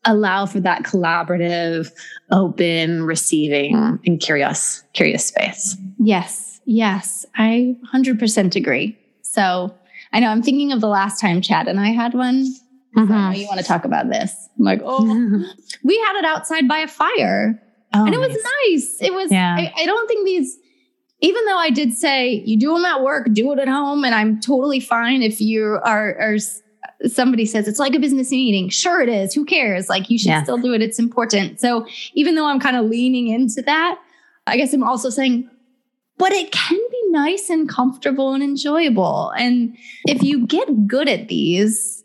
allow 0.06 0.46
for 0.46 0.60
that 0.60 0.84
collaborative 0.84 1.90
open 2.32 3.04
receiving 3.04 3.76
and 4.06 4.20
curious 4.20 4.84
curious 4.94 5.26
space 5.26 5.78
Yes, 6.06 6.60
yes, 6.66 7.26
I 7.38 7.78
100% 7.94 8.58
agree. 8.58 8.98
So 9.22 9.74
I 10.12 10.20
know 10.20 10.28
I'm 10.28 10.42
thinking 10.44 10.74
of 10.74 10.82
the 10.82 10.88
last 10.90 11.22
time 11.22 11.40
Chad 11.42 11.70
and 11.70 11.80
I 11.80 11.90
had 11.92 12.14
one. 12.14 12.46
So 12.96 13.02
I 13.02 13.06
know 13.06 13.14
mm-hmm. 13.14 13.34
you 13.40 13.48
want 13.48 13.60
to 13.60 13.66
talk 13.66 13.86
about 13.86 14.10
this. 14.10 14.50
I'm 14.58 14.66
like, 14.66 14.82
oh, 14.84 15.04
we 15.84 15.98
had 16.00 16.20
it 16.20 16.26
outside 16.26 16.68
by 16.68 16.80
a 16.80 16.88
fire 16.88 17.60
Oh, 17.94 18.06
and 18.06 18.14
it 18.14 18.20
was 18.20 18.30
nice. 18.30 18.42
nice. 18.70 18.98
It 19.02 19.14
was, 19.14 19.32
Yeah. 19.32 19.56
I, 19.58 19.72
I 19.78 19.86
don't 19.86 20.08
think 20.08 20.26
these, 20.26 20.58
even 21.22 21.46
though 21.46 21.58
I 21.58 21.70
did 21.70 21.94
say 21.94 22.42
you 22.46 22.58
do 22.58 22.74
them 22.74 22.86
at 22.86 23.04
work, 23.04 23.28
do 23.34 23.52
it 23.54 23.60
at 23.60 23.68
home, 23.68 24.04
and 24.04 24.16
I'm 24.16 24.42
totally 24.42 24.80
fine 24.80 25.22
if 25.22 25.40
you 25.40 25.80
are, 25.86 26.18
are 26.20 26.38
somebody 27.08 27.46
says 27.46 27.68
it's 27.68 27.80
like 27.80 27.94
a 27.94 28.00
business 28.00 28.32
meeting. 28.32 28.70
Sure, 28.70 29.02
it 29.02 29.10
is. 29.10 29.34
Who 29.34 29.46
cares? 29.46 29.90
Like 29.90 30.10
you 30.10 30.18
should 30.18 30.30
Yeah. 30.30 30.44
still 30.44 30.58
do 30.58 30.74
it. 30.74 30.82
It's 30.82 31.00
important. 31.00 31.60
So 31.60 31.86
even 32.14 32.36
though 32.36 32.48
I'm 32.48 32.60
kind 32.60 32.76
of 32.76 32.86
leaning 32.86 33.28
into 33.28 33.62
that, 33.62 34.00
I 34.48 34.58
guess 34.58 34.74
I'm 34.74 34.84
also 34.84 35.10
saying, 35.10 35.50
but 36.18 36.32
it 36.34 36.52
can 36.52 36.78
be 36.78 37.02
nice 37.12 37.50
and 37.50 37.70
comfortable 37.70 38.34
and 38.34 38.44
enjoyable. 38.44 39.30
And 39.38 39.78
if 40.06 40.24
you 40.24 40.46
get 40.46 40.88
good 40.88 41.08
at 41.08 41.28
these, 41.28 42.03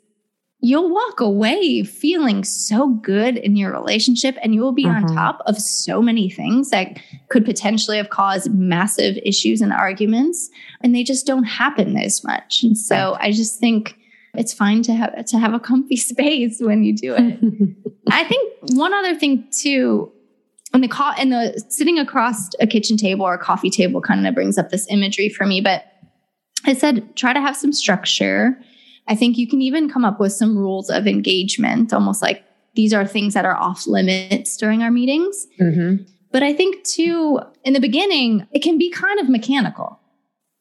you'll 0.61 0.90
walk 0.92 1.21
away 1.21 1.85
feeling 1.85 2.42
so 2.42 2.88
good 2.88 3.37
in 3.37 3.55
your 3.57 3.73
relationship 3.73 4.37
and 4.42 4.55
you 4.55 4.61
will 4.61 4.73
be 4.73 4.85
on 4.87 5.05
Mhm. 5.05 5.14
top 5.14 5.40
of 5.47 5.57
so 5.57 6.03
many 6.03 6.29
things 6.29 6.71
that 6.71 6.99
could 7.29 7.44
potentially 7.44 7.97
have 7.97 8.11
caused 8.11 8.53
massive 8.53 9.16
issues 9.25 9.61
and 9.61 9.73
arguments 9.73 10.51
and 10.81 10.94
they 10.94 11.05
just 11.05 11.27
don't 11.27 11.44
happen 11.44 11.97
as 11.97 12.25
much. 12.25 12.64
And 12.64 12.77
so 12.77 13.16
I 13.21 13.31
just 13.31 13.61
think 13.61 13.97
it's 14.35 14.53
fine 14.53 14.83
to 14.83 14.94
have 14.94 15.25
to 15.27 15.38
have 15.38 15.55
a 15.55 15.61
comfy 15.61 15.97
space 16.12 16.59
when 16.61 16.83
you 16.83 16.92
do 16.94 17.14
it. 17.16 17.38
I 18.11 18.25
think 18.25 18.53
one 18.73 18.92
other 18.92 19.14
thing 19.14 19.47
too, 19.53 20.11
in 20.75 20.81
the 20.81 20.88
co- 20.88 21.14
in 21.21 21.31
the 21.31 21.64
sitting 21.68 21.99
across 22.01 22.51
a 22.61 22.66
kitchen 22.66 22.97
table 22.97 23.25
or 23.25 23.35
a 23.35 23.38
coffee 23.38 23.71
table 23.71 24.01
kind 24.01 24.27
of 24.27 24.35
brings 24.35 24.59
up 24.59 24.71
this 24.71 24.87
imagery 24.90 25.29
for 25.29 25.47
me. 25.47 25.61
But 25.61 25.85
I 26.66 26.73
said 26.75 27.14
try 27.16 27.33
to 27.33 27.40
have 27.40 27.57
some 27.57 27.73
structure. 27.73 28.59
I 29.09 29.14
think 29.14 29.38
you 29.38 29.49
can 29.49 29.61
even 29.62 29.88
come 29.90 30.05
up 30.05 30.21
with 30.21 30.33
some 30.33 30.57
rules 30.57 30.90
of 30.90 31.07
engagement, 31.07 31.92
almost 31.92 32.23
like 32.23 32.44
these 32.75 32.92
are 32.92 33.07
things 33.07 33.35
that 33.35 33.44
are 33.44 33.57
off 33.57 33.87
limits 33.87 34.57
during 34.57 34.83
our 34.83 34.90
meetings. 34.90 35.47
Mhm. 35.61 36.07
But 36.31 36.42
I 36.42 36.53
think 36.53 36.85
too, 36.85 37.40
in 37.64 37.73
the 37.73 37.81
beginning, 37.81 38.47
it 38.53 38.61
can 38.62 38.77
be 38.79 38.90
kind 38.90 39.18
of 39.18 39.29
mechanical. 39.29 39.99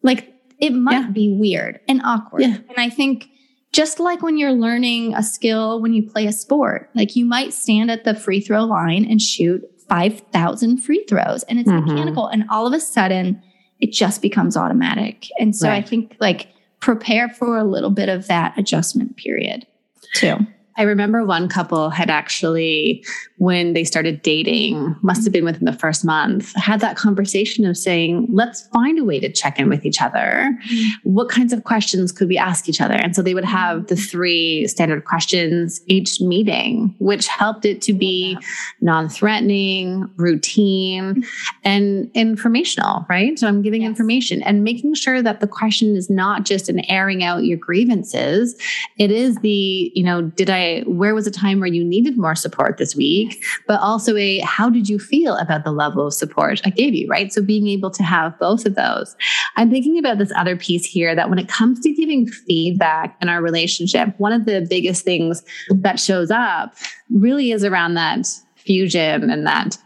Like 0.02 0.34
it 0.60 0.72
might 0.74 0.94
Yeah. 0.94 1.10
be 1.12 1.30
weird 1.38 1.80
and 1.88 2.02
awkward. 2.04 2.42
Yeah. 2.42 2.58
And 2.70 2.78
I 2.78 2.90
think 2.90 3.30
just 3.74 4.00
like 4.00 4.24
when 4.24 4.38
you're 4.38 4.54
learning 4.54 5.14
a 5.14 5.22
skill 5.22 5.82
when 5.82 5.94
you 5.94 6.02
play 6.10 6.26
a 6.26 6.32
sport, 6.32 6.90
like 6.96 7.16
you 7.16 7.26
might 7.26 7.54
stand 7.54 7.92
at 7.92 8.06
the 8.06 8.16
free 8.16 8.40
throw 8.40 8.64
line 8.64 9.06
and 9.06 9.22
shoot 9.22 9.62
5,000 9.90 10.78
free 10.78 11.04
throws 11.08 11.44
and 11.44 11.60
it's 11.60 11.70
Mhm. 11.70 11.86
mechanical. 11.86 12.28
And 12.28 12.46
all 12.50 12.66
of 12.66 12.74
a 12.74 12.80
sudden, 12.80 13.42
it 13.80 13.92
just 13.92 14.22
becomes 14.22 14.56
automatic. 14.58 15.28
And 15.40 15.56
so 15.56 15.70
I 15.70 15.82
think 15.82 16.16
like 16.20 16.48
prepare 16.80 17.30
for 17.30 17.58
a 17.58 17.64
little 17.64 17.90
bit 17.90 18.10
of 18.10 18.28
that 18.28 18.58
adjustment 18.58 19.18
period 19.18 19.66
too. 20.14 20.38
I 20.78 20.84
remember 20.84 21.26
one 21.26 21.50
couple 21.50 21.90
had 21.90 22.10
actually, 22.10 23.04
when 23.38 23.74
they 23.74 23.84
started 23.84 24.22
dating, 24.22 24.96
must 25.02 25.24
have 25.24 25.34
been 25.34 25.46
within 25.46 25.66
the 25.66 25.74
first 25.74 26.06
month, 26.06 26.54
had 26.56 26.80
that 26.82 26.98
conversation 26.98 27.66
of 27.66 27.78
saying, 27.78 28.28
let's 28.32 28.68
find 28.68 29.00
a 29.00 29.04
way 29.04 29.20
to 29.20 29.32
check 29.32 29.60
in 29.60 29.70
with 29.70 29.86
each 29.86 30.02
other. 30.02 30.56
Mm-hmm. 30.70 31.10
What 31.10 31.30
kinds 31.30 31.54
of 31.54 31.64
questions 31.64 32.12
could 32.12 32.28
we 32.28 32.38
ask 32.38 32.70
each 32.70 32.82
other? 32.82 32.94
And 32.94 33.16
so 33.16 33.22
they 33.22 33.34
would 33.34 33.46
have 33.46 33.88
the 33.88 33.96
mm-hmm. 33.96 34.04
three 34.04 34.68
standard 34.68 35.06
questions 35.06 35.82
each 35.88 36.22
meeting, 36.22 36.96
which 37.00 37.28
helped 37.28 37.66
it 37.66 37.82
to 37.84 37.94
be 37.94 38.38
non 38.82 39.10
threatening, 39.10 40.10
routine, 40.18 41.16
mm-hmm. 41.16 41.22
and 41.64 42.12
informational, 42.14 43.06
right? 43.10 43.40
So 43.40 43.48
I'm 43.48 43.62
giving 43.62 43.78
Yes. 43.82 43.90
information 43.90 44.42
and 44.44 44.64
making 44.64 44.94
sure 44.96 45.22
that 45.22 45.40
the 45.40 45.48
question 45.48 45.96
is 45.96 46.10
not 46.10 46.46
just 46.46 46.70
an 46.70 46.80
airing 46.90 47.24
out 47.24 47.44
your 47.44 47.58
grievances. 47.58 48.56
It 48.98 49.12
is 49.12 49.38
the, 49.38 49.92
you 49.96 50.04
know, 50.04 50.22
did 50.22 50.50
I 50.50 50.67
where 50.86 51.16
was 51.16 51.28
a 51.28 51.32
time 51.32 51.60
where 51.60 51.68
you 51.68 51.84
needed 51.84 52.18
more 52.18 52.36
support 52.36 52.78
this 52.78 52.96
week? 52.96 53.44
But 53.68 53.80
also 53.82 54.16
a, 54.16 54.40
how 54.40 54.70
did 54.70 54.90
you 54.90 55.00
feel 55.00 55.36
about 55.38 55.64
the 55.64 55.72
level 55.72 56.08
of 56.08 56.14
support 56.14 56.62
I 56.66 56.70
gave 56.70 56.94
you, 56.94 57.08
right? 57.08 57.32
So 57.32 57.42
being 57.42 57.68
able 57.68 57.92
to 57.92 58.04
have 58.04 58.38
both 58.40 58.66
of 58.66 58.76
those. 58.76 59.16
I'm 59.56 59.70
thinking 59.70 59.98
about 59.98 60.18
this 60.18 60.32
other 60.36 60.56
piece 60.56 60.86
here 60.86 61.16
that 61.16 61.30
when 61.30 61.40
it 61.40 61.48
comes 61.48 61.80
to 61.82 61.94
giving 61.94 62.28
feedback 62.28 63.18
in 63.22 63.30
our 63.30 63.42
relationship, 63.42 64.14
one 64.18 64.34
of 64.34 64.46
the 64.46 64.66
biggest 64.70 65.04
things 65.04 65.44
that 65.70 66.00
shows 66.00 66.32
up 66.32 66.76
really 67.10 67.52
is 67.52 67.64
around 67.64 67.96
that 67.96 68.28
fusion 68.56 69.30
and 69.30 69.46
that 69.46 69.78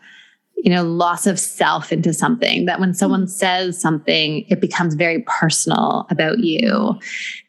you 0.63 0.69
know, 0.69 0.83
loss 0.83 1.25
of 1.25 1.39
self 1.39 1.91
into 1.91 2.13
something 2.13 2.65
that 2.65 2.79
when 2.79 2.89
hmm. 2.89 2.95
someone 2.95 3.27
says 3.27 3.79
something, 3.79 4.45
it 4.47 4.61
becomes 4.61 4.93
very 4.93 5.23
personal 5.27 6.05
about 6.09 6.39
you. 6.39 6.99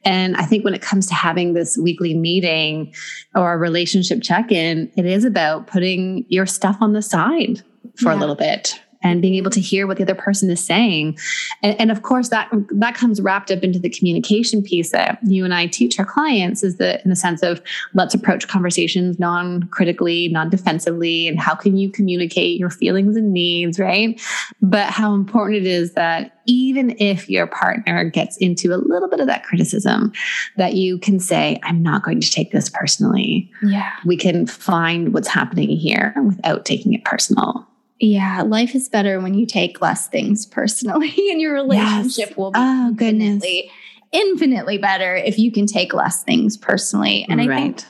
And 0.05 0.37
I 0.37 0.45
think 0.45 0.65
when 0.65 0.75
it 0.75 0.83
comes 0.83 1.07
to 1.09 1.15
having 1.15 1.53
this 1.53 1.77
weekly 1.77 2.15
meeting 2.15 2.93
or 3.35 3.53
a 3.53 3.59
relationship 3.59 4.23
check 4.23 4.51
in, 4.51 4.91
it 4.97 5.05
is 5.05 5.25
about 5.25 5.67
putting 5.67 6.25
your 6.29 6.47
stuff 6.47 6.77
on 6.81 6.93
the 6.93 7.03
side 7.03 7.63
for 7.97 8.11
yeah. 8.11 8.15
a 8.15 8.19
little 8.19 8.35
bit 8.35 8.81
and 9.03 9.23
being 9.23 9.35
able 9.35 9.51
to 9.51 9.61
hear 9.61 9.87
what 9.87 9.97
the 9.97 10.03
other 10.03 10.15
person 10.15 10.51
is 10.51 10.65
saying. 10.65 11.19
And, 11.63 11.79
and, 11.81 11.91
of 11.91 12.03
course, 12.03 12.29
that 12.29 12.51
that 12.71 12.95
comes 12.95 13.21
wrapped 13.21 13.51
up 13.51 13.63
into 13.63 13.79
the 13.79 13.91
communication 13.91 14.63
piece 14.63 14.91
that 14.91 15.19
you 15.25 15.45
and 15.45 15.55
I 15.55 15.67
teach 15.67 15.99
our 15.99 16.05
clients 16.05 16.63
is 16.63 16.77
that 16.77 17.03
in 17.05 17.11
the 17.11 17.17
sense 17.17 17.43
of 17.43 17.63
let's 17.95 18.15
approach 18.15 18.49
conversations 18.49 19.19
non-critically, 19.19 20.29
non-defensively, 20.29 21.29
and 21.29 21.39
how 21.39 21.55
can 21.55 21.77
you 21.77 21.91
communicate 21.91 22.59
your 22.59 22.71
feelings 22.71 23.17
and 23.17 23.33
needs, 23.33 23.79
right? 23.79 24.21
But 24.61 24.91
how 24.91 25.15
important 25.15 25.59
it 25.59 25.67
is 25.67 25.95
that 25.95 26.39
even 26.47 26.97
if 26.99 27.31
your 27.31 27.47
partner 27.47 28.05
gets 28.05 28.37
into 28.39 28.75
a 28.75 28.77
little 28.77 29.09
bit 29.09 29.21
of 29.21 29.27
that 29.27 29.45
criticism, 29.45 30.13
that 30.57 30.75
you 30.75 30.99
can 30.99 31.21
say, 31.21 31.61
I'm 31.63 31.83
not 31.83 32.03
going 32.03 32.21
to 32.21 32.31
take 32.31 32.51
this 32.51 32.69
personally. 32.69 33.51
Yeah. 33.63 33.93
We 34.05 34.17
can 34.17 34.47
find 34.47 35.15
what's 35.15 35.29
happening 35.29 35.69
here 35.71 36.15
without 36.27 36.65
taking 36.65 36.95
it 36.95 37.05
personal. 37.05 37.67
Yeah, 38.01 38.43
life 38.43 38.75
is 38.75 38.89
better 38.89 39.21
when 39.21 39.35
you 39.35 39.47
take 39.47 39.81
less 39.81 40.09
things 40.09 40.45
personally, 40.47 41.15
and 41.31 41.41
your 41.41 41.55
relationship 41.55 42.31
yes. 42.31 42.37
will 42.37 42.51
be 42.51 42.59
oh, 42.59 42.89
infinitely, 42.89 43.71
infinitely 44.11 44.79
better 44.79 45.17
if 45.17 45.39
you 45.39 45.53
can 45.53 45.67
take 45.67 45.95
less 45.95 46.23
things 46.23 46.57
personally. 46.57 47.25
And 47.29 47.41
I 47.41 47.47
think, 47.47 47.85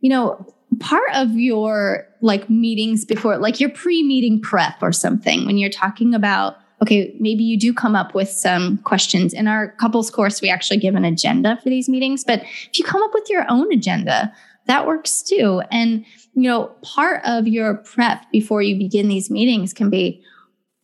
you 0.00 0.10
know, 0.10 0.46
part 0.80 1.10
of 1.14 1.32
your 1.32 2.06
like 2.20 2.48
meetings 2.48 3.04
before, 3.04 3.38
like 3.38 3.60
your 3.60 3.70
pre 3.70 4.02
meeting 4.02 4.40
prep 4.40 4.82
or 4.82 4.92
something, 4.92 5.46
when 5.46 5.58
you're 5.58 5.70
talking 5.70 6.14
about, 6.14 6.56
okay, 6.82 7.14
maybe 7.18 7.42
you 7.42 7.58
do 7.58 7.74
come 7.74 7.94
up 7.94 8.14
with 8.14 8.30
some 8.30 8.78
questions. 8.78 9.32
In 9.32 9.48
our 9.48 9.72
couples 9.72 10.10
course, 10.10 10.40
we 10.40 10.48
actually 10.48 10.78
give 10.78 10.94
an 10.94 11.04
agenda 11.04 11.58
for 11.62 11.68
these 11.68 11.88
meetings, 11.88 12.24
but 12.24 12.42
if 12.42 12.78
you 12.78 12.84
come 12.84 13.02
up 13.02 13.12
with 13.14 13.28
your 13.28 13.44
own 13.50 13.72
agenda, 13.72 14.32
that 14.66 14.86
works 14.86 15.22
too. 15.22 15.62
And 15.70 16.04
you 16.38 16.48
know, 16.48 16.68
part 16.82 17.20
of 17.24 17.48
your 17.48 17.74
prep 17.78 18.30
before 18.30 18.62
you 18.62 18.78
begin 18.78 19.08
these 19.08 19.28
meetings 19.28 19.72
can 19.74 19.90
be 19.90 20.22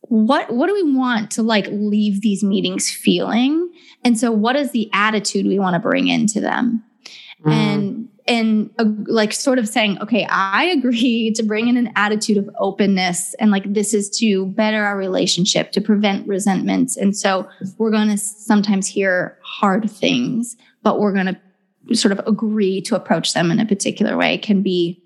what 0.01 0.53
what 0.53 0.67
do 0.67 0.73
we 0.73 0.93
want 0.93 1.31
to 1.31 1.43
like 1.43 1.65
leave 1.71 2.21
these 2.21 2.43
meetings 2.43 2.91
feeling? 2.91 3.71
And 4.03 4.19
so 4.19 4.33
what 4.33 4.57
is 4.57 4.71
the 4.71 4.89
attitude 4.91 5.45
we 5.45 5.57
want 5.57 5.75
to 5.75 5.79
bring 5.79 6.09
into 6.09 6.41
them? 6.41 6.83
Mm. 7.45 7.51
And 7.51 8.09
and 8.27 8.69
uh, 8.79 8.85
like 9.07 9.31
sort 9.31 9.57
of 9.57 9.69
saying, 9.69 9.97
okay, 10.01 10.27
I 10.29 10.65
agree 10.65 11.31
to 11.35 11.43
bring 11.43 11.69
in 11.69 11.77
an 11.77 11.93
attitude 11.95 12.35
of 12.35 12.49
openness 12.59 13.33
and 13.35 13.49
like 13.49 13.73
this 13.73 13.93
is 13.93 14.09
to 14.17 14.47
better 14.47 14.83
our 14.83 14.97
relationship, 14.97 15.71
to 15.71 15.79
prevent 15.79 16.27
resentments. 16.27 16.97
And 16.97 17.15
so 17.15 17.47
we're 17.77 17.91
going 17.91 18.09
to 18.09 18.17
sometimes 18.17 18.87
hear 18.87 19.39
hard 19.41 19.89
things, 19.89 20.57
but 20.83 20.99
we're 20.99 21.13
going 21.13 21.27
to 21.27 21.95
sort 21.95 22.11
of 22.11 22.19
agree 22.27 22.81
to 22.81 22.95
approach 22.97 23.33
them 23.33 23.51
in 23.51 23.59
a 23.61 23.65
particular 23.65 24.17
way 24.17 24.37
can 24.37 24.61
be 24.61 25.01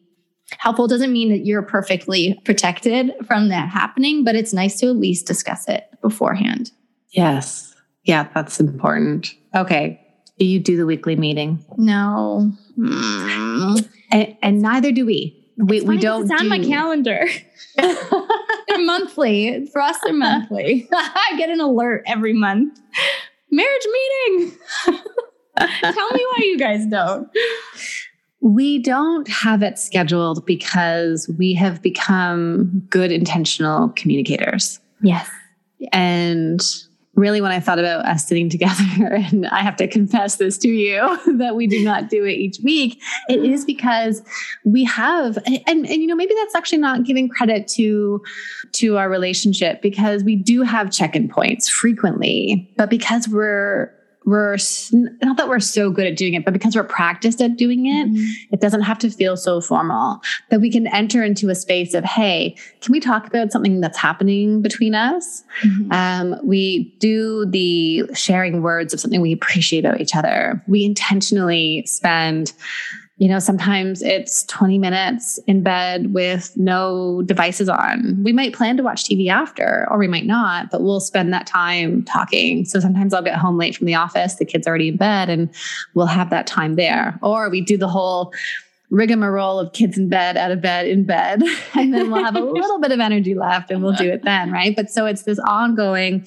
helpful 0.58 0.88
doesn't 0.88 1.14
mean 1.14 1.30
that 1.30 1.46
you're 1.46 1.62
perfectly 1.62 2.40
protected 2.46 3.12
from 3.26 3.50
that 3.50 3.70
happening, 3.70 4.24
but 4.24 4.36
it's 4.36 4.54
nice 4.54 4.80
to 4.80 4.88
at 4.88 4.96
least 4.96 5.28
discuss 5.28 5.68
it 5.68 5.90
beforehand. 6.02 6.72
Yes. 7.12 7.76
Yeah, 8.04 8.28
that's 8.34 8.60
important. 8.60 9.34
Okay. 9.56 10.02
Do 10.38 10.46
you 10.46 10.60
do 10.60 10.78
the 10.78 10.86
weekly 10.86 11.16
meeting? 11.16 11.64
No. 11.78 12.52
Mm. 12.78 13.88
And, 14.12 14.38
and, 14.42 14.62
neither 14.62 14.92
do 14.92 15.06
we. 15.06 15.36
We, 15.58 15.82
we 15.82 15.98
don't. 15.98 16.24
It's 16.24 16.32
on 16.32 16.44
do... 16.44 16.50
my 16.50 16.60
calendar. 16.60 17.28
they're 17.76 18.86
monthly. 18.86 19.68
For 19.68 19.82
us, 19.82 19.98
they're 20.04 20.14
monthly. 20.14 20.88
I 20.94 21.36
get 21.38 21.50
an 21.50 21.60
alert 21.60 22.04
every 22.08 22.34
month. 22.34 22.80
Marriage 23.52 23.88
meeting. 23.92 24.58
Tell 25.58 26.12
me 26.12 26.26
why 26.26 26.38
you 26.40 26.58
guys 26.58 26.86
don't. 26.86 27.30
We 28.42 28.80
don't 28.80 29.28
have 29.28 29.62
it 29.64 29.78
scheduled 29.78 30.46
because 30.46 31.30
we 31.38 31.54
have 31.56 31.82
become 31.82 32.84
good 32.90 33.12
intentional 33.12 33.90
communicators. 33.90 34.80
Yes. 35.02 35.30
And 35.92 36.62
really, 37.20 37.42
when 37.42 37.52
I 37.52 37.60
thought 37.60 37.80
about 37.80 38.06
us 38.06 38.26
sitting 38.26 38.50
together, 38.50 38.74
and 39.32 39.46
I 39.48 39.62
have 39.62 39.76
to 39.78 39.88
confess 39.88 40.38
this 40.38 40.58
to 40.60 40.70
you 40.70 41.20
that 41.38 41.56
we 41.56 41.68
do 41.68 41.84
not 41.84 42.10
do 42.10 42.24
it 42.24 42.34
each 42.34 42.60
week, 42.64 43.02
it 43.28 43.44
is 43.44 43.66
because 43.66 44.22
we 44.64 44.84
have, 44.86 45.38
and, 45.46 45.62
and, 45.68 45.88
you 45.88 46.08
know, 46.08 46.16
maybe 46.16 46.34
that's 46.36 46.56
actually 46.56 46.80
not 46.80 47.04
giving 47.04 47.30
credit 47.30 47.68
to 47.70 48.24
to 48.72 48.98
our 48.98 49.10
relationship 49.10 49.82
because 49.82 50.24
we 50.24 50.36
do 50.36 50.62
have 50.62 50.92
check-in 50.92 51.28
points 51.28 51.68
frequently, 51.70 52.72
but 52.78 52.90
because 52.90 53.28
we're 53.28 53.92
we're 54.26 54.58
not 54.92 55.38
that 55.38 55.48
we're 55.48 55.60
so 55.60 55.90
good 55.90 56.06
at 56.06 56.16
doing 56.16 56.34
it, 56.34 56.46
but 56.46 56.54
because 56.54 56.76
we're 56.76 56.84
practiced 56.84 57.42
at 57.42 57.58
doing 57.58 57.86
it, 57.86 58.08
mm-hmm. 58.08 58.54
it 58.54 58.62
doesn't 58.62 58.82
have 58.82 59.00
to 59.00 59.10
feel 59.10 59.36
so 59.36 59.62
formal 59.62 60.22
that 60.50 60.62
we 60.62 60.72
can 60.72 60.88
enter 60.88 61.24
into 61.24 61.50
a 61.50 61.56
space 61.56 61.94
of, 61.94 62.04
hey, 62.04 62.56
can 62.82 62.92
we 62.92 63.00
talk 63.00 63.26
about 63.26 63.52
something 63.52 63.82
that's 63.82 63.98
happening 63.98 64.62
between 64.62 64.94
us? 64.94 65.44
Mm-hmm. 65.64 65.92
Um, 65.92 66.36
we 66.44 66.96
do 67.00 67.46
the 67.48 68.10
sharing 68.14 68.62
words 68.62 68.94
of 68.94 69.00
something 69.00 69.22
we 69.22 69.34
appreciate 69.34 69.86
about 69.86 70.02
each 70.02 70.16
other. 70.16 70.64
We 70.68 70.86
intentionally 70.86 71.84
spend 71.88 72.54
you 73.20 73.28
know, 73.28 73.40
sometimes 73.40 74.02
it's 74.02 74.44
20 74.46 74.80
minutes 74.80 75.40
in 75.46 75.62
bed 75.62 76.14
with 76.14 76.56
no 76.56 77.22
devices 77.24 77.68
on. 77.68 78.18
We 78.24 78.32
might 78.32 78.54
plan 78.54 78.78
to 78.78 78.84
watch 78.84 79.04
TV 79.04 79.30
after, 79.30 79.86
or 79.92 79.98
we 79.98 80.08
might 80.08 80.26
not, 80.26 80.72
but 80.72 80.82
we'll 80.82 81.02
spend 81.02 81.34
that 81.34 81.46
time 81.46 82.04
talking. 82.04 82.64
So 82.64 82.80
sometimes 82.80 83.14
I'll 83.14 83.22
get 83.22 83.36
home 83.36 83.58
late 83.58 83.76
from 83.76 83.88
the 83.88 83.96
office, 83.96 84.36
the 84.36 84.46
kids 84.46 84.66
are 84.66 84.70
already 84.70 84.88
in 84.88 84.96
bed, 84.96 85.30
and 85.30 85.50
we'll 85.96 86.06
have 86.06 86.30
that 86.30 86.48
time 86.48 86.76
there. 86.76 87.20
Or 87.22 87.50
we 87.50 87.60
do 87.60 87.78
the 87.78 87.90
whole 87.90 88.34
rigmarole 88.90 89.60
of 89.60 89.74
kids 89.74 89.98
in 89.98 90.08
bed, 90.08 90.38
out 90.38 90.52
of 90.52 90.62
bed, 90.62 90.88
in 90.88 91.06
bed, 91.06 91.44
and 91.74 91.94
then 91.94 92.10
we'll 92.12 92.24
have 92.24 92.38
a 92.38 92.42
little 92.42 92.80
bit 92.80 92.94
of 92.94 93.02
energy 93.02 93.36
left 93.36 93.70
and 93.70 93.84
we'll 93.84 93.94
do 93.94 94.10
it 94.10 94.24
then, 94.24 94.50
right? 94.50 94.74
But 94.78 94.90
so 94.90 95.06
it's 95.06 95.24
this 95.24 95.40
ongoing 95.40 96.26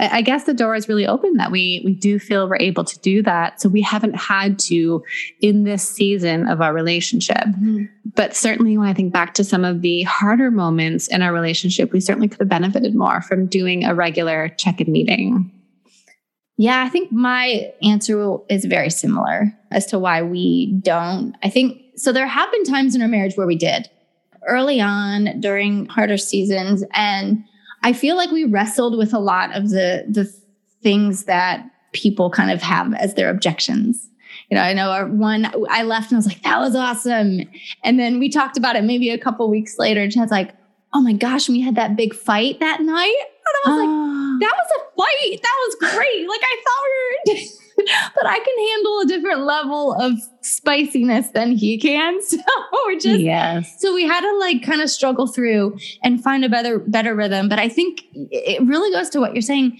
I 0.00 0.22
guess 0.22 0.44
the 0.44 0.54
door 0.54 0.76
is 0.76 0.88
really 0.88 1.06
open 1.06 1.34
that 1.34 1.50
we 1.50 1.82
we 1.84 1.92
do 1.92 2.20
feel 2.20 2.48
we're 2.48 2.56
able 2.60 2.84
to 2.84 2.98
do 3.00 3.20
that. 3.24 3.60
So 3.60 3.68
we 3.68 3.82
haven't 3.82 4.14
had 4.14 4.58
to 4.60 5.02
in 5.40 5.64
this 5.64 5.88
season 5.88 6.48
of 6.48 6.60
our 6.60 6.72
relationship. 6.72 7.36
Mm-hmm. 7.36 7.84
But 8.14 8.36
certainly 8.36 8.78
when 8.78 8.88
I 8.88 8.94
think 8.94 9.12
back 9.12 9.34
to 9.34 9.44
some 9.44 9.64
of 9.64 9.82
the 9.82 10.04
harder 10.04 10.52
moments 10.52 11.08
in 11.08 11.20
our 11.20 11.32
relationship, 11.32 11.92
we 11.92 12.00
certainly 12.00 12.28
could 12.28 12.38
have 12.38 12.48
benefited 12.48 12.94
more 12.94 13.22
from 13.22 13.46
doing 13.46 13.84
a 13.84 13.94
regular 13.94 14.50
check-in 14.50 14.90
meeting. 14.90 15.50
Yeah, 16.56 16.82
I 16.82 16.88
think 16.88 17.12
my 17.12 17.72
answer 17.82 18.36
is 18.48 18.64
very 18.64 18.90
similar 18.90 19.52
as 19.70 19.86
to 19.86 19.98
why 19.98 20.22
we 20.22 20.78
don't. 20.80 21.36
I 21.42 21.50
think 21.50 21.82
so 21.96 22.12
there 22.12 22.26
have 22.26 22.50
been 22.52 22.64
times 22.64 22.94
in 22.94 23.02
our 23.02 23.08
marriage 23.08 23.36
where 23.36 23.46
we 23.46 23.56
did 23.56 23.90
early 24.46 24.80
on 24.80 25.40
during 25.40 25.86
harder 25.86 26.16
seasons 26.16 26.84
and 26.92 27.44
I 27.82 27.92
feel 27.92 28.16
like 28.16 28.30
we 28.30 28.44
wrestled 28.44 28.96
with 28.96 29.12
a 29.14 29.18
lot 29.18 29.54
of 29.56 29.70
the 29.70 30.04
the 30.08 30.24
things 30.82 31.24
that 31.24 31.64
people 31.92 32.30
kind 32.30 32.50
of 32.50 32.62
have 32.62 32.94
as 32.94 33.14
their 33.14 33.30
objections. 33.30 34.08
You 34.50 34.56
know, 34.56 34.62
I 34.62 34.72
know 34.72 35.06
one 35.06 35.50
I 35.68 35.82
left 35.82 36.10
and 36.10 36.16
I 36.16 36.18
was 36.18 36.26
like, 36.26 36.42
that 36.42 36.58
was 36.58 36.74
awesome. 36.74 37.42
And 37.84 37.98
then 37.98 38.18
we 38.18 38.28
talked 38.28 38.56
about 38.56 38.76
it 38.76 38.84
maybe 38.84 39.10
a 39.10 39.18
couple 39.18 39.48
weeks 39.50 39.78
later. 39.78 40.00
And 40.00 40.12
Chad's 40.12 40.30
like, 40.30 40.54
oh 40.94 41.00
my 41.00 41.12
gosh, 41.12 41.48
we 41.48 41.60
had 41.60 41.74
that 41.76 41.96
big 41.96 42.14
fight 42.14 42.60
that 42.60 42.80
night. 42.80 43.14
And 43.46 43.56
I 43.64 43.70
was 43.70 43.78
like, 43.78 43.88
that 44.40 44.54
was 44.56 44.70
a 44.76 44.80
fight. 44.96 45.42
That 45.42 45.56
was 45.66 45.94
great. 45.94 46.28
Like 46.28 46.40
I 46.42 46.62
thought 46.64 46.84
we 46.84 47.34
were 47.34 47.40
but 48.14 48.26
I 48.26 48.38
can 48.38 48.66
handle 48.68 49.00
a 49.00 49.06
different 49.06 49.46
level 49.46 49.94
of 49.94 50.14
spiciness 50.42 51.28
than 51.30 51.52
he 51.52 51.78
can. 51.78 52.18
So 52.28 52.38
we're 52.86 52.98
just 52.98 53.20
yes. 53.20 53.80
So 53.80 53.94
we 53.94 54.04
had 54.04 54.20
to 54.20 54.38
like 54.38 54.62
kind 54.62 54.80
of 54.80 54.90
struggle 54.90 55.26
through 55.26 55.78
and 56.02 56.22
find 56.22 56.44
a 56.44 56.48
better 56.48 56.78
better 56.78 57.14
rhythm. 57.14 57.48
But 57.48 57.58
I 57.58 57.68
think 57.68 58.02
it 58.12 58.62
really 58.62 58.90
goes 58.90 59.08
to 59.10 59.20
what 59.20 59.34
you're 59.34 59.42
saying. 59.42 59.78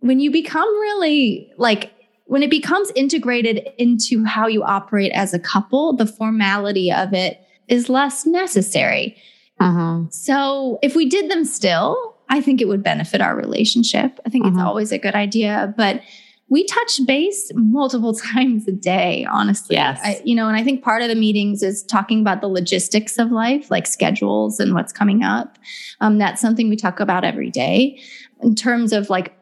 When 0.00 0.20
you 0.20 0.30
become 0.30 0.68
really 0.80 1.52
like 1.58 1.92
when 2.26 2.42
it 2.42 2.50
becomes 2.50 2.92
integrated 2.94 3.68
into 3.76 4.24
how 4.24 4.46
you 4.46 4.62
operate 4.62 5.12
as 5.12 5.34
a 5.34 5.38
couple, 5.38 5.96
the 5.96 6.06
formality 6.06 6.92
of 6.92 7.12
it 7.12 7.40
is 7.68 7.88
less 7.88 8.24
necessary. 8.24 9.16
Uh-huh. 9.58 10.02
So 10.10 10.78
if 10.82 10.94
we 10.94 11.08
did 11.08 11.30
them 11.30 11.44
still, 11.44 12.16
I 12.28 12.40
think 12.40 12.60
it 12.60 12.68
would 12.68 12.82
benefit 12.82 13.20
our 13.20 13.36
relationship. 13.36 14.20
I 14.24 14.30
think 14.30 14.46
uh-huh. 14.46 14.54
it's 14.54 14.62
always 14.62 14.92
a 14.92 14.98
good 14.98 15.14
idea. 15.14 15.74
But 15.76 16.02
we 16.50 16.64
touch 16.64 17.00
base 17.06 17.50
multiple 17.54 18.12
times 18.34 18.68
a 18.68 18.72
day, 18.72 19.24
honestly. 19.30 19.76
Yes. 19.76 20.00
I, 20.02 20.20
you 20.24 20.34
know, 20.34 20.48
and 20.48 20.56
I 20.56 20.62
think 20.62 20.84
part 20.84 21.00
of 21.00 21.08
the 21.08 21.14
meetings 21.14 21.62
is 21.62 21.82
talking 21.82 22.20
about 22.20 22.42
the 22.42 22.48
logistics 22.48 23.18
of 23.18 23.30
life, 23.30 23.70
like 23.70 23.86
schedules 23.86 24.60
and 24.60 24.74
what's 24.74 24.92
coming 24.92 25.22
up. 25.22 25.56
Um, 26.00 26.18
that's 26.18 26.40
something 26.40 26.68
we 26.68 26.76
talk 26.76 27.00
about 27.00 27.24
every 27.24 27.50
day. 27.50 28.00
In 28.42 28.54
terms 28.54 28.92
of 28.92 29.08
like 29.08 29.32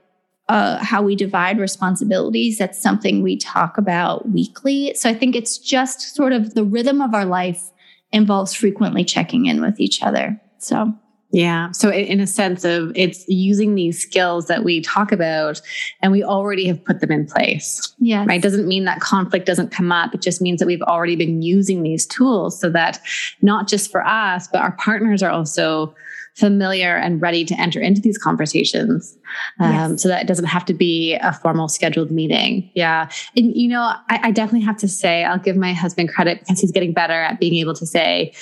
uh, 0.49 0.83
how 0.85 1.03
we 1.03 1.17
divide 1.17 1.59
responsibilities, 1.59 2.59
that's 2.59 2.81
something 2.81 3.23
we 3.23 3.37
talk 3.37 3.79
about 3.79 4.29
weekly. 4.31 4.95
So 4.95 5.09
I 5.11 5.15
think 5.15 5.35
it's 5.35 5.59
just 5.59 6.15
sort 6.15 6.33
of 6.33 6.55
the 6.55 6.65
rhythm 6.65 7.01
of 7.01 7.15
our 7.15 7.25
life 7.25 7.71
involves 8.13 8.55
frequently 8.55 9.05
checking 9.05 9.47
in 9.47 9.61
with 9.61 9.81
each 9.81 10.03
other. 10.03 10.41
So 10.59 10.95
yeah. 11.31 11.71
So 11.73 11.91
in 11.91 12.21
a 12.21 12.27
sense 12.27 12.65
of 12.65 12.91
it's 12.95 13.29
using 13.29 13.75
these 13.75 14.01
skills 14.01 14.47
that 14.47 14.65
we 14.65 14.81
talk 14.81 15.13
about 15.13 15.61
and 16.01 16.11
we 16.11 16.25
already 16.25 16.67
have 16.67 16.83
put 16.85 17.01
them 17.01 17.13
in 17.13 17.27
place. 17.27 17.93
yeah, 17.99 18.25
Right. 18.27 18.41
Doesn't 18.41 18.67
mean 18.67 18.85
that 18.85 19.01
conflict 19.01 19.45
doesn't 19.45 19.71
come 19.71 19.93
up. 19.93 20.15
It 20.15 20.23
just 20.23 20.41
means 20.41 20.59
that 20.61 20.67
we've 20.67 20.83
already 20.83 21.17
been 21.17 21.43
using 21.43 21.83
these 21.83 22.07
tools 22.07 22.59
so 22.59 22.71
that 22.71 23.01
not 23.43 23.69
just 23.69 23.91
for 23.91 24.07
us, 24.07 24.49
but 24.51 24.63
our 24.63 24.73
partners 24.73 25.23
are 25.23 25.31
also 25.31 25.95
familiar 26.35 26.97
and 26.97 27.21
ready 27.21 27.45
to 27.45 27.55
enter 27.61 27.81
into 27.81 28.01
these 28.01 28.17
conversations. 28.17 29.17
Um, 29.59 29.73
Yes. 29.73 30.03
So 30.03 30.09
that 30.09 30.23
it 30.23 30.29
doesn't 30.29 30.47
have 30.47 30.65
to 30.67 30.75
be 30.75 31.15
a 31.15 31.33
formal 31.33 31.69
scheduled 31.69 32.11
meeting. 32.11 32.71
Yeah. 32.75 33.11
And, 33.37 33.55
you 33.57 33.69
know, 33.69 33.83
I, 34.09 34.21
I 34.23 34.31
definitely 34.31 34.65
have 34.65 34.77
to 34.79 34.89
say, 34.89 35.25
I'll 35.25 35.39
give 35.39 35.57
my 35.57 35.73
husband 35.73 36.09
credit 36.09 36.41
because 36.41 36.61
he's 36.61 36.73
getting 36.73 36.93
better 36.93 37.13
at 37.13 37.41
being 37.41 37.57
able 37.57 37.75
to 37.75 37.85
say, 37.87 38.33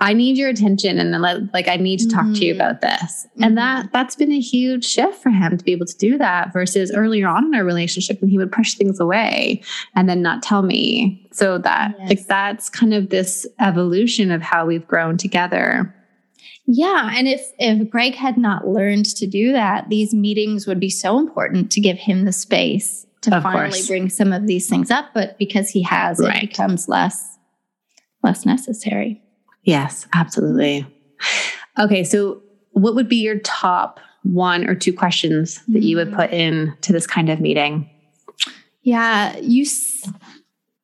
I 0.00 0.12
need 0.12 0.36
your 0.36 0.48
attention 0.48 0.98
and 1.00 1.10
like 1.52 1.66
I 1.66 1.76
need 1.76 1.98
to 2.00 2.08
talk 2.08 2.32
to 2.34 2.44
you 2.44 2.52
Mhm. 2.52 2.56
about 2.56 2.80
this. 2.82 3.26
Mhm. 3.36 3.46
And 3.46 3.58
that 3.58 3.90
that's 3.92 4.14
been 4.14 4.30
a 4.30 4.38
huge 4.40 4.84
shift 4.84 5.16
for 5.20 5.30
him 5.30 5.56
to 5.58 5.64
be 5.64 5.72
able 5.72 5.86
to 5.86 5.96
do 5.98 6.16
that 6.18 6.52
versus 6.52 6.92
earlier 6.94 7.26
on 7.26 7.46
in 7.46 7.54
our 7.54 7.64
relationship 7.64 8.20
when 8.20 8.30
he 8.30 8.38
would 8.38 8.52
push 8.52 8.74
things 8.74 9.00
away 9.00 9.60
and 9.96 10.08
then 10.08 10.22
not 10.22 10.42
tell 10.42 10.62
me. 10.62 11.26
So 11.32 11.58
that 11.58 11.96
Yes. 11.98 12.08
like 12.10 12.26
that's 12.28 12.68
kind 12.68 12.94
of 12.94 13.10
this 13.10 13.44
evolution 13.60 14.30
of 14.30 14.40
how 14.40 14.66
we've 14.66 14.86
grown 14.86 15.16
together. 15.16 15.92
Yeah, 16.66 17.10
and 17.16 17.26
if 17.26 17.42
if 17.58 17.88
Greg 17.90 18.14
had 18.14 18.36
not 18.38 18.68
learned 18.68 19.06
to 19.16 19.26
do 19.26 19.52
that, 19.52 19.88
these 19.88 20.14
meetings 20.14 20.66
would 20.66 20.78
be 20.78 20.90
so 20.90 21.18
important 21.18 21.72
to 21.72 21.80
give 21.80 21.98
him 21.98 22.24
the 22.24 22.32
space 22.32 23.04
to 23.22 23.34
Of 23.36 23.42
finally 23.42 23.70
course. 23.70 23.88
bring 23.88 24.08
some 24.10 24.32
of 24.32 24.46
these 24.46 24.68
things 24.68 24.90
up. 24.92 25.06
But 25.14 25.38
because 25.38 25.70
he 25.70 25.82
has, 25.82 26.20
it 26.20 26.40
becomes 26.40 26.88
less 26.88 27.36
less 28.22 28.44
necessary. 28.46 29.22
Yes, 29.68 30.06
absolutely. 30.14 30.86
Okay, 31.78 32.02
so 32.02 32.40
what 32.70 32.94
would 32.94 33.08
be 33.08 33.16
your 33.16 33.38
top 33.40 34.00
one 34.22 34.66
or 34.66 34.74
two 34.74 34.94
questions 34.94 35.60
that 35.68 35.82
you 35.82 35.96
would 35.96 36.10
put 36.12 36.32
in 36.32 36.74
to 36.80 36.92
this 36.92 37.06
kind 37.06 37.28
of 37.28 37.38
meeting? 37.38 37.88
Yeah, 38.82 39.36
you 39.38 39.66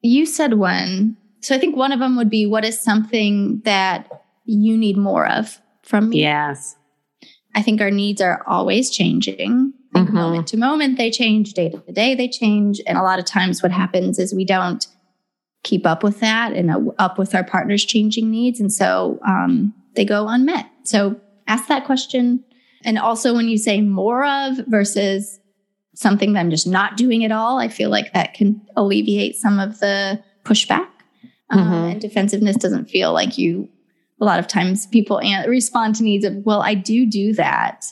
you 0.02 0.26
said 0.26 0.54
one. 0.54 1.16
So 1.40 1.54
I 1.54 1.58
think 1.58 1.76
one 1.76 1.92
of 1.92 1.98
them 1.98 2.14
would 2.16 2.28
be, 2.28 2.44
what 2.44 2.64
is 2.64 2.78
something 2.82 3.62
that 3.64 4.06
you 4.44 4.76
need 4.76 4.98
more 4.98 5.26
of 5.26 5.58
from 5.82 6.10
me? 6.10 6.20
Yes. 6.20 6.76
I 7.54 7.62
think 7.62 7.80
our 7.80 7.90
needs 7.90 8.20
are 8.20 8.42
always 8.46 8.90
changing. 8.90 9.72
Mhm. 9.94 10.10
Moment 10.10 10.48
to 10.48 10.58
moment, 10.58 10.98
they 10.98 11.10
change. 11.10 11.54
Day 11.54 11.70
to 11.70 11.92
day, 11.92 12.14
they 12.14 12.28
change. 12.28 12.82
And 12.86 12.98
a 12.98 13.02
lot 13.02 13.18
of 13.18 13.24
times, 13.24 13.62
what 13.62 13.72
happens 13.72 14.18
is 14.18 14.34
we 14.34 14.44
don't 14.44 14.86
keep 15.64 15.86
up 15.86 16.02
with 16.04 16.20
that 16.20 16.52
and 16.52 16.70
up 16.98 17.18
with 17.18 17.34
our 17.34 17.42
partner's 17.44 17.84
changing 17.84 18.30
needs. 18.30 18.60
And 18.60 18.72
so 18.72 19.18
um, 19.26 19.74
they 19.96 20.04
go 20.04 20.28
unmet. 20.28 20.66
So 20.84 21.20
ask 21.48 21.66
that 21.68 21.84
question. 21.84 22.44
And 22.84 22.98
also, 22.98 23.34
when 23.34 23.48
you 23.48 23.58
say 23.58 23.80
more 23.80 24.24
of 24.24 24.58
versus 24.68 25.40
something 25.94 26.32
that 26.34 26.40
I'm 26.40 26.50
just 26.50 26.66
not 26.66 26.96
doing 26.96 27.24
at 27.24 27.32
all, 27.32 27.58
I 27.58 27.68
feel 27.68 27.88
like 27.90 28.12
that 28.12 28.34
can 28.34 28.60
alleviate 28.76 29.36
some 29.36 29.58
of 29.58 29.80
the 29.80 30.22
pushback. 30.44 30.86
Um, 31.50 31.60
Mhm. 31.70 31.92
and 31.92 32.00
defensiveness 32.00 32.56
doesn't 32.56 32.88
feel 32.90 33.12
like 33.12 33.36
you 33.38 33.68
a 34.20 34.24
lot 34.24 34.38
of 34.38 34.46
times 34.46 34.86
people 34.86 35.18
an- 35.20 35.48
respond 35.50 35.94
to 35.96 36.04
needs 36.04 36.24
of, 36.24 36.34
well, 36.46 36.62
I 36.62 36.74
do 36.74 37.04
do 37.04 37.32
that. 37.34 37.84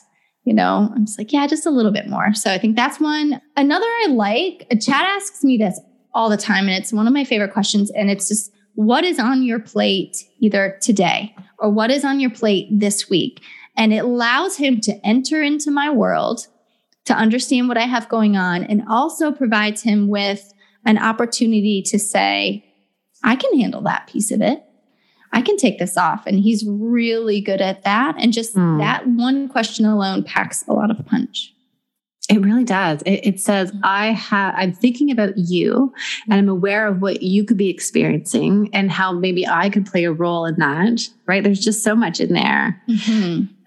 You 0.45 0.53
know, 0.53 0.89
I'm 0.95 1.05
just 1.05 1.17
like, 1.19 1.31
yeah, 1.33 1.45
just 1.47 1.65
a 1.65 1.69
little 1.69 1.91
bit 1.91 2.07
more. 2.09 2.33
So 2.33 2.51
I 2.51 2.57
think 2.57 2.75
that's 2.75 2.99
one. 2.99 3.41
Another 3.57 3.85
I 3.85 4.07
like, 4.09 4.67
Chad 4.81 5.05
asks 5.05 5.43
me 5.43 5.57
this 5.57 5.79
all 6.13 6.29
the 6.29 6.37
time, 6.37 6.67
and 6.67 6.77
it's 6.77 6.93
one 6.93 7.07
of 7.07 7.13
my 7.13 7.23
favorite 7.23 7.53
questions. 7.53 7.89
And 7.91 8.09
it's 8.09 8.27
just, 8.27 8.51
what 8.75 9.03
is 9.03 9.19
on 9.19 9.43
your 9.43 9.59
plate 9.59 10.17
either 10.39 10.77
today 10.81 11.35
or 11.59 11.69
what 11.69 11.91
is 11.91 12.03
on 12.03 12.19
your 12.19 12.31
plate 12.31 12.67
this 12.71 13.09
week? 13.09 13.41
And 13.75 13.93
it 13.93 14.03
allows 14.03 14.57
him 14.57 14.79
to 14.81 14.93
enter 15.05 15.41
into 15.41 15.71
my 15.71 15.89
world, 15.89 16.47
to 17.05 17.13
understand 17.13 17.67
what 17.67 17.77
I 17.77 17.83
have 17.85 18.09
going 18.09 18.37
on, 18.37 18.63
and 18.63 18.83
also 18.87 19.31
provides 19.31 19.81
him 19.81 20.07
with 20.07 20.53
an 20.85 20.97
opportunity 20.97 21.81
to 21.87 21.97
say, 21.97 22.65
I 23.23 23.35
can 23.35 23.59
handle 23.59 23.81
that 23.81 24.07
piece 24.07 24.31
of 24.31 24.41
it. 24.41 24.63
I 25.31 25.41
can 25.41 25.57
take 25.57 25.79
this 25.79 25.97
off. 25.97 26.27
And 26.27 26.39
he's 26.39 26.63
really 26.67 27.41
good 27.41 27.61
at 27.61 27.83
that. 27.83 28.15
And 28.19 28.31
just 28.33 28.53
Hmm. 28.53 28.77
that 28.77 29.07
one 29.07 29.47
question 29.47 29.85
alone 29.85 30.23
packs 30.23 30.63
a 30.67 30.73
lot 30.73 30.91
of 30.91 31.03
punch. 31.05 31.52
It 32.29 32.39
really 32.39 32.63
does. 32.63 33.01
It, 33.01 33.19
it 33.25 33.39
says, 33.41 33.73
I 33.83 34.13
have, 34.13 34.53
I'm 34.55 34.71
thinking 34.71 35.11
about 35.11 35.37
you 35.37 35.93
and 36.25 36.33
I'm 36.33 36.47
aware 36.47 36.87
of 36.87 37.01
what 37.01 37.21
you 37.21 37.43
could 37.43 37.57
be 37.57 37.69
experiencing 37.69 38.69
and 38.71 38.89
how 38.89 39.11
maybe 39.11 39.45
I 39.45 39.69
could 39.69 39.85
play 39.85 40.05
a 40.05 40.11
role 40.11 40.45
in 40.45 40.55
that, 40.55 41.01
right? 41.25 41.43
There's 41.43 41.59
just 41.59 41.83
so 41.83 41.95
much 41.95 42.21
in 42.21 42.33
there. 42.33 42.81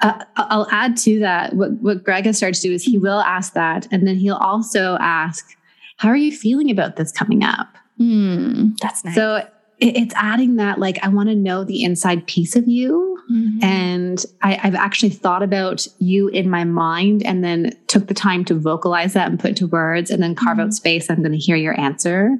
Uh, 0.01 0.25
I'll 0.37 0.69
add 0.71 0.97
to 0.99 1.19
that. 1.21 1.53
What, 1.53 1.73
what 1.83 2.03
Greg 2.03 2.25
has 2.25 2.39
started 2.39 2.61
to 2.63 2.69
do 2.69 2.75
is 2.75 2.83
he 2.83 2.97
will 2.97 3.21
ask 3.21 3.53
that. 3.53 3.87
And 3.91 4.09
then 4.09 4.17
he'll 4.17 4.37
also 4.37 4.97
ask, 5.01 5.55
how 5.99 6.09
are 6.09 6.17
you 6.17 6.33
feeling 6.33 6.71
about 6.71 6.97
this 6.97 7.13
coming 7.13 7.45
up? 7.45 7.69
Hmm, 7.99 8.71
that's 8.81 9.05
nice. 9.05 9.15
So 9.15 9.37
it, 9.37 9.53
it's 9.79 10.15
adding 10.17 10.57
that, 10.57 10.79
like, 10.79 10.99
I 11.05 11.09
want 11.09 11.29
to 11.29 11.35
know 11.35 11.63
the 11.63 11.83
inside 11.83 12.27
piece 12.27 12.57
of 12.57 12.67
you. 12.67 13.19
Mhm. 13.31 13.63
And 13.63 14.25
I, 14.43 14.59
I've 14.63 14.75
actually 14.75 15.11
thought 15.11 15.43
about 15.43 15.87
you 15.99 16.29
in 16.29 16.49
my 16.49 16.65
mind 16.65 17.23
and 17.27 17.43
then 17.45 17.73
took 17.89 18.07
the 18.07 18.15
time 18.15 18.45
to 18.47 18.55
vocalize 18.55 19.13
that 19.15 19.29
and 19.29 19.39
put 19.39 19.51
it 19.51 19.57
to 19.59 19.67
words 19.67 20.11
and 20.11 20.23
then 20.23 20.35
carve 20.35 20.59
Mhm. 20.59 20.63
out 20.67 20.75
space. 20.75 21.11
I'm 21.11 21.19
going 21.19 21.33
to 21.33 21.39
hear 21.39 21.57
your 21.57 21.79
answer 21.79 22.39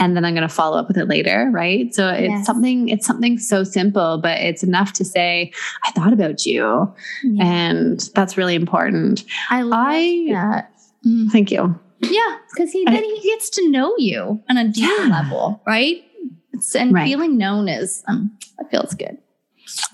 and 0.00 0.16
then 0.16 0.24
I'm 0.24 0.34
going 0.34 0.46
to 0.46 0.52
follow 0.52 0.76
up 0.78 0.88
with 0.88 0.98
it 0.98 1.06
later. 1.06 1.48
Right. 1.52 1.94
So 1.94 2.08
it's 2.08 2.28
Yes. 2.28 2.46
something, 2.46 2.88
it's 2.88 3.06
something 3.06 3.38
so 3.38 3.62
simple, 3.64 4.18
but 4.18 4.38
it's 4.40 4.62
enough 4.62 4.92
to 4.94 5.04
say, 5.04 5.52
I 5.84 5.92
thought 5.92 6.12
about 6.12 6.44
you. 6.44 6.92
Yeah. 7.24 7.44
And 7.44 8.00
that's 8.14 8.36
really 8.36 8.54
important. 8.56 9.24
I 9.48 9.62
love 9.62 9.86
I- 9.88 10.26
that. 10.32 10.72
Mm. 11.06 11.30
Thank 11.30 11.50
you. 11.52 11.78
Yeah, 12.02 12.36
because 12.54 12.72
he 12.72 12.84
then 12.84 13.02
he 13.02 13.20
gets 13.22 13.48
to 13.50 13.70
know 13.70 13.94
you 13.96 14.40
on 14.50 14.58
a 14.58 14.68
deeper 14.68 14.92
Yeah. 15.04 15.08
level, 15.08 15.62
right? 15.66 16.02
And 16.74 16.92
Right. 16.92 17.06
feeling 17.06 17.36
known 17.36 17.68
is 17.68 18.02
um, 18.08 18.36
it 18.58 18.70
feels 18.70 18.94
good. 18.94 19.18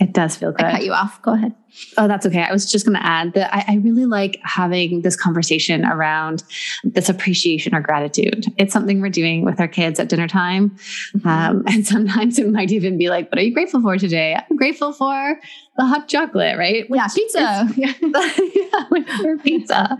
It 0.00 0.12
does 0.12 0.36
feel 0.36 0.52
good. 0.52 0.66
I 0.66 0.72
cut 0.72 0.84
you 0.84 0.92
off. 0.92 1.20
Go 1.22 1.32
ahead. 1.32 1.54
Oh, 1.96 2.06
that's 2.06 2.26
okay. 2.26 2.42
I 2.42 2.52
was 2.52 2.70
just 2.70 2.84
going 2.84 2.98
to 2.98 3.04
add 3.04 3.32
that 3.32 3.54
I, 3.54 3.64
I 3.66 3.76
really 3.76 4.04
like 4.04 4.38
having 4.42 5.00
this 5.00 5.16
conversation 5.16 5.86
around 5.86 6.44
this 6.84 7.08
appreciation 7.08 7.74
or 7.74 7.80
gratitude. 7.80 8.44
It's 8.58 8.72
something 8.74 9.00
we're 9.00 9.08
doing 9.08 9.44
with 9.44 9.58
our 9.58 9.68
kids 9.68 9.98
at 9.98 10.10
dinner 10.10 10.28
time. 10.28 10.76
Um, 11.24 11.64
and 11.66 11.86
sometimes 11.86 12.38
it 12.38 12.48
might 12.48 12.70
even 12.70 12.98
be 12.98 13.08
like, 13.08 13.30
what 13.30 13.38
are 13.38 13.42
you 13.42 13.54
grateful 13.54 13.80
for 13.80 13.96
today? 13.96 14.36
I'm 14.38 14.56
grateful 14.56 14.92
for 14.92 15.40
the 15.78 15.86
hot 15.86 16.06
chocolate, 16.08 16.58
right? 16.58 16.84
yeah, 16.90 17.08
pizza. 17.08 17.66
Yeah. 17.76 17.92
yeah, 18.02 19.16
for 19.22 19.38
pizza. 19.38 19.96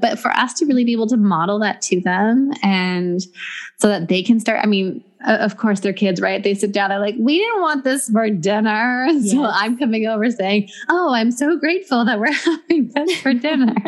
But 0.00 0.18
for 0.18 0.32
us 0.32 0.54
to 0.54 0.66
really 0.66 0.84
be 0.84 0.92
able 0.92 1.06
to 1.08 1.16
model 1.16 1.60
that 1.60 1.80
to 1.82 2.00
them 2.00 2.50
and 2.62 3.22
so 3.78 3.88
that 3.88 4.08
they 4.08 4.24
can 4.24 4.40
start, 4.40 4.60
I 4.64 4.66
mean, 4.66 5.04
of 5.26 5.56
course, 5.56 5.80
they're 5.80 5.92
kids, 5.92 6.20
right? 6.20 6.42
They 6.42 6.54
sit 6.54 6.72
down, 6.72 6.90
they're 6.90 6.98
like, 6.98 7.14
we 7.18 7.38
didn't 7.38 7.60
want 7.62 7.84
this 7.84 8.08
for 8.10 8.28
dinner. 8.30 9.08
So 9.24 9.44
I'm 9.44 9.78
coming 9.78 10.06
over 10.06 10.30
saying, 10.30 10.68
oh, 10.88 11.12
I'm 11.14 11.30
so 11.30 11.56
grateful 11.58 12.04
that 12.04 12.18
we're 12.20 12.32
having 12.32 12.90
this 12.94 13.20
for 13.20 13.32
dinner. 13.32 13.74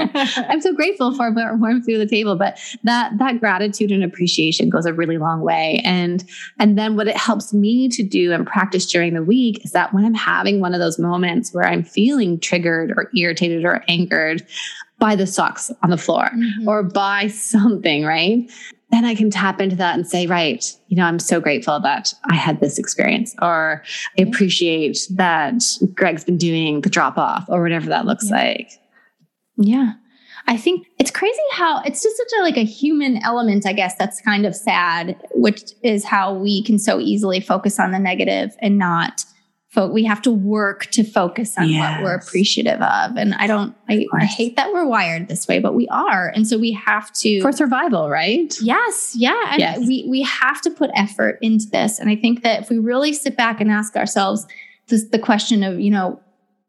I'm 0.49 0.61
so 0.61 0.73
grateful 0.75 1.15
for 1.15 1.31
warm 1.33 1.83
food 1.83 2.01
at 2.01 2.09
the 2.09 2.17
table. 2.17 2.37
But 2.37 2.59
that 2.85 3.13
that 3.19 3.39
gratitude 3.41 3.93
and 3.93 4.03
appreciation 4.03 4.71
goes 4.71 4.87
a 4.87 4.93
really 4.93 5.19
long 5.19 5.41
way. 5.43 5.81
And 5.85 6.25
and 6.59 6.79
then 6.79 6.97
what 6.97 7.07
it 7.09 7.17
helps 7.17 7.53
me 7.53 7.89
to 7.91 8.03
do 8.03 8.33
and 8.33 8.47
practice 8.47 8.87
during 8.87 9.15
the 9.15 9.23
week 9.23 9.65
is 9.65 9.73
that 9.73 9.93
when 9.93 10.05
I'm 10.05 10.15
having 10.15 10.61
one 10.61 10.75
of 10.75 10.81
those 10.81 10.99
moments 10.99 11.53
where 11.53 11.65
I'm 11.67 11.83
feeling 11.85 12.41
triggered 12.41 12.93
or 12.97 13.11
irritated 13.17 13.65
or 13.65 13.85
angered 13.89 14.47
by 14.99 15.15
the 15.15 15.27
socks 15.27 15.71
on 15.83 15.91
the 15.91 15.99
floor 15.99 16.31
Mhm. 16.35 16.67
or 16.67 16.83
by 16.83 17.27
something, 17.29 18.05
right? 18.05 18.51
Then 18.97 19.05
I 19.05 19.15
can 19.15 19.29
tap 19.29 19.61
into 19.61 19.77
that 19.77 19.95
and 19.95 20.07
say, 20.09 20.27
right, 20.27 20.65
you 20.89 20.97
know, 20.97 21.05
I'm 21.05 21.19
so 21.19 21.39
grateful 21.39 21.79
that 21.81 22.15
I 22.31 22.35
had 22.35 22.61
this 22.61 22.79
experience, 22.79 23.35
or 23.43 23.83
I 24.19 24.23
appreciate 24.23 25.07
that 25.17 25.63
Greg's 25.93 26.25
been 26.25 26.39
doing 26.39 26.81
the 26.81 26.89
drop 26.89 27.19
off, 27.19 27.45
or 27.51 27.61
whatever 27.63 27.91
that 27.91 28.07
looks 28.07 28.31
Yeah. 28.31 28.37
like. 28.37 28.71
Yeah. 29.59 29.93
I 30.47 30.57
think 30.57 30.87
it's 30.99 31.11
crazy 31.11 31.39
how 31.53 31.83
it's 31.83 32.03
just 32.03 32.17
such 32.17 32.31
a 32.39 32.43
like 32.43 32.57
a 32.57 32.65
human 32.65 33.23
element, 33.23 33.67
I 33.67 33.75
guess, 33.75 33.97
that's 33.97 34.23
kind 34.23 34.47
of 34.47 34.57
sad, 34.57 35.21
which 35.35 35.61
is 35.83 36.03
how 36.07 36.33
we 36.33 36.63
can 36.65 36.79
so 36.79 36.99
easily 36.99 37.41
focus 37.41 37.79
on 37.79 37.91
the 37.93 37.99
negative 37.99 38.57
and 38.63 38.79
not 38.79 39.27
fo- 39.77 39.87
we 39.93 40.03
have 40.05 40.21
to 40.23 40.33
work 40.33 40.87
to 40.91 41.05
focus 41.05 41.57
on 41.57 41.69
Yes. 41.69 41.99
what 42.01 42.05
we're 42.05 42.15
appreciative 42.17 42.81
of. 42.81 43.17
And 43.17 43.35
I 43.35 43.47
don't, 43.47 43.77
I. 43.89 44.07
I 44.13 44.25
hate 44.25 44.57
that 44.57 44.73
we're 44.73 44.87
wired 44.87 45.29
this 45.29 45.47
way, 45.47 45.61
but 45.61 45.75
we 45.75 45.87
are. 45.89 46.29
And 46.35 46.49
so 46.49 46.59
we 46.59 46.73
have 46.73 47.13
to. 47.23 47.41
For 47.43 47.53
survival, 47.53 48.11
right? 48.11 48.53
Yes, 48.61 49.15
yeah. 49.17 49.41
And 49.53 49.61
Yes. 49.61 49.79
we 49.87 50.05
we 50.09 50.23
have 50.23 50.61
to 50.63 50.71
put 50.71 50.91
effort 50.95 51.39
into 51.43 51.67
this. 51.71 52.01
And 52.01 52.11
I 52.11 52.17
think 52.17 52.43
that 52.43 52.63
if 52.63 52.71
we 52.71 52.79
really 52.79 53.13
sit 53.13 53.37
back 53.37 53.61
and 53.61 53.71
ask 53.71 53.95
ourselves 53.95 54.47
this, 54.89 55.05
the 55.05 55.19
question 55.19 55.63
of, 55.63 55.79
you 55.79 55.91
know, 55.91 56.19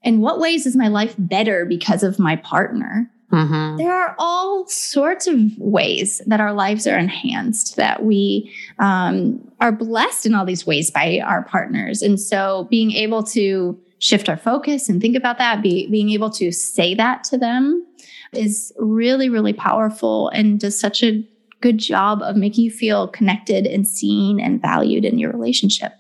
in 0.04 0.20
what 0.22 0.40
ways 0.40 0.66
is 0.68 0.76
my 0.76 0.88
life 0.90 1.16
better 1.18 1.66
because 1.66 2.04
of 2.04 2.20
my 2.20 2.36
partner? 2.36 3.10
Mm-hmm. 3.32 3.78
There 3.78 3.94
are 3.94 4.16
all 4.18 4.66
sorts 4.68 5.28
of 5.28 5.38
ways 5.58 6.22
that 6.28 6.40
our 6.40 6.54
lives 6.54 6.88
are 6.88 6.98
enhanced, 6.98 7.76
that 7.76 8.04
we 8.04 8.54
um, 8.80 9.52
are 9.60 9.72
blessed 9.72 10.26
in 10.26 10.34
all 10.34 10.46
these 10.46 10.66
ways 10.66 10.92
by 10.92 11.20
our 11.20 11.44
partners. 11.44 12.02
And 12.02 12.20
so 12.20 12.68
being 12.70 12.94
able 12.94 13.24
to 13.24 13.78
shift 14.00 14.30
our 14.30 14.38
focus 14.38 14.88
and 14.88 15.02
think 15.02 15.16
about 15.16 15.40
that, 15.40 15.62
be, 15.62 15.88
being 15.88 16.12
able 16.12 16.30
to 16.32 16.52
say 16.52 16.96
that 16.96 17.24
to 17.26 17.38
them 17.38 17.86
is 18.32 18.72
really, 18.78 19.28
really 19.30 19.54
powerful 19.54 20.30
and 20.30 20.60
does 20.60 20.80
such 20.80 21.04
a 21.04 21.28
good 21.60 21.80
job 21.80 22.22
of 22.22 22.36
making 22.36 22.64
you 22.64 22.72
feel 22.72 23.08
connected 23.08 23.66
and 23.66 23.88
seen 23.88 24.40
and 24.40 24.62
valued 24.62 25.04
in 25.04 25.18
your 25.18 25.32
relationship. 25.32 25.94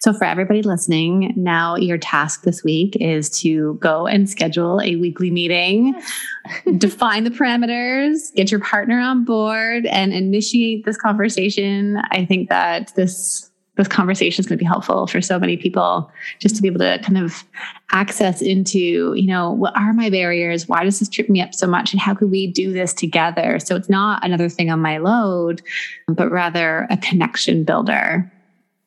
So, 0.00 0.14
for 0.14 0.24
everybody 0.24 0.62
listening, 0.62 1.34
now 1.36 1.76
your 1.76 1.98
task 1.98 2.42
this 2.42 2.64
week 2.64 2.96
is 2.96 3.28
to 3.40 3.74
go 3.82 4.06
and 4.06 4.30
schedule 4.30 4.80
a 4.80 4.96
weekly 4.96 5.30
meeting, 5.30 5.94
define 6.78 7.24
the 7.24 7.30
parameters, 7.30 8.34
get 8.34 8.50
your 8.50 8.60
partner 8.60 8.98
on 8.98 9.26
board, 9.26 9.84
and 9.84 10.14
initiate 10.14 10.86
this 10.86 10.96
conversation. 10.96 12.00
I 12.12 12.24
think 12.24 12.48
that 12.48 12.94
this 12.96 13.50
this 13.76 13.88
conversation 13.88 14.42
is 14.42 14.46
going 14.46 14.58
to 14.58 14.62
be 14.62 14.66
helpful 14.66 15.06
for 15.06 15.20
so 15.20 15.38
many 15.38 15.56
people 15.56 16.10
just 16.38 16.56
to 16.56 16.62
be 16.62 16.68
able 16.68 16.80
to 16.80 16.98
kind 17.02 17.18
of 17.18 17.44
access 17.92 18.40
into 18.40 19.12
you 19.14 19.26
know 19.26 19.50
what 19.50 19.76
are 19.76 19.92
my 19.92 20.08
barriers? 20.08 20.66
Why 20.66 20.82
does 20.82 20.98
this 20.98 21.10
trip 21.10 21.28
me 21.28 21.42
up 21.42 21.54
so 21.54 21.66
much? 21.66 21.92
And 21.92 22.00
how 22.00 22.14
could 22.14 22.30
we 22.30 22.46
do 22.46 22.72
this 22.72 22.94
together? 22.94 23.58
So 23.58 23.76
it's 23.76 23.90
not 23.90 24.24
another 24.24 24.48
thing 24.48 24.70
on 24.70 24.80
my 24.80 24.96
load 24.96 25.60
but 26.08 26.30
rather 26.30 26.86
a 26.88 26.96
connection 26.96 27.64
builder. 27.64 28.32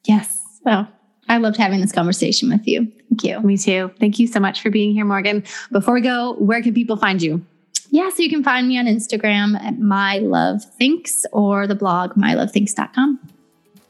Yes. 0.06 0.40
Well, 0.66 0.88
I 1.30 1.38
loved 1.38 1.58
having 1.58 1.82
this 1.82 1.92
conversation 1.92 2.50
with 2.50 2.68
you. 2.68 2.92
Thank 3.10 3.24
you. 3.24 3.40
Me 3.42 3.58
too. 3.58 3.92
Thank 4.00 4.20
you 4.20 4.28
so 4.28 4.40
much 4.40 4.62
for 4.62 4.70
being 4.70 4.94
here, 4.94 5.06
Morgan. 5.06 5.44
Before 5.72 5.94
we 5.94 6.02
go, 6.02 6.34
where 6.34 6.62
can 6.62 6.74
people 6.74 6.98
find 6.98 7.22
you? 7.22 7.46
Yeah, 7.90 8.10
so 8.10 8.24
you 8.24 8.30
can 8.30 8.44
find 8.44 8.68
me 8.68 8.78
on 8.80 8.86
Instagram 8.86 9.56
at 9.62 9.76
mylovethinks 9.76 11.26
or 11.32 11.68
the 11.68 11.76
blog 11.76 12.14
mylovethinks.com. 12.14 13.20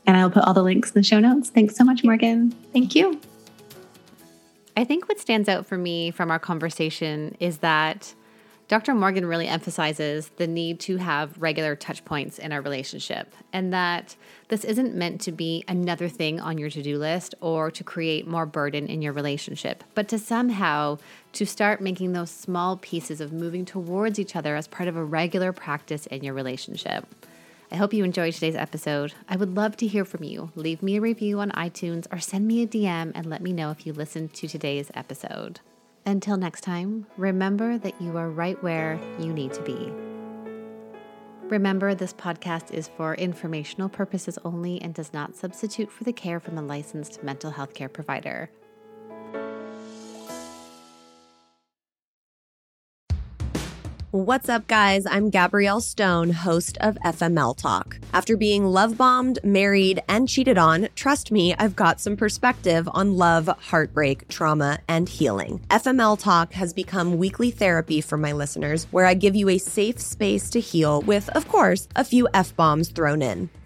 And 0.05 0.17
I'll 0.17 0.29
put 0.29 0.43
all 0.43 0.53
the 0.53 0.63
links 0.63 0.89
in 0.89 0.95
the 0.95 1.03
show 1.03 1.19
notes. 1.19 1.49
Thanks 1.49 1.77
so 1.77 1.83
much, 1.83 2.03
Morgan. 2.03 2.51
Thank 2.73 2.95
you. 2.95 3.19
I 4.75 4.83
think 4.83 5.07
what 5.07 5.19
stands 5.19 5.47
out 5.47 5.65
for 5.65 5.77
me 5.77 6.11
from 6.11 6.31
our 6.31 6.39
conversation 6.39 7.35
is 7.39 7.59
that 7.59 8.13
Dr. 8.73 8.95
Morgan 8.95 9.27
really 9.27 9.47
emphasizes 9.47 10.29
the 10.37 10.47
need 10.47 10.79
to 10.79 10.97
have 10.97 11.39
regular 11.39 11.75
touch 11.75 12.03
points 12.05 12.39
in 12.39 12.51
our 12.51 12.59
relationship 12.59 13.31
and 13.53 13.71
that 13.71 14.15
this 14.47 14.63
isn't 14.65 14.95
meant 14.95 15.21
to 15.21 15.31
be 15.31 15.63
another 15.67 16.09
thing 16.09 16.39
on 16.39 16.57
your 16.57 16.71
to-do 16.71 16.97
list 16.97 17.35
or 17.39 17.69
to 17.69 17.83
create 17.83 18.25
more 18.27 18.47
burden 18.47 18.87
in 18.87 19.03
your 19.03 19.13
relationship, 19.13 19.83
but 19.93 20.07
to 20.07 20.17
somehow 20.17 20.97
to 21.33 21.45
start 21.45 21.81
making 21.81 22.13
those 22.13 22.31
small 22.31 22.77
pieces 22.77 23.21
of 23.21 23.31
moving 23.31 23.63
towards 23.63 24.17
each 24.17 24.35
other 24.35 24.55
as 24.55 24.67
part 24.67 24.89
of 24.89 24.95
a 24.95 25.05
regular 25.05 25.53
practice 25.53 26.07
in 26.07 26.23
your 26.23 26.33
relationship. 26.33 27.05
I 27.71 27.75
hope 27.75 27.93
you 27.93 28.03
enjoyed 28.03 28.33
today's 28.33 28.55
episode. 28.55 29.13
I 29.29 29.35
would 29.35 29.55
love 29.55 29.77
to 29.77 29.87
hear 29.87 30.03
from 30.03 30.23
you. 30.23 30.51
Leave 30.55 30.81
me 30.81 30.97
a 30.97 31.01
review 31.01 31.39
on 31.41 31.51
iTunes 31.51 32.07
or 32.11 32.17
send 32.17 32.47
me 32.47 32.63
a 32.63 32.67
DM 32.67 33.11
and 33.13 33.27
let 33.27 33.43
me 33.43 33.53
know 33.53 33.69
if 33.69 33.85
you 33.85 33.93
listened 33.93 34.33
to 34.33 34.47
today's 34.47 34.89
episode. 34.95 35.59
Until 36.05 36.35
next 36.35 36.61
time, 36.61 37.07
remember 37.17 37.77
that 37.77 38.01
you 38.01 38.17
are 38.17 38.29
right 38.29 38.61
where 38.61 38.99
you 39.19 39.31
need 39.31 39.53
to 39.53 39.61
be. 39.61 39.91
Remember, 41.49 41.95
this 41.95 42.13
podcast 42.13 42.71
is 42.71 42.89
for 42.89 43.15
informational 43.15 43.87
purposes 43.87 44.37
only 44.43 44.81
and 44.81 44.93
does 44.93 45.13
not 45.13 45.35
substitute 45.35 45.89
for 45.91 46.03
the 46.03 46.11
care 46.11 46.39
from 46.39 46.57
a 46.57 46.61
licensed 46.61 47.23
mental 47.23 47.51
health 47.51 47.73
care 47.73 47.89
provider. 47.89 48.49
What's 54.13 54.47
up, 54.47 54.67
guys? 54.67 55.07
I'm 55.07 55.31
Gabrielle 55.31 55.81
Stone, 55.81 56.29
host 56.29 56.77
of 56.81 56.99
FML 57.03 57.57
Talk. 57.57 57.97
After 58.13 58.37
being 58.37 58.63
love 58.63 58.95
bombed, 58.95 59.39
married, 59.43 60.03
and 60.07 60.29
cheated 60.29 60.55
on, 60.55 60.89
trust 60.93 61.31
me, 61.31 61.55
I've 61.55 61.75
got 61.75 61.99
some 61.99 62.15
perspective 62.15 62.87
on 62.93 63.17
love, 63.17 63.47
heartbreak, 63.47 64.27
trauma, 64.27 64.77
and 64.87 65.09
healing. 65.09 65.61
FML 65.71 66.19
Talk 66.19 66.53
has 66.53 66.73
become 66.73 67.17
weekly 67.17 67.49
therapy 67.49 68.01
for 68.01 68.19
my 68.19 68.33
listeners, 68.33 68.83
where 68.91 69.07
I 69.07 69.15
give 69.15 69.35
you 69.35 69.49
a 69.49 69.57
safe 69.57 69.99
space 69.99 70.51
to 70.51 70.59
heal 70.59 71.01
with, 71.01 71.27
of 71.29 71.47
course, 71.47 71.87
a 71.95 72.03
few 72.03 72.27
F 72.35 72.55
bombs 72.55 72.89
thrown 72.89 73.23
in 73.23 73.49